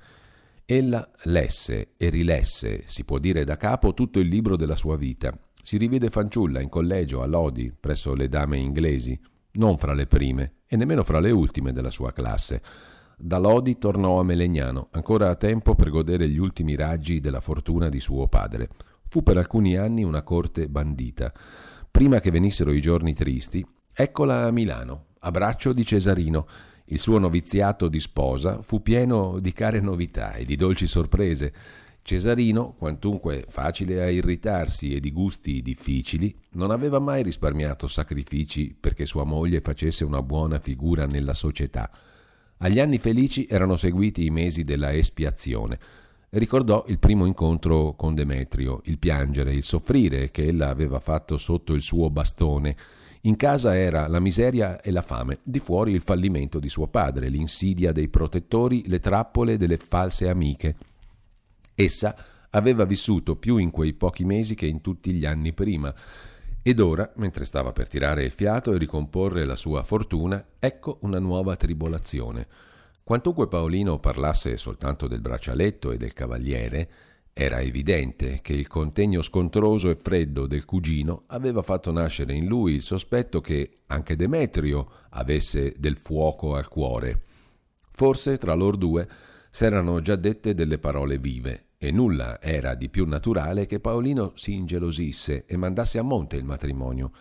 Ella 0.65 1.07
lesse 1.25 1.89
e 1.95 2.09
rilesse, 2.09 2.85
si 2.87 3.03
può 3.05 3.19
dire 3.19 3.43
da 3.43 3.55
capo, 3.55 3.93
tutto 3.93 4.17
il 4.17 4.27
libro 4.27 4.55
della 4.55 4.75
sua 4.75 4.97
vita. 4.97 5.31
Si 5.61 5.77
rivide 5.77 6.09
fanciulla 6.09 6.59
in 6.59 6.69
collegio 6.69 7.21
a 7.21 7.27
Lodi, 7.27 7.71
presso 7.71 8.15
le 8.15 8.29
dame 8.29 8.57
inglesi, 8.57 9.15
non 9.53 9.77
fra 9.77 9.93
le 9.93 10.07
prime 10.07 10.53
e 10.65 10.75
nemmeno 10.75 11.03
fra 11.03 11.19
le 11.19 11.29
ultime 11.29 11.71
della 11.71 11.91
sua 11.91 12.11
classe. 12.13 12.59
Da 13.15 13.37
Lodi 13.37 13.77
tornò 13.77 14.19
a 14.19 14.23
Melegnano, 14.23 14.87
ancora 14.89 15.29
a 15.29 15.35
tempo 15.35 15.75
per 15.75 15.91
godere 15.91 16.27
gli 16.29 16.39
ultimi 16.39 16.73
raggi 16.73 17.19
della 17.19 17.41
fortuna 17.41 17.89
di 17.89 17.99
suo 17.99 18.27
padre. 18.27 18.69
Fu 19.07 19.21
per 19.21 19.37
alcuni 19.37 19.77
anni 19.77 20.03
una 20.03 20.23
corte 20.23 20.67
bandita. 20.67 21.31
Prima 21.91 22.19
che 22.19 22.31
venissero 22.31 22.71
i 22.71 22.81
giorni 22.81 23.13
tristi, 23.13 23.63
eccola 23.93 24.45
a 24.45 24.51
Milano, 24.51 25.09
a 25.23 25.31
braccio 25.31 25.73
di 25.73 25.85
Cesarino. 25.85 26.47
Il 26.85 26.99
suo 26.99 27.19
noviziato 27.19 27.87
di 27.87 27.99
sposa 27.99 28.61
fu 28.61 28.81
pieno 28.81 29.39
di 29.39 29.53
care 29.53 29.79
novità 29.79 30.33
e 30.33 30.45
di 30.45 30.55
dolci 30.55 30.87
sorprese. 30.87 31.53
Cesarino, 32.01 32.73
quantunque 32.77 33.45
facile 33.47 34.01
a 34.01 34.09
irritarsi 34.09 34.95
e 34.95 34.99
di 34.99 35.11
gusti 35.11 35.61
difficili, 35.61 36.35
non 36.53 36.71
aveva 36.71 36.97
mai 36.97 37.21
risparmiato 37.21 37.87
sacrifici 37.87 38.75
perché 38.77 39.05
sua 39.05 39.23
moglie 39.23 39.61
facesse 39.61 40.03
una 40.03 40.23
buona 40.23 40.59
figura 40.59 41.05
nella 41.05 41.35
società. 41.35 41.89
Agli 42.57 42.79
anni 42.79 42.97
felici 42.97 43.45
erano 43.47 43.75
seguiti 43.75 44.25
i 44.25 44.31
mesi 44.31 44.63
della 44.63 44.91
espiazione. 44.91 45.79
Ricordò 46.29 46.85
il 46.87 46.97
primo 46.97 47.25
incontro 47.25 47.93
con 47.93 48.15
Demetrio, 48.15 48.81
il 48.85 48.97
piangere, 48.97 49.53
il 49.53 49.63
soffrire 49.63 50.31
che 50.31 50.47
ella 50.47 50.69
aveva 50.69 50.99
fatto 50.99 51.37
sotto 51.37 51.73
il 51.73 51.81
suo 51.81 52.09
bastone, 52.09 52.75
in 53.21 53.35
casa 53.35 53.77
era 53.77 54.07
la 54.07 54.19
miseria 54.19 54.81
e 54.81 54.89
la 54.89 55.03
fame, 55.03 55.39
di 55.43 55.59
fuori 55.59 55.91
il 55.91 56.01
fallimento 56.01 56.57
di 56.57 56.69
suo 56.69 56.87
padre, 56.87 57.29
l'insidia 57.29 57.91
dei 57.91 58.07
protettori, 58.07 58.87
le 58.87 58.99
trappole 58.99 59.57
delle 59.57 59.77
false 59.77 60.27
amiche. 60.27 60.75
Essa 61.75 62.15
aveva 62.49 62.83
vissuto 62.83 63.35
più 63.35 63.57
in 63.57 63.69
quei 63.69 63.93
pochi 63.93 64.25
mesi 64.25 64.55
che 64.55 64.65
in 64.65 64.81
tutti 64.81 65.13
gli 65.13 65.25
anni 65.25 65.53
prima. 65.53 65.93
Ed 66.63 66.79
ora, 66.79 67.11
mentre 67.17 67.45
stava 67.45 67.71
per 67.71 67.87
tirare 67.87 68.23
il 68.23 68.31
fiato 68.31 68.73
e 68.73 68.79
ricomporre 68.79 69.45
la 69.45 69.55
sua 69.55 69.83
fortuna, 69.83 70.43
ecco 70.57 70.97
una 71.01 71.19
nuova 71.19 71.55
tribolazione. 71.55 72.47
Quantunque 73.03 73.47
Paolino 73.47 73.99
parlasse 73.99 74.57
soltanto 74.57 75.07
del 75.07 75.21
braccialetto 75.21 75.91
e 75.91 75.97
del 75.97 76.13
cavaliere, 76.13 76.89
era 77.33 77.61
evidente 77.61 78.39
che 78.41 78.53
il 78.53 78.67
contegno 78.67 79.21
scontroso 79.21 79.89
e 79.89 79.95
freddo 79.95 80.47
del 80.47 80.65
cugino 80.65 81.23
aveva 81.27 81.61
fatto 81.61 81.91
nascere 81.91 82.33
in 82.33 82.45
lui 82.45 82.73
il 82.73 82.81
sospetto 82.81 83.39
che 83.39 83.79
anche 83.87 84.15
Demetrio 84.15 84.89
avesse 85.11 85.73
del 85.77 85.97
fuoco 85.97 86.55
al 86.55 86.67
cuore. 86.67 87.21
Forse 87.91 88.37
tra 88.37 88.53
loro 88.53 88.75
due 88.75 89.07
s'erano 89.49 90.01
già 90.01 90.15
dette 90.15 90.53
delle 90.53 90.77
parole 90.77 91.19
vive 91.19 91.67
e 91.77 91.91
nulla 91.91 92.39
era 92.41 92.75
di 92.75 92.89
più 92.89 93.07
naturale 93.07 93.65
che 93.65 93.79
Paolino 93.79 94.33
si 94.35 94.53
ingelosisse 94.53 95.45
e 95.45 95.57
mandasse 95.57 95.99
a 95.99 96.03
monte 96.03 96.35
il 96.35 96.45
matrimonio. 96.45 97.11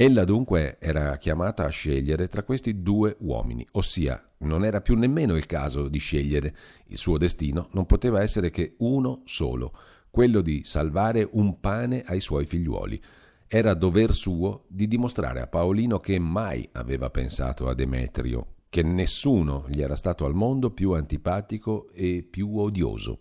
Ella 0.00 0.22
dunque 0.22 0.76
era 0.78 1.16
chiamata 1.16 1.64
a 1.64 1.70
scegliere 1.70 2.28
tra 2.28 2.44
questi 2.44 2.82
due 2.82 3.16
uomini, 3.18 3.66
ossia 3.72 4.30
non 4.38 4.64
era 4.64 4.80
più 4.80 4.94
nemmeno 4.94 5.34
il 5.34 5.46
caso 5.46 5.88
di 5.88 5.98
scegliere. 5.98 6.54
Il 6.86 6.96
suo 6.96 7.18
destino 7.18 7.68
non 7.72 7.84
poteva 7.84 8.22
essere 8.22 8.50
che 8.50 8.76
uno 8.78 9.22
solo, 9.24 9.72
quello 10.08 10.40
di 10.40 10.62
salvare 10.62 11.28
un 11.32 11.58
pane 11.58 12.04
ai 12.06 12.20
suoi 12.20 12.46
figliuoli. 12.46 13.02
Era 13.48 13.74
dover 13.74 14.14
suo 14.14 14.66
di 14.68 14.86
dimostrare 14.86 15.40
a 15.40 15.48
Paolino 15.48 15.98
che 15.98 16.16
mai 16.20 16.68
aveva 16.74 17.10
pensato 17.10 17.66
a 17.66 17.74
Demetrio, 17.74 18.58
che 18.68 18.84
nessuno 18.84 19.64
gli 19.68 19.82
era 19.82 19.96
stato 19.96 20.24
al 20.26 20.34
mondo 20.34 20.70
più 20.70 20.92
antipatico 20.92 21.88
e 21.92 22.22
più 22.22 22.56
odioso. 22.56 23.18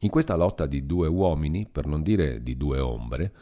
In 0.00 0.10
questa 0.10 0.34
lotta 0.34 0.66
di 0.66 0.86
due 0.86 1.06
uomini, 1.06 1.68
per 1.70 1.86
non 1.86 2.02
dire 2.02 2.42
di 2.42 2.56
due 2.56 2.80
ombre, 2.80 3.32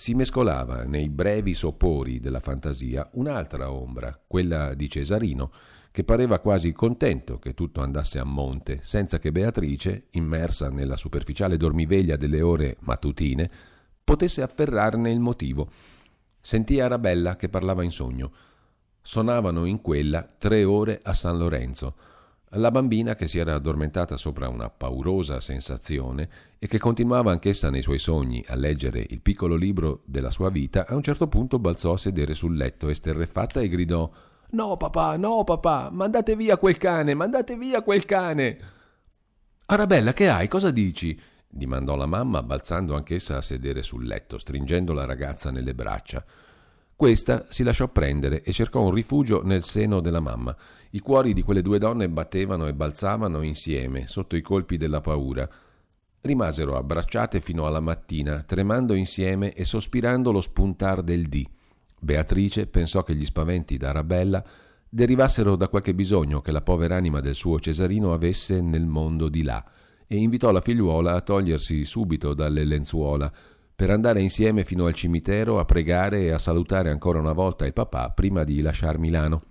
si 0.00 0.14
mescolava 0.14 0.84
nei 0.84 1.10
brevi 1.10 1.52
sopori 1.52 2.20
della 2.20 2.40
fantasia 2.40 3.06
un'altra 3.12 3.70
ombra, 3.70 4.18
quella 4.26 4.72
di 4.72 4.88
Cesarino, 4.88 5.52
che 5.90 6.04
pareva 6.04 6.38
quasi 6.38 6.72
contento 6.72 7.38
che 7.38 7.52
tutto 7.52 7.82
andasse 7.82 8.18
a 8.18 8.24
monte, 8.24 8.78
senza 8.80 9.18
che 9.18 9.30
Beatrice, 9.30 10.06
immersa 10.12 10.70
nella 10.70 10.96
superficiale 10.96 11.58
dormiveglia 11.58 12.16
delle 12.16 12.40
ore 12.40 12.78
mattutine, 12.80 13.50
potesse 14.02 14.40
afferrarne 14.40 15.10
il 15.10 15.20
motivo. 15.20 15.68
Sentì 16.40 16.80
Arabella 16.80 17.36
che 17.36 17.50
parlava 17.50 17.84
in 17.84 17.92
sogno. 17.92 18.32
Sonavano 19.02 19.66
in 19.66 19.82
quella 19.82 20.22
tre 20.22 20.64
ore 20.64 21.00
a 21.02 21.12
San 21.12 21.36
Lorenzo. 21.36 21.94
La 22.54 22.72
bambina, 22.72 23.14
che 23.14 23.28
si 23.28 23.38
era 23.38 23.54
addormentata 23.54 24.16
sopra 24.16 24.48
una 24.48 24.70
paurosa 24.70 25.40
sensazione 25.40 26.28
e 26.58 26.66
che 26.66 26.78
continuava 26.78 27.30
anch'essa 27.30 27.70
nei 27.70 27.80
suoi 27.80 28.00
sogni 28.00 28.44
a 28.48 28.56
leggere 28.56 29.06
il 29.08 29.20
piccolo 29.20 29.54
libro 29.54 30.02
della 30.04 30.32
sua 30.32 30.50
vita, 30.50 30.84
a 30.88 30.96
un 30.96 31.02
certo 31.02 31.28
punto 31.28 31.60
balzò 31.60 31.92
a 31.92 31.98
sedere 31.98 32.34
sul 32.34 32.56
letto 32.56 32.88
esterrefatta 32.88 33.60
e 33.60 33.68
gridò 33.68 34.10
No 34.50 34.76
papà, 34.76 35.16
no 35.16 35.44
papà, 35.44 35.90
mandate 35.92 36.34
via 36.34 36.56
quel 36.56 36.76
cane, 36.76 37.14
mandate 37.14 37.54
via 37.54 37.82
quel 37.82 38.04
cane. 38.04 38.58
Arabella, 39.66 40.12
che 40.12 40.28
hai? 40.28 40.48
Cosa 40.48 40.72
dici? 40.72 41.16
dimandò 41.46 41.94
la 41.94 42.06
mamma, 42.06 42.42
balzando 42.42 42.96
anch'essa 42.96 43.36
a 43.36 43.42
sedere 43.42 43.82
sul 43.82 44.04
letto, 44.04 44.38
stringendo 44.38 44.92
la 44.92 45.04
ragazza 45.04 45.52
nelle 45.52 45.74
braccia. 45.74 46.24
Questa 47.00 47.46
si 47.48 47.62
lasciò 47.62 47.88
prendere 47.88 48.42
e 48.42 48.52
cercò 48.52 48.82
un 48.82 48.90
rifugio 48.90 49.42
nel 49.42 49.62
seno 49.62 50.00
della 50.00 50.20
mamma. 50.20 50.54
I 50.90 50.98
cuori 50.98 51.32
di 51.32 51.40
quelle 51.40 51.62
due 51.62 51.78
donne 51.78 52.10
battevano 52.10 52.66
e 52.66 52.74
balzavano 52.74 53.40
insieme, 53.40 54.06
sotto 54.06 54.36
i 54.36 54.42
colpi 54.42 54.76
della 54.76 55.00
paura. 55.00 55.48
Rimasero 56.20 56.76
abbracciate 56.76 57.40
fino 57.40 57.64
alla 57.64 57.80
mattina, 57.80 58.42
tremando 58.42 58.92
insieme 58.92 59.54
e 59.54 59.64
sospirando 59.64 60.30
lo 60.30 60.42
spuntar 60.42 61.00
del 61.00 61.26
dì. 61.30 61.48
Beatrice 61.98 62.66
pensò 62.66 63.02
che 63.02 63.14
gli 63.14 63.24
spaventi 63.24 63.78
d'Arabella 63.78 64.44
derivassero 64.86 65.56
da 65.56 65.68
qualche 65.68 65.94
bisogno 65.94 66.42
che 66.42 66.52
la 66.52 66.60
povera 66.60 66.96
anima 66.96 67.20
del 67.20 67.34
suo 67.34 67.58
Cesarino 67.58 68.12
avesse 68.12 68.60
nel 68.60 68.84
mondo 68.84 69.30
di 69.30 69.42
là, 69.42 69.64
e 70.06 70.16
invitò 70.16 70.50
la 70.50 70.60
figliuola 70.60 71.14
a 71.14 71.22
togliersi 71.22 71.82
subito 71.86 72.34
dalle 72.34 72.64
lenzuola, 72.64 73.32
per 73.80 73.88
andare 73.88 74.20
insieme 74.20 74.62
fino 74.62 74.84
al 74.84 74.92
cimitero 74.92 75.58
a 75.58 75.64
pregare 75.64 76.24
e 76.24 76.32
a 76.32 76.38
salutare 76.38 76.90
ancora 76.90 77.18
una 77.18 77.32
volta 77.32 77.64
il 77.64 77.72
papà 77.72 78.10
prima 78.10 78.44
di 78.44 78.60
lasciar 78.60 78.98
Milano. 78.98 79.44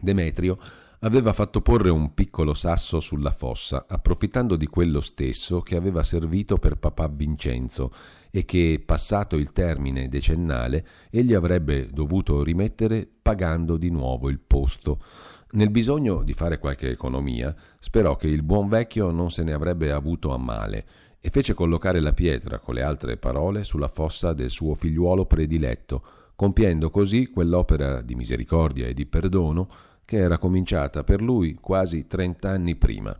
Demetrio 0.00 0.58
aveva 1.00 1.34
fatto 1.34 1.60
porre 1.60 1.90
un 1.90 2.14
piccolo 2.14 2.54
sasso 2.54 3.00
sulla 3.00 3.32
fossa, 3.32 3.84
approfittando 3.86 4.56
di 4.56 4.66
quello 4.66 5.02
stesso 5.02 5.60
che 5.60 5.76
aveva 5.76 6.02
servito 6.02 6.56
per 6.56 6.78
papà 6.78 7.06
Vincenzo 7.08 7.92
e 8.30 8.46
che, 8.46 8.82
passato 8.82 9.36
il 9.36 9.52
termine 9.52 10.08
decennale, 10.08 10.86
egli 11.10 11.34
avrebbe 11.34 11.90
dovuto 11.90 12.42
rimettere 12.42 13.06
pagando 13.20 13.76
di 13.76 13.90
nuovo 13.90 14.30
il 14.30 14.40
posto. 14.40 15.02
Nel 15.50 15.68
bisogno 15.68 16.22
di 16.22 16.32
fare 16.32 16.58
qualche 16.58 16.88
economia, 16.88 17.54
sperò 17.78 18.16
che 18.16 18.26
il 18.26 18.42
buon 18.42 18.68
vecchio 18.68 19.10
non 19.10 19.30
se 19.30 19.42
ne 19.42 19.52
avrebbe 19.52 19.92
avuto 19.92 20.32
a 20.32 20.38
male 20.38 20.86
e 21.26 21.30
fece 21.30 21.54
collocare 21.54 22.00
la 22.00 22.12
pietra 22.12 22.58
con 22.58 22.74
le 22.74 22.82
altre 22.82 23.16
parole 23.16 23.64
sulla 23.64 23.88
fossa 23.88 24.34
del 24.34 24.50
suo 24.50 24.74
figliuolo 24.74 25.24
prediletto, 25.24 26.04
compiendo 26.36 26.90
così 26.90 27.28
quell'opera 27.28 28.02
di 28.02 28.14
misericordia 28.14 28.86
e 28.86 28.92
di 28.92 29.06
perdono 29.06 29.66
che 30.04 30.18
era 30.18 30.36
cominciata 30.36 31.02
per 31.02 31.22
lui 31.22 31.54
quasi 31.54 32.06
trent'anni 32.06 32.76
prima. 32.76 33.18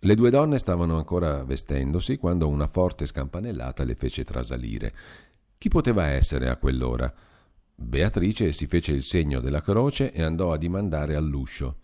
Le 0.00 0.14
due 0.16 0.28
donne 0.28 0.58
stavano 0.58 0.96
ancora 0.96 1.44
vestendosi 1.44 2.16
quando 2.16 2.48
una 2.48 2.66
forte 2.66 3.06
scampanellata 3.06 3.84
le 3.84 3.94
fece 3.94 4.24
trasalire. 4.24 4.92
Chi 5.56 5.68
poteva 5.68 6.06
essere 6.06 6.48
a 6.48 6.56
quell'ora? 6.56 7.14
Beatrice 7.76 8.50
si 8.50 8.66
fece 8.66 8.90
il 8.90 9.04
segno 9.04 9.38
della 9.38 9.62
croce 9.62 10.10
e 10.10 10.20
andò 10.20 10.52
a 10.52 10.58
dimandare 10.58 11.14
all'uscio. 11.14 11.76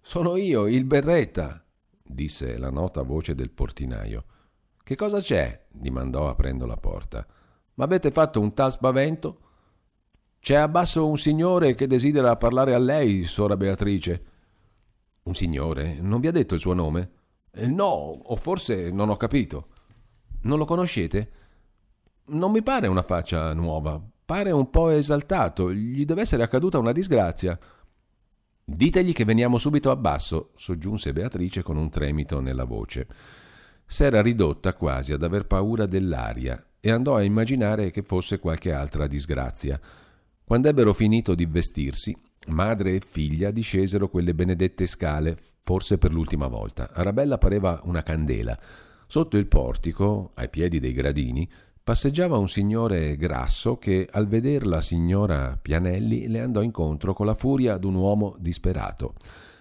Sono 0.00 0.34
io, 0.34 0.66
il 0.66 0.84
berretta, 0.84 1.64
disse 2.02 2.58
la 2.58 2.70
nota 2.70 3.02
voce 3.02 3.36
del 3.36 3.50
portinaio. 3.52 4.24
Che 4.88 4.96
cosa 4.96 5.20
c'è? 5.20 5.66
dimandò 5.68 6.30
aprendo 6.30 6.64
la 6.64 6.78
porta. 6.78 7.26
M'avete 7.74 8.10
fatto 8.10 8.40
un 8.40 8.54
tal 8.54 8.72
spavento? 8.72 9.40
C'è 10.40 10.54
abbasso 10.54 11.06
un 11.06 11.18
signore 11.18 11.74
che 11.74 11.86
desidera 11.86 12.34
parlare 12.36 12.72
a 12.72 12.78
lei, 12.78 13.24
sora 13.24 13.54
Beatrice. 13.58 14.24
Un 15.24 15.34
signore? 15.34 16.00
Non 16.00 16.20
vi 16.20 16.28
ha 16.28 16.30
detto 16.30 16.54
il 16.54 16.60
suo 16.60 16.72
nome? 16.72 17.10
Eh, 17.50 17.66
no, 17.66 17.84
o 17.84 18.34
forse 18.36 18.90
non 18.90 19.10
ho 19.10 19.18
capito. 19.18 19.66
Non 20.44 20.56
lo 20.56 20.64
conoscete? 20.64 21.32
Non 22.28 22.50
mi 22.50 22.62
pare 22.62 22.86
una 22.86 23.02
faccia 23.02 23.52
nuova. 23.52 24.02
Pare 24.24 24.52
un 24.52 24.70
po' 24.70 24.88
esaltato. 24.88 25.70
Gli 25.70 26.06
deve 26.06 26.22
essere 26.22 26.44
accaduta 26.44 26.78
una 26.78 26.92
disgrazia. 26.92 27.58
Ditegli 28.64 29.12
che 29.12 29.26
veniamo 29.26 29.58
subito 29.58 29.90
a 29.90 29.96
basso, 29.96 30.52
soggiunse 30.56 31.12
Beatrice 31.12 31.62
con 31.62 31.76
un 31.76 31.90
tremito 31.90 32.40
nella 32.40 32.64
voce. 32.64 33.06
S'era 33.90 34.20
ridotta 34.20 34.74
quasi 34.74 35.14
ad 35.14 35.22
aver 35.22 35.46
paura 35.46 35.86
dell'aria 35.86 36.62
e 36.78 36.90
andò 36.90 37.16
a 37.16 37.22
immaginare 37.22 37.90
che 37.90 38.02
fosse 38.02 38.38
qualche 38.38 38.70
altra 38.70 39.06
disgrazia. 39.06 39.80
Quando 40.44 40.68
ebbero 40.68 40.92
finito 40.92 41.34
di 41.34 41.46
vestirsi, 41.46 42.14
madre 42.48 42.96
e 42.96 43.00
figlia 43.00 43.50
discesero 43.50 44.10
quelle 44.10 44.34
benedette 44.34 44.84
scale, 44.84 45.38
forse 45.62 45.96
per 45.96 46.12
l'ultima 46.12 46.48
volta. 46.48 46.90
Arabella 46.92 47.38
pareva 47.38 47.80
una 47.84 48.02
candela. 48.02 48.56
Sotto 49.06 49.38
il 49.38 49.46
portico, 49.46 50.32
ai 50.34 50.50
piedi 50.50 50.80
dei 50.80 50.92
gradini, 50.92 51.48
passeggiava 51.82 52.36
un 52.36 52.48
signore 52.48 53.16
grasso 53.16 53.78
che, 53.78 54.06
al 54.12 54.28
veder 54.28 54.66
la 54.66 54.82
signora 54.82 55.58
Pianelli, 55.60 56.28
le 56.28 56.40
andò 56.40 56.60
incontro 56.60 57.14
con 57.14 57.24
la 57.24 57.34
furia 57.34 57.78
d'un 57.78 57.94
uomo 57.94 58.36
disperato. 58.38 59.14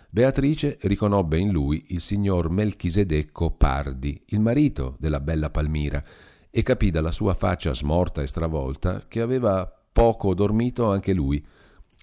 Beatrice 0.10 0.78
riconobbe 0.82 1.38
in 1.38 1.52
lui 1.52 1.88
il 1.90 2.00
signor 2.00 2.50
Melchisedecco 2.50 3.52
Pardi, 3.52 4.24
il 4.28 4.40
marito 4.40 4.96
della 5.00 5.20
bella 5.20 5.50
Palmira, 5.50 6.04
e 6.50 6.64
capì 6.64 6.92
dalla 6.92 7.12
sua 7.12 7.34
faccia 7.34 7.74
smorta 7.74 8.22
e 8.22 8.28
stravolta 8.28 9.04
che 9.08 9.20
aveva 9.20 9.70
poco 9.92 10.34
dormito 10.34 10.90
anche 10.90 11.14
lui. 11.14 11.46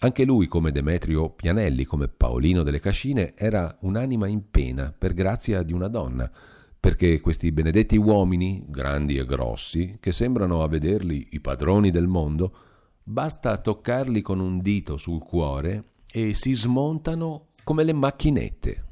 Anche 0.01 0.25
lui, 0.25 0.49
come 0.49 0.71
Demetrio 0.71 1.31
Pianelli, 1.31 1.85
come 1.85 2.09
Paolino 2.09 2.63
delle 2.63 2.79
Cascine, 2.79 3.35
era 3.35 3.75
un'anima 3.81 4.27
in 4.27 4.51
pena 4.51 4.95
per 4.97 5.15
grazia 5.15 5.63
di 5.63 5.73
una 5.73 5.89
donna, 5.89 6.31
perché 6.79 7.21
questi 7.21 7.53
benedetti 7.53 7.97
uomini, 7.97 8.65
grandi 8.69 9.17
e 9.17 9.25
grossi, 9.25 9.97
che 9.99 10.13
sembrano 10.13 10.63
a 10.63 10.69
vederli 10.69 11.29
i 11.31 11.41
padroni 11.41 11.91
del 11.91 12.07
mondo, 12.07 12.55
basta 13.03 13.57
toccarli 13.57 14.21
con 14.21 14.41
un 14.41 14.61
dito 14.61 14.99
sul 14.99 15.23
cuore 15.23 15.93
e 16.13 16.35
si 16.35 16.53
smontano 16.53 17.54
come 17.65 17.83
le 17.83 17.95
macchinette. 17.95 18.85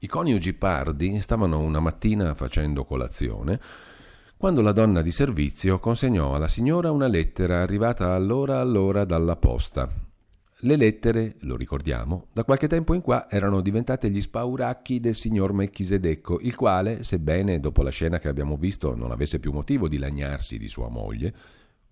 I 0.00 0.06
coniugi 0.06 0.52
pardi 0.52 1.18
stavano 1.20 1.60
una 1.60 1.80
mattina 1.80 2.34
facendo 2.34 2.84
colazione 2.84 3.58
quando 4.36 4.60
la 4.60 4.72
donna 4.72 5.02
di 5.02 5.10
servizio 5.10 5.78
consegnò 5.78 6.34
alla 6.34 6.48
signora 6.48 6.90
una 6.90 7.06
lettera 7.06 7.62
arrivata 7.62 8.12
allora 8.12 8.60
allora 8.60 9.04
dalla 9.04 9.36
posta. 9.36 9.88
Le 10.64 10.76
lettere, 10.76 11.36
lo 11.40 11.56
ricordiamo, 11.56 12.26
da 12.32 12.44
qualche 12.44 12.68
tempo 12.68 12.92
in 12.94 13.00
qua 13.00 13.30
erano 13.30 13.60
diventate 13.60 14.10
gli 14.10 14.20
spauracchi 14.20 15.00
del 15.00 15.14
signor 15.14 15.52
Melchisedecco, 15.52 16.38
il 16.40 16.54
quale, 16.54 17.02
sebbene 17.02 17.60
dopo 17.60 17.82
la 17.82 17.90
scena 17.90 18.18
che 18.18 18.28
abbiamo 18.28 18.56
visto 18.56 18.94
non 18.94 19.10
avesse 19.10 19.38
più 19.40 19.52
motivo 19.52 19.88
di 19.88 19.98
lagnarsi 19.98 20.58
di 20.58 20.68
sua 20.68 20.88
moglie, 20.88 21.34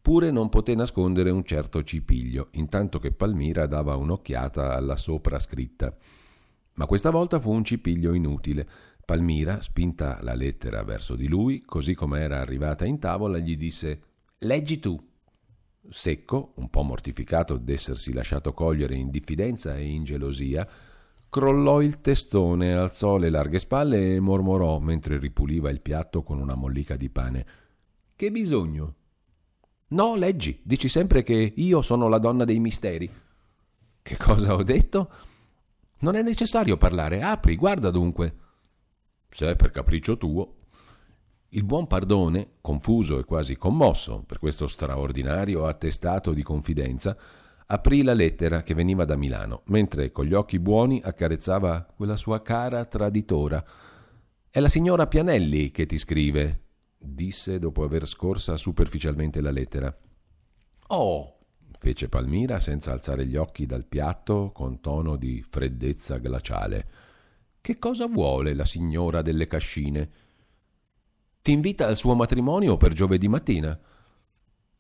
pure 0.00 0.30
non 0.30 0.48
poté 0.48 0.74
nascondere 0.74 1.30
un 1.30 1.44
certo 1.44 1.82
cipiglio, 1.82 2.48
intanto 2.52 2.98
che 2.98 3.12
Palmira 3.12 3.66
dava 3.66 3.96
un'occhiata 3.96 4.74
alla 4.74 4.96
sopra 4.96 5.38
scritta. 5.38 5.94
Ma 6.74 6.86
questa 6.86 7.10
volta 7.10 7.38
fu 7.38 7.50
un 7.52 7.64
cipiglio 7.64 8.14
inutile, 8.14 8.66
Palmira, 9.04 9.60
spinta 9.60 10.20
la 10.22 10.34
lettera 10.34 10.82
verso 10.84 11.16
di 11.16 11.26
lui, 11.26 11.62
così 11.62 11.94
come 11.94 12.20
era 12.20 12.38
arrivata 12.38 12.84
in 12.84 12.98
tavola, 12.98 13.38
gli 13.38 13.56
disse 13.56 14.02
Leggi 14.38 14.78
tu. 14.78 14.96
Secco, 15.88 16.52
un 16.56 16.70
po' 16.70 16.82
mortificato 16.82 17.56
d'essersi 17.56 18.12
lasciato 18.12 18.54
cogliere 18.54 18.94
in 18.94 19.10
diffidenza 19.10 19.76
e 19.76 19.84
in 19.84 20.04
gelosia, 20.04 20.66
crollò 21.28 21.82
il 21.82 22.00
testone, 22.00 22.72
alzò 22.72 23.16
le 23.16 23.30
larghe 23.30 23.58
spalle 23.58 24.14
e 24.14 24.20
mormorò 24.20 24.78
mentre 24.78 25.18
ripuliva 25.18 25.70
il 25.70 25.80
piatto 25.80 26.22
con 26.22 26.38
una 26.38 26.54
mollica 26.54 26.96
di 26.96 27.10
pane. 27.10 27.46
Che 28.14 28.30
bisogno? 28.30 28.94
No, 29.90 30.14
leggi, 30.14 30.60
dici 30.62 30.88
sempre 30.88 31.22
che 31.22 31.52
io 31.56 31.82
sono 31.82 32.08
la 32.08 32.18
donna 32.18 32.44
dei 32.44 32.58
misteri. 32.58 33.10
Che 34.02 34.16
cosa 34.16 34.54
ho 34.54 34.62
detto? 34.62 35.10
Non 36.00 36.14
è 36.14 36.22
necessario 36.22 36.76
parlare, 36.76 37.22
apri, 37.22 37.56
guarda 37.56 37.90
dunque 37.90 38.34
se 39.30 39.50
è 39.50 39.56
per 39.56 39.70
capriccio 39.70 40.16
tuo. 40.16 40.54
Il 41.50 41.64
buon 41.64 41.86
Pardone, 41.86 42.54
confuso 42.60 43.18
e 43.18 43.24
quasi 43.24 43.56
commosso 43.56 44.22
per 44.26 44.38
questo 44.38 44.66
straordinario 44.66 45.66
attestato 45.66 46.32
di 46.32 46.42
confidenza, 46.42 47.16
aprì 47.66 48.02
la 48.02 48.12
lettera 48.12 48.62
che 48.62 48.74
veniva 48.74 49.04
da 49.04 49.16
Milano, 49.16 49.62
mentre 49.66 50.10
con 50.10 50.24
gli 50.26 50.34
occhi 50.34 50.58
buoni 50.58 51.00
accarezzava 51.02 51.92
quella 51.94 52.16
sua 52.16 52.42
cara 52.42 52.84
traditora. 52.84 53.64
È 54.48 54.60
la 54.60 54.68
signora 54.68 55.06
Pianelli 55.06 55.70
che 55.70 55.86
ti 55.86 55.98
scrive, 55.98 56.60
disse 57.02 57.58
dopo 57.58 57.82
aver 57.82 58.06
scorsa 58.06 58.56
superficialmente 58.58 59.40
la 59.40 59.50
lettera. 59.50 59.96
Oh, 60.88 61.38
fece 61.78 62.08
Palmira 62.08 62.60
senza 62.60 62.92
alzare 62.92 63.26
gli 63.26 63.36
occhi 63.36 63.64
dal 63.64 63.86
piatto 63.86 64.50
con 64.52 64.80
tono 64.80 65.16
di 65.16 65.42
freddezza 65.48 66.18
glaciale. 66.18 66.88
Che 67.60 67.78
cosa 67.78 68.06
vuole 68.06 68.52
la 68.54 68.66
signora 68.66 69.22
delle 69.22 69.46
cascine? 69.46 70.10
Ti 71.40 71.52
invita 71.52 71.86
al 71.86 71.96
suo 71.96 72.14
matrimonio 72.14 72.76
per 72.76 72.92
giovedì 72.92 73.28
mattina. 73.28 73.78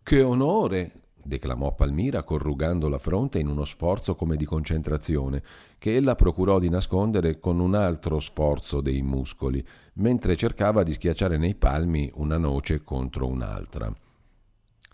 Che 0.02 0.22
onore! 0.22 0.99
Declamò 1.22 1.74
Palmira 1.74 2.22
corrugando 2.22 2.88
la 2.88 2.98
fronte 2.98 3.38
in 3.38 3.48
uno 3.48 3.64
sforzo 3.64 4.14
come 4.14 4.36
di 4.36 4.44
concentrazione, 4.44 5.42
che 5.78 5.94
ella 5.94 6.14
procurò 6.14 6.58
di 6.58 6.68
nascondere 6.68 7.38
con 7.38 7.58
un 7.60 7.74
altro 7.74 8.20
sforzo 8.20 8.80
dei 8.80 9.02
muscoli, 9.02 9.64
mentre 9.94 10.36
cercava 10.36 10.82
di 10.82 10.92
schiacciare 10.92 11.36
nei 11.36 11.54
palmi 11.54 12.10
una 12.14 12.38
noce 12.38 12.82
contro 12.82 13.26
un'altra. 13.26 13.92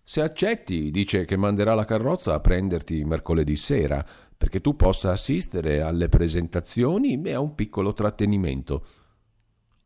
Se 0.09 0.21
accetti, 0.21 0.93
dice 0.93 1.25
che 1.25 1.37
manderà 1.37 1.75
la 1.75 1.85
carrozza 1.85 2.35
a 2.35 2.41
prenderti 2.41 3.05
mercoledì 3.05 3.57
sera, 3.57 4.07
perché 4.37 4.61
tu 4.61 4.77
possa 4.77 5.11
assistere 5.11 5.81
alle 5.81 6.09
presentazioni 6.09 7.21
e 7.23 7.33
a 7.33 7.41
un 7.41 7.55
piccolo 7.55 7.93
trattenimento. 7.93 8.87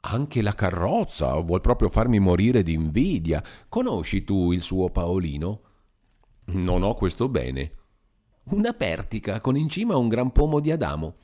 Anche 0.00 0.42
la 0.42 0.54
carrozza 0.54 1.34
vuol 1.40 1.60
proprio 1.60 1.88
farmi 1.88 2.18
morire 2.18 2.62
di 2.62 2.72
invidia. 2.72 3.42
Conosci 3.68 4.24
tu 4.24 4.52
il 4.52 4.62
suo 4.62 4.90
Paolino? 4.90 5.60
Non 6.52 6.82
ho 6.82 6.94
questo 6.94 7.28
bene. 7.28 7.72
Una 8.44 8.72
pertica 8.72 9.40
con 9.40 9.56
in 9.56 9.68
cima 9.68 9.96
un 9.96 10.08
gran 10.08 10.32
pomo 10.32 10.60
di 10.60 10.70
Adamo. 10.70 11.16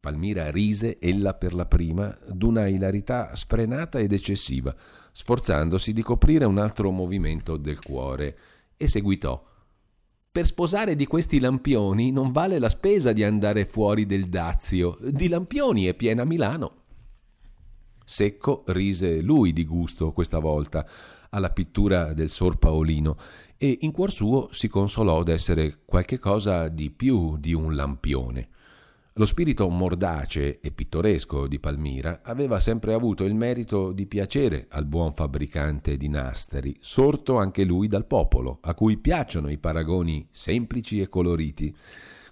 Palmira 0.00 0.50
rise 0.50 0.98
ella 1.00 1.34
per 1.34 1.52
la 1.52 1.66
prima 1.66 2.16
d'una 2.26 2.66
ilarità 2.66 3.34
sfrenata 3.34 3.98
ed 3.98 4.12
eccessiva, 4.12 4.74
sforzandosi 5.12 5.92
di 5.92 6.02
coprire 6.02 6.44
un 6.44 6.58
altro 6.58 6.90
movimento 6.90 7.56
del 7.56 7.82
cuore, 7.82 8.38
e 8.76 8.88
seguitò. 8.88 9.44
Per 10.30 10.46
sposare 10.46 10.94
di 10.94 11.06
questi 11.06 11.40
lampioni 11.40 12.12
non 12.12 12.30
vale 12.30 12.58
la 12.58 12.68
spesa 12.68 13.12
di 13.12 13.24
andare 13.24 13.66
fuori 13.66 14.06
del 14.06 14.28
dazio. 14.28 14.96
Di 15.00 15.28
lampioni 15.28 15.86
è 15.86 15.94
piena 15.94 16.24
Milano. 16.24 16.84
Secco 18.04 18.62
rise 18.68 19.20
lui 19.20 19.52
di 19.52 19.64
gusto 19.64 20.12
questa 20.12 20.38
volta 20.38 20.86
alla 21.30 21.50
pittura 21.50 22.12
del 22.12 22.28
Sor 22.28 22.56
Paolino 22.56 23.16
e 23.58 23.78
in 23.80 23.92
cuor 23.92 24.12
suo 24.12 24.48
si 24.52 24.68
consolò 24.68 25.22
d'essere 25.22 25.78
qualche 25.84 26.18
cosa 26.18 26.68
di 26.68 26.90
più 26.90 27.36
di 27.38 27.52
un 27.52 27.74
lampione. 27.74 28.48
Lo 29.18 29.24
spirito 29.24 29.66
mordace 29.70 30.60
e 30.60 30.70
pittoresco 30.72 31.46
di 31.46 31.58
Palmira 31.58 32.20
aveva 32.22 32.60
sempre 32.60 32.92
avuto 32.92 33.24
il 33.24 33.34
merito 33.34 33.92
di 33.92 34.04
piacere 34.04 34.66
al 34.68 34.84
buon 34.84 35.14
fabbricante 35.14 35.96
di 35.96 36.08
nasteri, 36.08 36.76
sorto 36.80 37.38
anche 37.38 37.64
lui 37.64 37.88
dal 37.88 38.04
popolo, 38.04 38.58
a 38.60 38.74
cui 38.74 38.98
piacciono 38.98 39.48
i 39.48 39.56
paragoni 39.56 40.28
semplici 40.30 41.00
e 41.00 41.08
coloriti. 41.08 41.74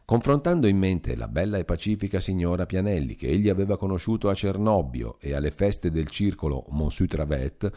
Confrontando 0.04 0.66
in 0.66 0.76
mente 0.76 1.16
la 1.16 1.28
bella 1.28 1.56
e 1.56 1.64
pacifica 1.64 2.20
signora 2.20 2.66
Pianelli 2.66 3.14
che 3.14 3.28
egli 3.28 3.48
aveva 3.48 3.78
conosciuto 3.78 4.28
a 4.28 4.34
Cernobbio 4.34 5.16
e 5.18 5.32
alle 5.32 5.50
feste 5.50 5.90
del 5.90 6.08
circolo 6.08 6.66
Monsieur 6.68 7.08
Travet, 7.08 7.72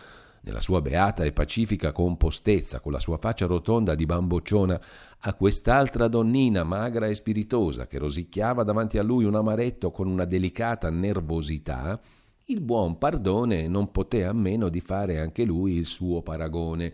nella 0.48 0.62
sua 0.62 0.80
beata 0.80 1.26
e 1.26 1.34
pacifica 1.34 1.91
compostezza, 1.91 2.80
con 2.80 2.93
la 2.93 3.00
sua 3.00 3.18
faccia 3.18 3.45
rotonda 3.45 3.95
di 3.95 4.06
bambocciona, 4.06 4.82
a 5.20 5.34
quest'altra 5.34 6.08
donnina 6.08 6.64
magra 6.64 7.08
e 7.08 7.16
spiritosa 7.16 7.86
che 7.86 7.98
rosicchiava 7.98 8.64
davanti 8.64 8.98
a 8.98 9.04
lui 9.04 9.26
un 9.26 9.36
amaretto 9.36 9.91
con 9.91 10.08
una 10.08 10.24
delicata 10.24 10.89
nervosità, 10.89 12.00
il 12.45 12.62
buon 12.62 12.98
Pardone 12.98 13.68
non 13.68 13.91
poté 13.91 14.24
a 14.24 14.32
meno 14.32 14.70
di 14.70 14.80
fare 14.80 15.20
anche 15.20 15.43
lui 15.43 15.74
il 15.74 15.86
suo 15.86 16.22
paragone. 16.22 16.93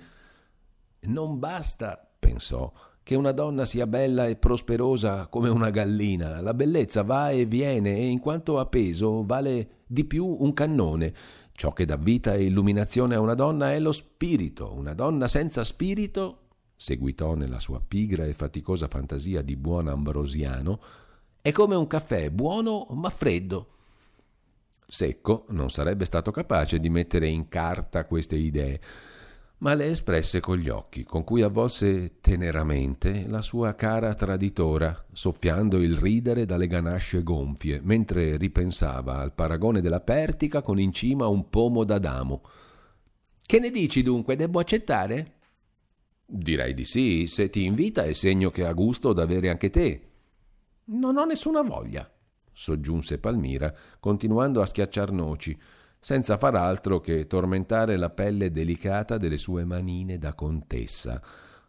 Non 1.02 1.38
basta, 1.38 2.10
pensò, 2.18 2.72
che 3.04 3.14
una 3.14 3.34
donna 3.34 3.66
sia 3.66 3.86
bella 3.86 4.26
e 4.26 4.36
prosperosa 4.36 5.28
come 5.28 5.50
una 5.50 5.70
gallina. 5.70 6.42
La 6.42 6.56
bellezza 6.56 7.04
va 7.04 7.30
e 7.30 7.46
viene 7.46 7.98
e 7.98 8.08
in 8.08 8.20
quanto 8.20 8.58
a 8.58 8.66
peso 8.66 9.24
vale 9.24 9.82
di 9.86 10.06
più 10.06 10.26
un 10.26 10.54
cannone. 10.54 11.14
Ciò 11.56 11.72
che 11.72 11.86
dà 11.86 11.98
vita 11.98 12.34
e 12.34 12.44
illuminazione 12.44 13.16
a 13.16 13.20
una 13.20 13.36
donna 13.36 13.72
è 13.72 13.80
lo 13.80 13.92
spirito. 13.92 14.74
Una 14.74 14.94
donna 14.94 15.28
senza 15.28 15.64
spirito, 15.64 16.40
seguitò 16.76 17.36
nella 17.36 17.60
sua 17.60 17.82
pigra 17.86 18.26
e 18.26 18.34
faticosa 18.34 18.88
fantasia 18.88 19.42
di 19.42 19.56
buon 19.56 19.88
ambrosiano, 19.88 20.80
è 21.42 21.52
come 21.52 21.76
un 21.76 21.88
caffè 21.88 22.30
buono 22.32 22.88
ma 22.92 23.10
freddo. 23.10 23.68
Secco 24.86 25.46
non 25.50 25.70
sarebbe 25.70 26.06
stato 26.06 26.32
capace 26.32 26.80
di 26.80 26.90
mettere 26.90 27.28
in 27.28 27.48
carta 27.48 28.06
queste 28.06 28.36
idee 28.36 28.82
ma 29.64 29.76
le 29.76 29.86
espresse 29.86 30.42
con 30.42 30.58
gli 30.58 30.68
occhi, 30.68 31.06
con 31.06 31.24
cui 31.24 31.42
avvolse 31.42 32.20
teneramente 32.20 33.26
la 33.28 33.42
sua 33.42 33.76
cara 33.76 34.14
traditora, 34.14 35.06
soffiando 35.14 35.82
il 35.82 35.96
ridere 35.96 36.46
dalle 36.46 36.68
ganasce 36.68 37.24
gonfie, 37.24 37.80
mentre 37.82 38.36
ripensava 38.36 39.20
al 39.20 39.34
paragone 39.34 39.80
della 39.80 40.02
Pertica 40.02 40.62
con 40.62 40.82
in 40.82 40.92
cima 40.92 41.28
un 41.28 41.48
pomo 41.50 41.86
d'Adamo. 41.86 42.42
Che 43.42 43.60
ne 43.60 43.70
dici 43.70 44.04
dunque? 44.04 44.36
Debbo 44.36 44.60
accettare? 44.60 45.36
Direi 46.26 46.74
di 46.74 46.84
sì, 46.84 47.26
se 47.28 47.50
ti 47.50 47.64
invita 47.64 48.04
è 48.04 48.12
segno 48.12 48.52
che 48.52 48.66
ha 48.66 48.74
gusto 48.74 49.14
d'avere 49.14 49.50
anche 49.50 49.70
te. 49.70 50.10
Non 50.86 51.16
ho 51.16 51.24
nessuna 51.24 51.62
voglia, 51.62 52.12
soggiunse 52.52 53.18
Palmira, 53.18 53.74
continuando 54.02 54.62
a 54.62 54.66
schiacciar 54.66 55.14
noci 55.14 55.58
senza 56.04 56.38
far 56.38 56.56
altro 56.56 57.00
che 57.00 57.28
tormentare 57.28 57.96
la 57.96 58.10
pelle 58.10 58.52
delicata 58.52 59.16
delle 59.16 59.38
sue 59.38 59.64
manine 59.64 60.18
da 60.18 60.34
contessa, 60.34 61.24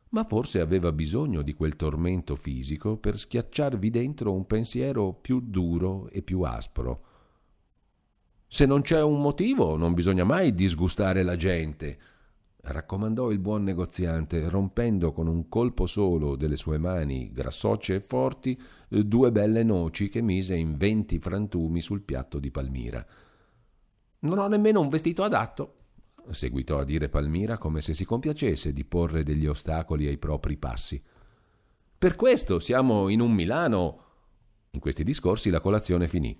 ma 0.08 0.24
forse 0.24 0.58
aveva 0.58 0.90
bisogno 0.90 1.40
di 1.40 1.54
quel 1.54 1.76
tormento 1.76 2.34
fisico 2.34 2.96
per 2.96 3.16
schiacciarvi 3.16 3.90
dentro 3.90 4.32
un 4.32 4.44
pensiero 4.44 5.12
più 5.12 5.38
duro 5.40 6.08
e 6.08 6.22
più 6.22 6.40
aspro. 6.40 7.04
Se 8.48 8.66
non 8.66 8.80
c'è 8.80 9.00
un 9.00 9.20
motivo, 9.20 9.76
non 9.76 9.94
bisogna 9.94 10.24
mai 10.24 10.52
disgustare 10.52 11.22
la 11.22 11.36
gente, 11.36 11.98
raccomandò 12.56 13.30
il 13.30 13.38
buon 13.38 13.62
negoziante, 13.62 14.48
rompendo 14.48 15.12
con 15.12 15.28
un 15.28 15.48
colpo 15.48 15.86
solo 15.86 16.34
delle 16.34 16.56
sue 16.56 16.78
mani 16.78 17.30
grassocce 17.30 17.94
e 17.94 18.00
forti 18.00 18.60
due 18.88 19.30
belle 19.30 19.62
noci 19.62 20.08
che 20.08 20.22
mise 20.22 20.56
in 20.56 20.76
venti 20.76 21.20
frantumi 21.20 21.80
sul 21.80 22.02
piatto 22.02 22.40
di 22.40 22.50
Palmira. 22.50 23.06
Non 24.24 24.38
ho 24.38 24.48
nemmeno 24.48 24.80
un 24.80 24.88
vestito 24.88 25.22
adatto, 25.22 25.74
seguitò 26.30 26.78
a 26.78 26.84
dire 26.84 27.10
Palmira 27.10 27.58
come 27.58 27.82
se 27.82 27.92
si 27.92 28.06
compiacesse 28.06 28.72
di 28.72 28.84
porre 28.84 29.22
degli 29.22 29.46
ostacoli 29.46 30.06
ai 30.06 30.16
propri 30.16 30.56
passi. 30.56 31.02
Per 31.98 32.16
questo 32.16 32.58
siamo 32.58 33.10
in 33.10 33.20
un 33.20 33.32
Milano. 33.32 34.02
In 34.70 34.80
questi 34.80 35.04
discorsi 35.04 35.50
la 35.50 35.60
colazione 35.60 36.08
finì. 36.08 36.34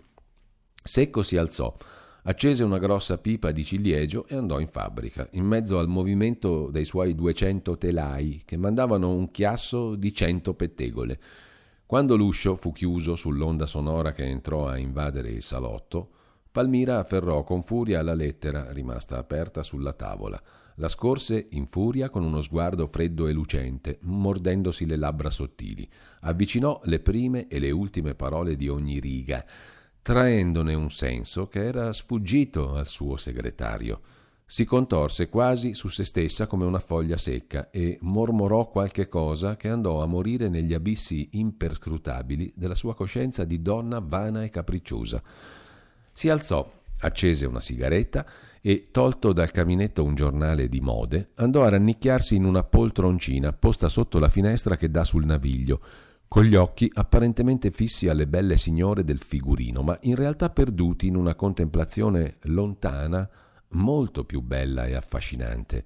Secco 0.82 1.22
si 1.22 1.36
alzò, 1.36 1.76
accese 2.22 2.64
una 2.64 2.78
grossa 2.78 3.18
pipa 3.18 3.50
di 3.50 3.64
ciliegio 3.64 4.26
e 4.28 4.36
andò 4.36 4.60
in 4.60 4.68
fabbrica, 4.68 5.28
in 5.32 5.44
mezzo 5.44 5.78
al 5.78 5.88
movimento 5.88 6.70
dei 6.70 6.86
suoi 6.86 7.14
duecento 7.14 7.76
telai 7.76 8.42
che 8.46 8.56
mandavano 8.56 9.12
un 9.12 9.30
chiasso 9.30 9.94
di 9.94 10.12
cento 10.14 10.54
pettegole. 10.54 11.20
Quando 11.84 12.16
l'uscio 12.16 12.56
fu 12.56 12.72
chiuso 12.72 13.14
sull'onda 13.14 13.66
sonora 13.66 14.12
che 14.12 14.24
entrò 14.24 14.68
a 14.68 14.78
invadere 14.78 15.28
il 15.28 15.42
salotto, 15.42 16.13
Palmira 16.54 17.00
afferrò 17.00 17.42
con 17.42 17.64
furia 17.64 18.00
la 18.00 18.14
lettera 18.14 18.70
rimasta 18.70 19.18
aperta 19.18 19.64
sulla 19.64 19.92
tavola. 19.92 20.40
La 20.76 20.86
scorse 20.86 21.48
in 21.50 21.66
furia 21.66 22.10
con 22.10 22.22
uno 22.22 22.42
sguardo 22.42 22.86
freddo 22.86 23.26
e 23.26 23.32
lucente, 23.32 23.98
mordendosi 24.02 24.86
le 24.86 24.94
labbra 24.94 25.30
sottili. 25.30 25.90
Avvicinò 26.20 26.80
le 26.84 27.00
prime 27.00 27.48
e 27.48 27.58
le 27.58 27.72
ultime 27.72 28.14
parole 28.14 28.54
di 28.54 28.68
ogni 28.68 29.00
riga, 29.00 29.44
traendone 30.00 30.74
un 30.74 30.92
senso 30.92 31.48
che 31.48 31.64
era 31.64 31.92
sfuggito 31.92 32.76
al 32.76 32.86
suo 32.86 33.16
segretario. 33.16 34.00
Si 34.46 34.64
contorse 34.64 35.28
quasi 35.28 35.74
su 35.74 35.88
se 35.88 36.04
stessa 36.04 36.46
come 36.46 36.64
una 36.64 36.78
foglia 36.78 37.16
secca 37.16 37.70
e 37.72 37.98
mormorò 38.02 38.68
qualche 38.68 39.08
cosa 39.08 39.56
che 39.56 39.68
andò 39.68 40.00
a 40.00 40.06
morire 40.06 40.48
negli 40.48 40.72
abissi 40.72 41.30
imperscrutabili 41.32 42.52
della 42.54 42.76
sua 42.76 42.94
coscienza 42.94 43.42
di 43.42 43.60
donna 43.60 43.98
vana 43.98 44.44
e 44.44 44.50
capricciosa. 44.50 45.20
Si 46.14 46.28
alzò, 46.28 46.72
accese 47.00 47.44
una 47.44 47.60
sigaretta 47.60 48.24
e, 48.62 48.88
tolto 48.92 49.32
dal 49.32 49.50
caminetto 49.50 50.04
un 50.04 50.14
giornale 50.14 50.68
di 50.68 50.80
mode, 50.80 51.30
andò 51.34 51.64
a 51.64 51.70
rannicchiarsi 51.70 52.36
in 52.36 52.44
una 52.44 52.62
poltroncina 52.62 53.52
posta 53.52 53.88
sotto 53.88 54.20
la 54.20 54.28
finestra 54.28 54.76
che 54.76 54.90
dà 54.90 55.02
sul 55.02 55.26
naviglio, 55.26 55.80
con 56.28 56.44
gli 56.44 56.54
occhi 56.54 56.88
apparentemente 56.94 57.72
fissi 57.72 58.08
alle 58.08 58.28
belle 58.28 58.56
signore 58.56 59.02
del 59.02 59.18
figurino, 59.18 59.82
ma 59.82 59.98
in 60.02 60.14
realtà 60.14 60.50
perduti 60.50 61.08
in 61.08 61.16
una 61.16 61.34
contemplazione 61.34 62.36
lontana, 62.42 63.28
molto 63.70 64.24
più 64.24 64.40
bella 64.40 64.86
e 64.86 64.94
affascinante. 64.94 65.84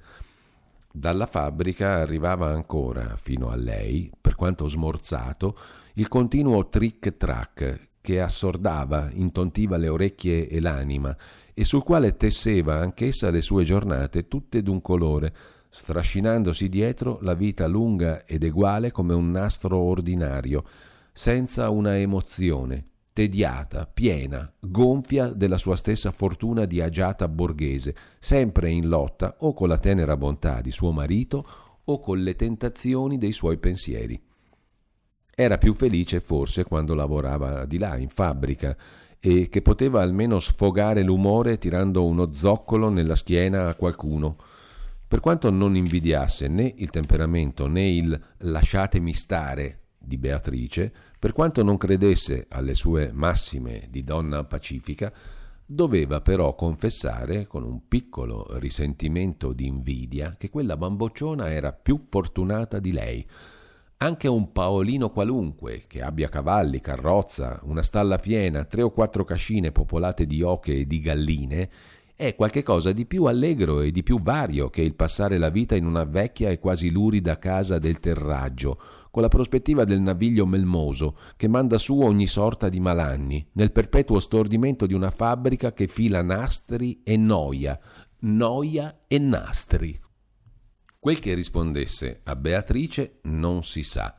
Dalla 0.93 1.27
fabbrica 1.27 1.97
arrivava 1.97 2.51
ancora, 2.51 3.17
fino 3.17 3.49
a 3.49 3.57
lei, 3.57 4.11
per 4.21 4.35
quanto 4.35 4.69
smorzato, 4.69 5.59
il 5.95 6.07
continuo 6.09 6.69
trick-track 6.69 7.88
che 8.09 8.23
assordava, 8.23 9.11
intontiva 9.13 9.77
le 9.77 9.89
orecchie 9.89 10.49
e 10.49 10.63
l'anima, 10.63 11.15
e 11.53 11.63
sul 11.63 11.83
quale 11.83 12.17
tesseva 12.17 12.77
anch'essa 12.77 13.29
le 13.29 13.43
sue 13.43 13.65
giornate 13.65 14.29
tutte 14.29 14.63
d'un 14.63 14.81
colore, 14.81 15.35
strascinandosi 15.69 16.71
dietro 16.71 17.19
la 17.21 17.35
vita 17.35 17.67
lunga 17.67 18.25
ed 18.25 18.45
eguale 18.45 18.93
come 18.93 19.13
un 19.13 19.31
nastro 19.31 19.77
ordinario, 19.77 20.65
senza 21.13 21.69
una 21.69 21.99
emozione, 21.99 22.87
tediata, 23.13 23.85
piena, 23.85 24.51
gonfia 24.59 25.27
della 25.29 25.59
sua 25.59 25.77
stessa 25.77 26.11
fortuna 26.11 26.65
di 26.65 26.81
agiata 26.81 27.29
borghese, 27.29 27.95
sempre 28.19 28.71
in 28.71 28.89
lotta 28.89 29.37
o 29.41 29.53
con 29.53 29.69
la 29.69 29.77
tenera 29.77 30.17
bontà 30.17 30.63
di 30.63 30.71
suo 30.71 30.93
marito 30.93 31.47
o 31.85 32.01
con 32.01 32.23
le 32.23 32.35
tentazioni 32.37 33.19
dei 33.19 33.33
suoi 33.33 33.59
pensieri. 33.59 34.19
Era 35.41 35.57
più 35.57 35.73
felice 35.73 36.19
forse 36.19 36.65
quando 36.65 36.97
lavorava 36.97 37.65
di 37.65 37.79
là, 37.79 37.97
in 37.97 38.09
fabbrica, 38.09 38.77
e 39.21 39.49
che 39.49 39.63
poteva 39.63 40.03
almeno 40.03 40.41
sfogare 40.41 41.05
l'umore 41.05 41.59
tirando 41.59 42.05
uno 42.05 42.33
zoccolo 42.33 42.89
nella 42.89 43.15
schiena 43.15 43.69
a 43.69 43.77
qualcuno. 43.77 44.37
Per 45.07 45.21
quanto 45.21 45.49
non 45.51 45.77
invidiasse 45.77 46.49
né 46.49 46.75
il 46.79 46.91
temperamento 46.91 47.69
né 47.69 47.89
il 47.89 48.21
lasciatemi 48.39 49.13
stare 49.15 49.83
di 49.97 50.19
Beatrice, 50.19 50.93
per 51.17 51.31
quanto 51.31 51.63
non 51.63 51.77
credesse 51.77 52.47
alle 52.49 52.75
sue 52.75 53.13
massime 53.13 53.87
di 53.91 54.03
donna 54.03 54.43
pacifica, 54.43 55.13
doveva 55.65 56.21
però 56.21 56.57
confessare, 56.57 57.47
con 57.47 57.63
un 57.63 57.87
piccolo 57.87 58.45
risentimento 58.59 59.53
di 59.53 59.67
invidia, 59.67 60.35
che 60.37 60.51
quella 60.51 60.77
bambocciona 60.77 61.49
era 61.49 61.73
più 61.73 62.07
fortunata 62.09 62.81
di 62.81 62.91
lei, 62.91 63.25
anche 63.99 64.29
un 64.29 64.53
Paolino 64.53 65.11
qualunque, 65.11 65.83
che 65.89 66.03
abbia 66.03 66.29
cavalli, 66.29 66.81
carrozza, 66.81 67.59
una 67.65 67.83
stalla 67.83 68.19
piena, 68.19 68.65
tre 68.65 68.83
o 68.83 68.91
quattro 68.91 69.25
cascine 69.25 69.73
popolate 69.73 70.25
di 70.25 70.41
oche 70.43 70.73
e 70.73 70.87
di 70.87 71.01
galline, 71.01 71.71
è 72.15 72.35
qualche 72.37 72.63
cosa 72.63 72.93
di 72.93 73.07
più 73.07 73.25
allegro 73.25 73.81
e 73.81 73.91
di 73.91 74.05
più 74.05 74.21
vario 74.21 74.71
che 74.71 74.83
il 74.83 74.95
passare 74.95 75.39
la 75.39 75.51
vita 75.51 75.75
in 75.75 75.85
una 75.85 76.05
vecchia 76.05 76.51
e 76.51 76.61
quasi 76.61 76.91
lurida 76.91 77.39
casa 77.39 77.79
del 77.79 77.99
terraggio, 77.99 78.81
con 79.11 79.23
la 79.23 79.29
prospettiva 79.29 79.85
del 79.85 80.01
naviglio 80.01 80.47
melmoso 80.47 81.17
che 81.37 81.49
manda 81.49 81.77
su 81.77 82.01
ogni 82.01 82.29
sorta 82.29 82.69
di 82.69 82.79
malanni, 82.79 83.45
nel 83.53 83.73
perpetuo 83.73 84.21
stordimento 84.21 84.87
di 84.87 84.95
una 84.95 85.11
fabbrica 85.11 85.73
che 85.73 85.89
fila 85.89 86.23
nastri 86.23 87.01
e 87.03 87.17
noia, 87.17 87.79
noia 88.21 89.01
e 89.09 89.19
nastri. 89.19 90.01
Quel 91.01 91.21
che 91.21 91.35
rispondesse 91.35 92.23
a 92.25 92.35
Beatrice 92.35 93.21
non 93.23 93.63
si 93.63 93.85
sa. 93.85 94.17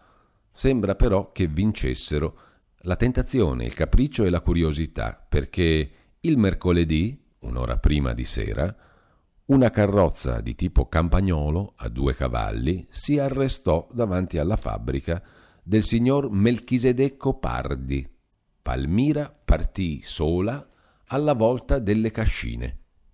Sembra 0.49 0.95
però 0.95 1.31
che 1.33 1.47
vincessero 1.47 2.39
la 2.83 2.95
tentazione, 2.95 3.65
il 3.65 3.73
capriccio 3.73 4.23
e 4.23 4.29
la 4.29 4.39
curiosità, 4.39 5.25
perché 5.27 5.91
il 6.21 6.37
mercoledì, 6.37 7.21
un'ora 7.39 7.77
prima 7.77 8.13
di 8.13 8.23
sera, 8.23 8.73
una 9.47 9.71
carrozza 9.71 10.39
di 10.39 10.55
tipo 10.55 10.87
campagnolo 10.87 11.73
a 11.75 11.89
due 11.89 12.15
cavalli 12.15 12.87
si 12.91 13.19
arrestò 13.19 13.89
davanti 13.91 14.37
alla 14.37 14.55
fabbrica 14.55 15.21
del 15.61 15.83
signor 15.83 16.29
Melchisedecco 16.31 17.39
Pardi. 17.39 18.09
Palmira 18.61 19.37
partì 19.43 20.01
sola 20.01 20.65
alla 21.07 21.33
volta 21.33 21.79
delle 21.79 22.11
cascine. 22.11 22.77